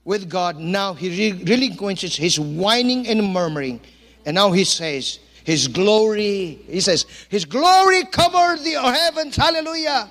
with 0.04 0.30
God, 0.30 0.58
now 0.58 0.94
he 0.94 1.32
relinquishes 1.32 2.16
his 2.16 2.40
whining 2.40 3.08
and 3.08 3.34
murmuring. 3.34 3.80
And 4.26 4.36
now 4.36 4.52
he 4.52 4.64
says, 4.64 5.20
His 5.44 5.68
glory, 5.68 6.60
he 6.68 6.80
says, 6.80 7.06
His 7.30 7.46
glory 7.46 8.04
covered 8.06 8.60
the 8.60 8.82
heavens. 8.82 9.36
Hallelujah. 9.36 10.10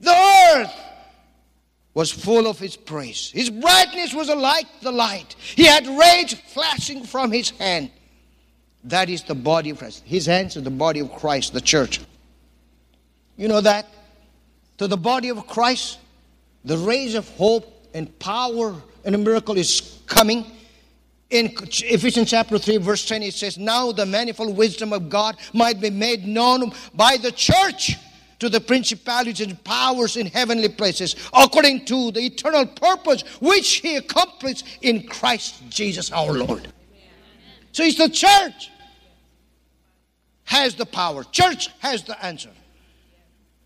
The 0.00 0.12
earth 0.54 0.72
was 1.94 2.10
full 2.10 2.46
of 2.46 2.58
his 2.58 2.76
praise. 2.76 3.30
His 3.30 3.48
brightness 3.48 4.12
was 4.12 4.28
like 4.28 4.66
the 4.82 4.92
light. 4.92 5.34
He 5.38 5.64
had 5.64 5.86
rays 5.86 6.34
flashing 6.34 7.04
from 7.04 7.32
his 7.32 7.50
hand. 7.50 7.90
That 8.84 9.08
is 9.08 9.22
the 9.22 9.34
body 9.34 9.70
of 9.70 9.78
Christ. 9.78 10.04
His 10.04 10.26
hands 10.26 10.56
are 10.56 10.60
the 10.60 10.70
body 10.70 11.00
of 11.00 11.12
Christ, 11.12 11.52
the 11.52 11.60
church. 11.60 12.00
You 13.36 13.48
know 13.48 13.60
that? 13.60 13.86
To 14.78 14.86
the 14.86 14.96
body 14.96 15.28
of 15.28 15.46
Christ, 15.46 15.98
the 16.64 16.78
rays 16.78 17.14
of 17.14 17.28
hope 17.30 17.88
and 17.94 18.16
power 18.18 18.74
and 19.04 19.14
a 19.14 19.18
miracle 19.18 19.56
is 19.56 20.00
coming. 20.06 20.44
In 21.30 21.52
Ephesians 21.60 22.30
chapter 22.30 22.58
3, 22.58 22.76
verse 22.78 23.06
10, 23.06 23.22
it 23.22 23.34
says, 23.34 23.58
Now 23.58 23.90
the 23.90 24.06
manifold 24.06 24.56
wisdom 24.56 24.92
of 24.92 25.08
God 25.08 25.36
might 25.52 25.80
be 25.80 25.90
made 25.90 26.26
known 26.26 26.72
by 26.94 27.16
the 27.16 27.32
church 27.32 27.96
to 28.38 28.48
the 28.48 28.60
principalities 28.60 29.40
and 29.40 29.62
powers 29.64 30.16
in 30.16 30.26
heavenly 30.26 30.68
places, 30.68 31.16
according 31.32 31.84
to 31.86 32.10
the 32.12 32.20
eternal 32.20 32.66
purpose 32.66 33.22
which 33.40 33.76
He 33.76 33.96
accomplished 33.96 34.66
in 34.82 35.06
Christ 35.06 35.68
Jesus 35.68 36.12
our 36.12 36.32
Lord. 36.32 36.72
So 37.76 37.82
it's 37.82 37.98
the 37.98 38.08
church 38.08 38.70
has 40.44 40.76
the 40.76 40.86
power. 40.86 41.24
Church 41.24 41.68
has 41.80 42.04
the 42.04 42.24
answer. 42.24 42.48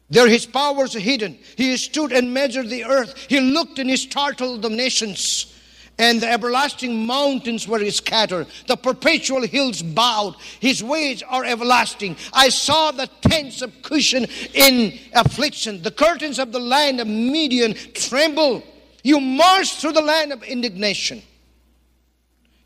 There 0.09 0.29
his 0.29 0.47
powers 0.47 0.95
hidden. 0.95 1.39
He 1.57 1.77
stood 1.77 2.11
and 2.11 2.35
measured 2.35 2.71
the 2.71 2.87
earth. 2.87 3.17
He 3.29 3.39
looked 3.39 3.79
and 3.79 3.89
he 3.89 3.97
startled 3.97 4.63
the 4.63 4.69
nations. 4.69 5.55
And 5.97 6.21
the 6.21 6.29
everlasting 6.29 7.07
mountains 7.07 7.69
were 7.69 7.89
scattered. 7.93 8.49
The 8.67 8.77
perpetual 8.77 9.47
hills 9.47 9.81
bowed. 9.81 10.35
His 10.59 10.83
ways 10.83 11.23
are 11.23 11.45
everlasting. 11.45 12.17
I 12.33 12.49
saw 12.49 12.91
the 12.91 13.09
tents 13.21 13.63
of 13.63 13.71
Cushan 13.81 14.29
in 14.55 14.99
affliction. 15.13 15.83
The 15.83 15.93
curtains 15.93 16.41
of 16.41 16.51
the 16.51 16.59
land 16.59 16.99
of 16.99 17.07
Midian 17.07 17.75
tremble. 17.95 18.65
You 19.05 19.21
marched 19.21 19.75
through 19.75 19.93
the 19.93 20.03
land 20.03 20.33
of 20.33 20.43
indignation. 20.43 21.23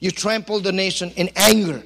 You 0.05 0.11
trampled 0.11 0.65
the 0.65 0.73
nation 0.73 1.13
in 1.17 1.31
anger. 1.35 1.83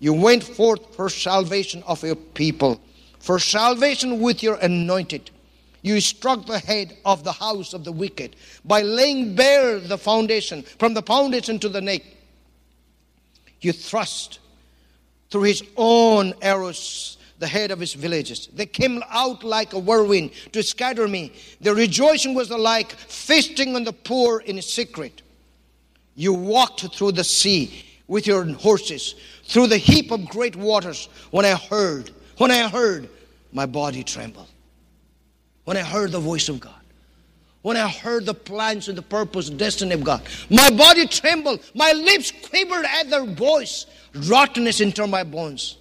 You 0.00 0.12
went 0.12 0.42
forth 0.42 0.92
for 0.96 1.08
salvation 1.08 1.84
of 1.86 2.02
your 2.02 2.16
people, 2.16 2.80
for 3.20 3.38
salvation 3.38 4.18
with 4.18 4.42
your 4.42 4.56
anointed. 4.56 5.30
You 5.82 6.00
struck 6.00 6.46
the 6.46 6.58
head 6.58 6.96
of 7.04 7.22
the 7.22 7.30
house 7.30 7.72
of 7.72 7.84
the 7.84 7.92
wicked 7.92 8.34
by 8.64 8.82
laying 8.82 9.36
bare 9.36 9.78
the 9.78 9.96
foundation, 9.96 10.64
from 10.80 10.94
the 10.94 11.02
foundation 11.02 11.60
to 11.60 11.68
the 11.68 11.80
neck. 11.80 12.02
You 13.60 13.70
thrust 13.70 14.40
through 15.30 15.42
his 15.42 15.62
own 15.76 16.34
arrows 16.42 17.18
the 17.38 17.46
head 17.46 17.70
of 17.70 17.78
his 17.78 17.94
villages. 17.94 18.48
They 18.52 18.66
came 18.66 19.00
out 19.08 19.44
like 19.44 19.74
a 19.74 19.78
whirlwind 19.78 20.32
to 20.54 20.64
scatter 20.64 21.06
me. 21.06 21.34
Their 21.60 21.76
rejoicing 21.76 22.34
was 22.34 22.50
alike 22.50 22.90
feasting 22.90 23.76
on 23.76 23.84
the 23.84 23.92
poor 23.92 24.40
in 24.40 24.60
secret. 24.60 25.22
You 26.20 26.34
walked 26.34 26.94
through 26.94 27.12
the 27.12 27.24
sea 27.24 27.82
with 28.06 28.26
your 28.26 28.44
horses 28.44 29.14
through 29.44 29.68
the 29.68 29.78
heap 29.78 30.10
of 30.10 30.28
great 30.28 30.54
waters. 30.54 31.08
When 31.30 31.46
I 31.46 31.54
heard, 31.54 32.10
when 32.36 32.50
I 32.50 32.68
heard, 32.68 33.08
my 33.52 33.64
body 33.64 34.04
trembled. 34.04 34.46
When 35.64 35.78
I 35.78 35.80
heard 35.80 36.12
the 36.12 36.20
voice 36.20 36.50
of 36.50 36.60
God. 36.60 36.74
When 37.62 37.78
I 37.78 37.88
heard 37.88 38.26
the 38.26 38.34
plans 38.34 38.88
and 38.88 38.98
the 38.98 39.02
purpose, 39.02 39.48
and 39.48 39.58
destiny 39.58 39.94
of 39.94 40.04
God. 40.04 40.20
My 40.50 40.68
body 40.68 41.06
trembled. 41.06 41.60
My 41.74 41.92
lips 41.92 42.34
quivered 42.50 42.84
at 42.84 43.08
their 43.08 43.24
voice. 43.24 43.86
Rottenness 44.14 44.82
into 44.82 45.06
my 45.06 45.24
bones. 45.24 45.78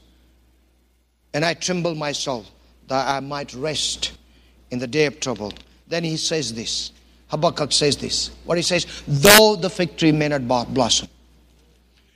And 1.33 1.43
I 1.43 1.53
trembled 1.53 1.97
myself 1.97 2.49
that 2.87 3.09
I 3.13 3.19
might 3.19 3.53
rest 3.55 4.13
in 4.71 4.79
the 4.79 4.87
day 4.87 5.05
of 5.05 5.19
trouble. 5.19 5.51
Then 5.89 6.05
he 6.05 6.15
says 6.15 6.53
this. 6.53 6.93
Habakkuk 7.29 7.71
says 7.71 7.95
this. 7.97 8.31
What 8.45 8.57
he 8.57 8.63
says, 8.63 8.85
though 9.07 9.55
the 9.55 9.69
fig 9.69 9.97
tree 9.97 10.11
may 10.11 10.27
not 10.27 10.47
blossom, 10.73 11.07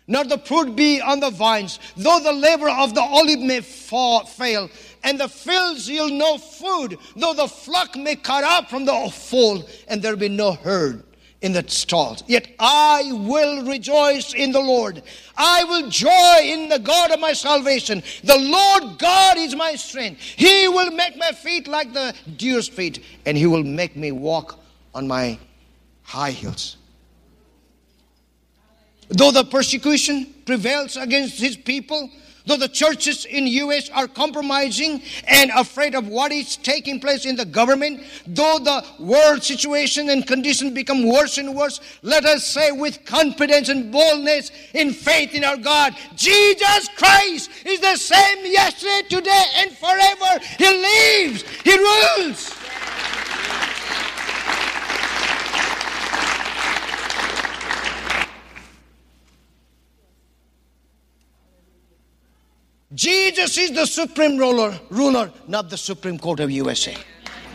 nor 0.07 0.25
the 0.25 0.39
fruit 0.39 0.75
be 0.75 0.99
on 0.99 1.19
the 1.19 1.29
vines, 1.29 1.79
though 1.95 2.19
the 2.19 2.33
labor 2.33 2.69
of 2.69 2.93
the 2.93 3.01
olive 3.01 3.39
may 3.39 3.61
fall, 3.61 4.25
fail, 4.25 4.69
and 5.03 5.19
the 5.19 5.29
fields 5.29 5.89
yield 5.89 6.11
no 6.11 6.37
food, 6.37 6.97
though 7.15 7.33
the 7.33 7.47
flock 7.47 7.95
may 7.95 8.15
cut 8.15 8.43
out 8.43 8.69
from 8.69 8.85
the 8.85 9.09
fold, 9.13 9.69
and 9.87 10.01
there 10.01 10.15
be 10.15 10.29
no 10.29 10.53
herd 10.53 11.03
in 11.41 11.51
the 11.51 11.63
stalls. 11.67 12.23
Yet 12.25 12.47
I 12.57 13.11
will 13.13 13.65
rejoice 13.65 14.33
in 14.33 14.51
the 14.51 14.61
Lord. 14.61 15.03
I 15.37 15.63
will 15.65 15.89
joy 15.89 16.39
in 16.41 16.69
the 16.69 16.79
God 16.79 17.11
of 17.11 17.19
my 17.19 17.33
salvation. 17.33 18.01
The 18.23 18.37
Lord 18.37 18.97
God 18.97 19.37
is 19.37 19.53
my 19.55 19.75
strength. 19.75 20.21
He 20.21 20.67
will 20.69 20.91
make 20.91 21.17
my 21.17 21.31
feet 21.31 21.67
like 21.67 21.93
the 21.93 22.15
deer's 22.37 22.67
feet, 22.67 23.03
and 23.25 23.37
he 23.37 23.45
will 23.45 23.63
make 23.63 23.95
me 23.95 24.11
walk 24.11 24.57
on 24.93 25.07
my 25.07 25.39
high 26.03 26.31
heels. 26.31 26.77
Though 29.09 29.31
the 29.31 29.43
persecution 29.43 30.33
prevails 30.45 30.97
against 30.97 31.39
his 31.39 31.55
people, 31.55 32.09
though 32.45 32.57
the 32.57 32.67
churches 32.67 33.25
in 33.25 33.47
US 33.47 33.89
are 33.89 34.07
compromising 34.07 35.01
and 35.27 35.51
afraid 35.51 35.95
of 35.95 36.07
what 36.07 36.31
is 36.31 36.57
taking 36.57 36.99
place 36.99 37.25
in 37.25 37.35
the 37.35 37.45
government, 37.45 38.01
though 38.25 38.59
the 38.59 38.83
world 38.99 39.43
situation 39.43 40.09
and 40.09 40.25
conditions 40.25 40.73
become 40.73 41.07
worse 41.07 41.37
and 41.37 41.55
worse, 41.55 41.79
let 42.01 42.25
us 42.25 42.45
say 42.45 42.71
with 42.71 43.05
confidence 43.05 43.69
and 43.69 43.91
boldness 43.91 44.51
in 44.73 44.93
faith 44.93 45.33
in 45.33 45.43
our 45.43 45.57
God, 45.57 45.95
Jesus 46.15 46.89
Christ 46.97 47.49
is 47.65 47.79
the 47.79 47.95
same 47.95 48.45
yesterday, 48.45 49.01
today, 49.09 49.45
and 49.57 49.71
forever. 49.77 50.45
He 50.57 50.65
lives, 50.65 51.43
He 51.63 51.77
rules. 51.77 52.53
Jesus 62.93 63.57
is 63.57 63.71
the 63.71 63.85
supreme 63.85 64.37
ruler, 64.37 64.79
ruler, 64.89 65.31
not 65.47 65.69
the 65.69 65.77
Supreme 65.77 66.19
Court 66.19 66.39
of 66.39 66.51
USA. 66.51 66.95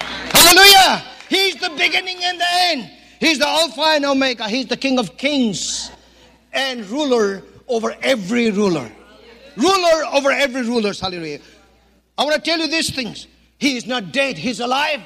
Hallelujah! 0.00 1.04
He's 1.28 1.54
the 1.56 1.70
beginning 1.70 2.18
and 2.22 2.40
the 2.40 2.46
end. 2.48 2.90
He's 3.20 3.38
the 3.38 3.46
Alpha 3.46 3.82
and 3.82 4.04
Omega. 4.04 4.48
He's 4.48 4.66
the 4.66 4.76
King 4.76 4.98
of 4.98 5.16
Kings 5.16 5.90
and 6.52 6.84
ruler 6.90 7.42
over 7.68 7.94
every 8.02 8.50
ruler. 8.50 8.90
Ruler 9.56 10.04
over 10.12 10.30
every 10.30 10.62
ruler. 10.62 10.92
Hallelujah. 10.92 11.40
I 12.16 12.24
want 12.24 12.36
to 12.36 12.40
tell 12.40 12.58
you 12.58 12.68
these 12.68 12.90
things. 12.90 13.26
He 13.58 13.76
is 13.76 13.86
not 13.86 14.12
dead. 14.12 14.38
He's 14.38 14.60
alive. 14.60 15.00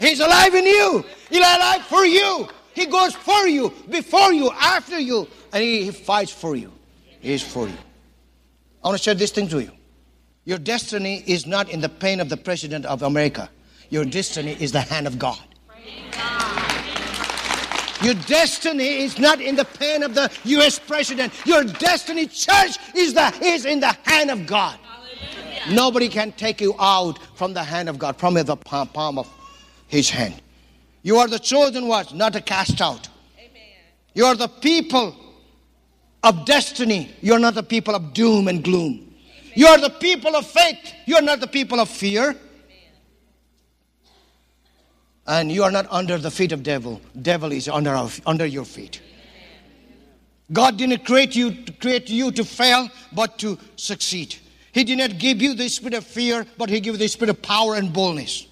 He's 0.00 0.20
alive 0.20 0.54
in 0.54 0.64
you. 0.64 1.04
He's 1.28 1.38
alive 1.38 1.82
for 1.82 2.04
you. 2.04 2.48
He 2.72 2.86
goes 2.86 3.14
for 3.14 3.46
you, 3.46 3.72
before 3.88 4.32
you, 4.32 4.50
after 4.52 4.98
you, 4.98 5.28
and 5.52 5.62
he, 5.62 5.84
he 5.84 5.90
fights 5.90 6.32
for 6.32 6.56
you. 6.56 6.72
He's 7.20 7.42
is 7.42 7.52
for 7.52 7.68
you. 7.68 7.76
I 8.82 8.88
want 8.88 8.98
to 8.98 9.02
share 9.02 9.14
this 9.14 9.30
thing 9.30 9.48
to 9.48 9.60
you. 9.60 9.72
Your 10.44 10.58
destiny 10.58 11.22
is 11.26 11.46
not 11.46 11.68
in 11.68 11.80
the 11.80 11.88
pain 11.88 12.20
of 12.20 12.28
the 12.28 12.36
President 12.36 12.86
of 12.86 13.02
America. 13.02 13.50
Your 13.90 14.04
destiny 14.04 14.56
is 14.58 14.72
the 14.72 14.80
hand 14.80 15.06
of 15.06 15.18
God. 15.18 15.38
Your 18.02 18.14
destiny 18.14 19.02
is 19.02 19.18
not 19.18 19.42
in 19.42 19.56
the 19.56 19.64
pen 19.64 20.02
of 20.02 20.14
the 20.14 20.30
U.S. 20.44 20.78
president. 20.78 21.34
Your 21.44 21.64
destiny, 21.64 22.26
church, 22.26 22.78
is, 22.94 23.12
the, 23.12 23.30
is 23.42 23.66
in 23.66 23.80
the 23.80 23.94
hand 24.04 24.30
of 24.30 24.46
God. 24.46 24.78
Hallelujah. 24.82 25.74
Nobody 25.74 26.08
can 26.08 26.32
take 26.32 26.62
you 26.62 26.74
out 26.78 27.18
from 27.36 27.52
the 27.52 27.62
hand 27.62 27.90
of 27.90 27.98
God, 27.98 28.16
from 28.16 28.34
the 28.34 28.56
palm, 28.56 28.88
palm 28.88 29.18
of 29.18 29.28
His 29.86 30.08
hand. 30.08 30.40
You 31.02 31.18
are 31.18 31.28
the 31.28 31.38
chosen 31.38 31.88
ones, 31.88 32.14
not 32.14 32.34
a 32.36 32.40
cast 32.40 32.80
out. 32.80 33.06
Amen. 33.38 33.60
You 34.14 34.24
are 34.24 34.34
the 34.34 34.48
people 34.48 35.14
of 36.22 36.44
destiny. 36.44 37.14
You're 37.20 37.38
not 37.38 37.54
the 37.54 37.62
people 37.62 37.94
of 37.94 38.12
doom 38.12 38.48
and 38.48 38.62
gloom. 38.62 39.14
You 39.54 39.66
are 39.66 39.80
the 39.80 39.90
people 39.90 40.36
of 40.36 40.46
faith. 40.46 40.94
You're 41.06 41.22
not 41.22 41.40
the 41.40 41.46
people 41.46 41.80
of 41.80 41.88
fear. 41.88 42.36
And 45.26 45.50
you 45.50 45.62
are 45.64 45.70
not 45.70 45.86
under 45.90 46.18
the 46.18 46.30
feet 46.30 46.52
of 46.52 46.62
devil. 46.62 47.00
Devil 47.20 47.52
is 47.52 47.68
under, 47.68 47.90
our, 47.90 48.10
under 48.26 48.46
your 48.46 48.64
feet. 48.64 49.00
God 50.52 50.76
didn't 50.76 51.04
create 51.04 51.36
you 51.36 51.54
to 51.64 51.72
create 51.72 52.10
you 52.10 52.32
to 52.32 52.44
fail, 52.44 52.88
but 53.12 53.38
to 53.38 53.56
succeed. 53.76 54.34
He 54.72 54.82
did 54.84 54.98
not 54.98 55.18
give 55.18 55.40
you 55.40 55.54
the 55.54 55.68
spirit 55.68 55.94
of 55.94 56.04
fear, 56.04 56.46
but 56.58 56.68
He 56.68 56.80
gave 56.80 56.94
you 56.94 56.98
the 56.98 57.08
spirit 57.08 57.30
of 57.30 57.40
power 57.42 57.76
and 57.76 57.92
boldness. 57.92 58.46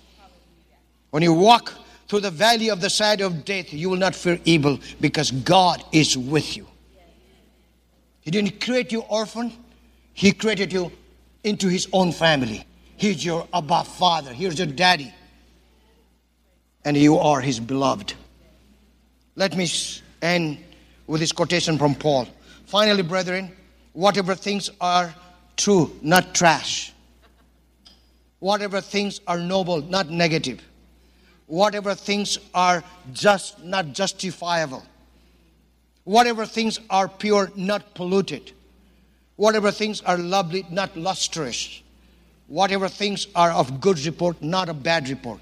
When 1.11 1.23
you 1.23 1.33
walk 1.33 1.73
through 2.07 2.21
the 2.21 2.31
valley 2.31 2.71
of 2.71 2.81
the 2.81 2.91
shadow 2.91 3.27
of 3.27 3.45
death, 3.45 3.73
you 3.73 3.91
will 3.91 3.97
not 3.97 4.15
fear 4.15 4.39
evil 4.45 4.79
because 5.01 5.31
God 5.31 5.83
is 5.93 6.17
with 6.17 6.57
you. 6.57 6.67
He 8.29 8.31
didn't 8.31 8.61
create 8.61 8.93
you 8.93 9.01
orphan. 9.09 9.51
He 10.13 10.33
created 10.33 10.71
you 10.71 10.93
into 11.45 11.67
his 11.67 11.89
own 11.95 12.13
family. 12.13 12.63
He's 12.95 13.25
your 13.25 13.49
Abba 13.55 13.85
father. 13.85 14.35
Here's 14.35 14.59
your 14.59 14.67
daddy. 14.67 15.15
And 16.85 16.95
you 16.95 17.17
are 17.17 17.41
his 17.41 17.59
beloved. 17.59 18.13
Let 19.35 19.57
me 19.57 19.67
end 20.21 20.59
with 21.07 21.23
this 21.23 21.33
quotation 21.33 21.79
from 21.79 21.95
Paul. 21.95 22.29
Finally, 22.67 23.05
brethren, 23.05 23.51
whatever 23.95 24.35
things 24.35 24.69
are 24.79 25.15
true, 25.57 25.99
not 26.03 26.35
trash. 26.35 26.93
Whatever 28.41 28.83
things 28.83 29.23
are 29.27 29.39
noble, 29.39 29.81
not 29.81 30.11
negative. 30.11 30.61
Whatever 31.47 31.95
things 31.95 32.39
are 32.53 32.85
just, 33.15 33.65
not 33.65 33.95
justifiable 33.95 34.83
Whatever 36.09 36.47
things 36.47 36.81
are 36.89 37.07
pure, 37.07 37.53
not 37.55 37.93
polluted. 37.93 38.53
Whatever 39.37 39.71
things 39.71 40.01
are 40.01 40.17
lovely, 40.17 40.65
not 40.71 40.97
lustrous. 40.97 41.83
Whatever 42.47 42.89
things 42.89 43.27
are 43.35 43.53
of 43.53 43.79
good 43.79 43.99
report, 44.07 44.41
not 44.41 44.71
a 44.71 44.73
bad 44.73 45.11
report. 45.11 45.39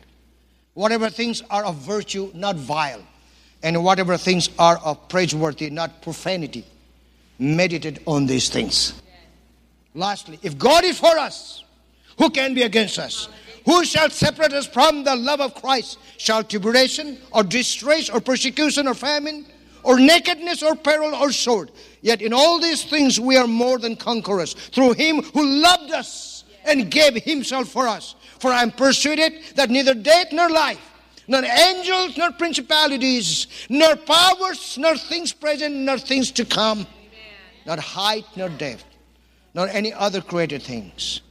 Whatever 0.75 1.09
things 1.09 1.41
are 1.51 1.64
of 1.64 1.77
virtue, 1.77 2.33
not 2.35 2.57
vile. 2.57 3.01
and 3.62 3.83
whatever 3.83 4.17
things 4.17 4.51
are 4.59 4.79
of 4.85 5.09
praiseworthy, 5.09 5.71
not 5.71 6.03
profanity. 6.03 6.64
Meditate 7.39 8.01
on 8.07 8.27
these 8.27 8.49
things. 8.49 8.93
Lastly, 9.95 10.39
if 10.43 10.59
God 10.59 10.85
is 10.85 10.99
for 10.99 11.17
us, 11.17 11.64
who 12.19 12.29
can 12.29 12.55
be 12.55 12.62
against 12.62 12.99
us? 12.99 13.29
Who 13.64 13.85
shall 13.85 14.11
separate 14.11 14.53
us 14.53 14.67
from 14.67 15.05
the 15.05 15.14
love 15.14 15.41
of 15.41 15.55
Christ? 15.55 15.99
Shall 16.19 16.43
tribulation 16.43 17.19
or 17.31 17.45
distress 17.45 18.11
or 18.11 18.21
persecution 18.21 18.89
or 18.89 18.95
famine 18.95 19.47
or 19.87 19.99
nakedness 19.99 20.62
or 20.62 20.74
peril 20.74 21.14
or 21.14 21.32
sword? 21.32 21.70
Yet 22.03 22.20
in 22.20 22.32
all 22.32 22.61
these 22.61 22.84
things 22.84 23.18
we 23.18 23.37
are 23.37 23.47
more 23.47 23.78
than 23.78 23.97
conquerors 23.97 24.53
through 24.53 24.93
him 24.95 25.22
who 25.22 25.45
loved 25.45 25.93
us 25.93 26.45
and 26.64 26.91
gave 26.91 27.22
himself 27.22 27.68
for 27.68 27.89
us. 27.89 28.14
For 28.39 28.53
I 28.53 28.62
am 28.62 28.72
persuaded 28.72 29.32
that 29.55 29.70
neither 29.70 29.95
death 29.95 30.28
nor 30.32 30.51
life, 30.51 30.80
nor 31.26 31.43
angels, 31.45 32.16
nor 32.18 32.32
principalities, 32.32 33.47
nor 33.68 33.97
powers, 33.97 34.76
nor 34.76 34.97
things 34.97 35.32
present, 35.32 35.74
nor 35.74 35.99
things 35.99 36.30
to 36.32 36.45
come, 36.45 36.87
nor 37.64 37.78
height, 37.78 38.24
nor 38.37 38.49
depth, 38.51 38.84
nor 39.55 39.68
any 39.68 39.93
other 39.93 40.20
created 40.20 40.62
things 40.62 41.22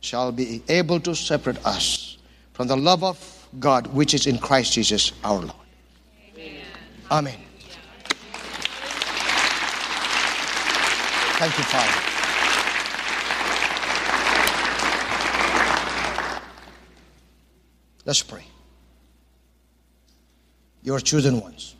shall 0.00 0.32
be 0.32 0.62
able 0.68 0.98
to 0.98 1.14
separate 1.14 1.64
us 1.64 2.18
from 2.52 2.66
the 2.66 2.76
love 2.76 3.04
of 3.04 3.48
God 3.58 3.86
which 3.88 4.14
is 4.14 4.26
in 4.26 4.38
Christ 4.38 4.72
Jesus 4.72 5.12
our 5.22 5.38
Lord. 5.38 5.52
Amen. 6.34 6.64
Amen. 7.10 7.38
Thank 11.42 11.58
you, 11.58 11.64
Father. 11.64 11.92
Let's 18.04 18.22
pray. 18.22 18.44
Your 20.84 21.00
chosen 21.00 21.40
ones. 21.40 21.74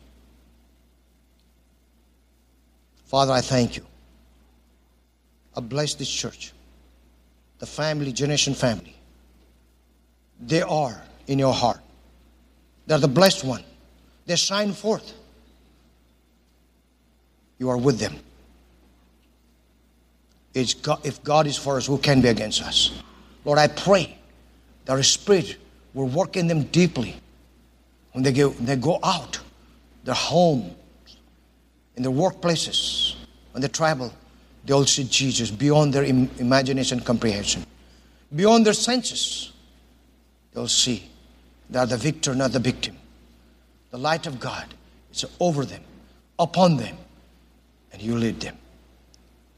Father, 3.05 3.31
I 3.31 3.39
thank 3.39 3.77
you. 3.77 3.85
I 5.55 5.61
bless 5.61 5.93
this 5.93 6.09
church 6.09 6.51
the 7.59 7.65
family, 7.65 8.11
generation 8.11 8.53
family. 8.53 8.93
They 10.41 10.61
are 10.61 11.01
in 11.27 11.39
your 11.39 11.53
heart. 11.53 11.79
They're 12.85 12.97
the 12.97 13.07
blessed 13.07 13.45
one. 13.45 13.63
They 14.25 14.35
shine 14.35 14.73
forth. 14.73 15.13
You 17.59 17.69
are 17.69 17.77
with 17.77 17.99
them. 17.99 18.19
God, 20.81 21.05
if 21.05 21.23
God 21.23 21.47
is 21.47 21.57
for 21.57 21.77
us, 21.77 21.87
who 21.87 21.97
can 21.97 22.21
be 22.21 22.27
against 22.27 22.61
us? 22.61 22.91
Lord, 23.45 23.59
I 23.59 23.67
pray 23.67 24.17
that 24.85 24.93
our 24.93 25.03
spirit 25.03 25.57
will 25.93 26.07
work 26.07 26.37
in 26.37 26.47
them 26.47 26.63
deeply 26.63 27.15
when 28.11 28.23
they 28.23 28.31
go, 28.31 28.49
they 28.49 28.75
go 28.75 28.99
out, 29.03 29.39
their 30.03 30.15
home, 30.15 30.75
in 31.95 32.03
their 32.03 32.11
workplaces, 32.11 33.15
when 33.51 33.61
they 33.61 33.67
travel 33.67 34.13
they'll 34.65 34.85
see 34.85 35.03
Jesus 35.03 35.51
beyond 35.51 35.93
their 35.93 36.03
Im- 36.03 36.29
imagination 36.39 36.99
comprehension, 36.99 37.65
beyond 38.33 38.65
their 38.65 38.73
senses. 38.73 39.51
They'll 40.53 40.67
see 40.67 41.09
they 41.69 41.79
are 41.79 41.85
the 41.85 41.97
victor, 41.97 42.35
not 42.35 42.51
the 42.51 42.59
victim. 42.59 42.95
The 43.91 43.97
light 43.97 44.27
of 44.27 44.39
God 44.39 44.65
is 45.11 45.25
over 45.39 45.65
them, 45.65 45.81
upon 46.37 46.77
them, 46.77 46.97
and 47.91 48.01
you 48.01 48.15
lead 48.15 48.39
them. 48.39 48.57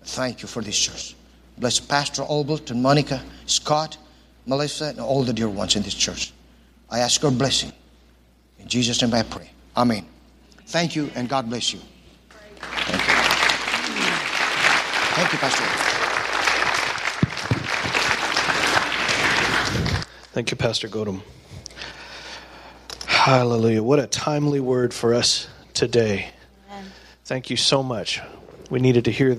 Thank 0.06 0.41
you 0.41 0.47
for 0.47 0.62
this 0.62 0.78
church. 0.78 1.16
Bless 1.58 1.80
Pastor 1.80 2.22
Albert 2.22 2.72
and 2.72 2.82
Monica, 2.82 3.22
Scott, 3.45 3.97
Melissa, 4.45 4.86
and 4.86 4.99
all 4.99 5.24
the 5.24 5.34
dear 5.34 5.49
ones 5.49 5.76
in 5.76 5.84
this 5.84 5.95
church. 5.95 6.32
I 6.89 6.99
ask 6.99 7.22
your 7.22 7.32
blessing. 7.32 7.72
In 8.60 8.68
Jesus' 8.68 9.01
name 9.01 9.14
I 9.14 9.24
pray. 9.24 9.49
Amen. 9.76 10.06
Thank 10.68 10.95
you, 10.95 11.10
and 11.16 11.28
God 11.28 11.49
bless 11.49 11.74
you. 11.74 11.80
Thank 12.60 13.08
you. 13.08 13.16
Thank 15.16 15.34
you, 15.34 15.39
Pastor. 15.39 15.64
Thank 20.34 20.51
you, 20.51 20.58
Pastor 20.58 20.88
Godum. 20.89 21.22
Hallelujah. 23.08 23.82
What 23.82 23.99
a 23.99 24.08
timely 24.08 24.60
word 24.60 24.93
for 24.93 25.14
us 25.14 25.47
today. 25.74 26.32
Amen. 26.70 26.91
Thank 27.24 27.49
you 27.49 27.58
so 27.58 27.82
much. 27.82 28.22
We 28.70 28.80
needed 28.80 29.06
to 29.06 29.12
hear 29.12 29.34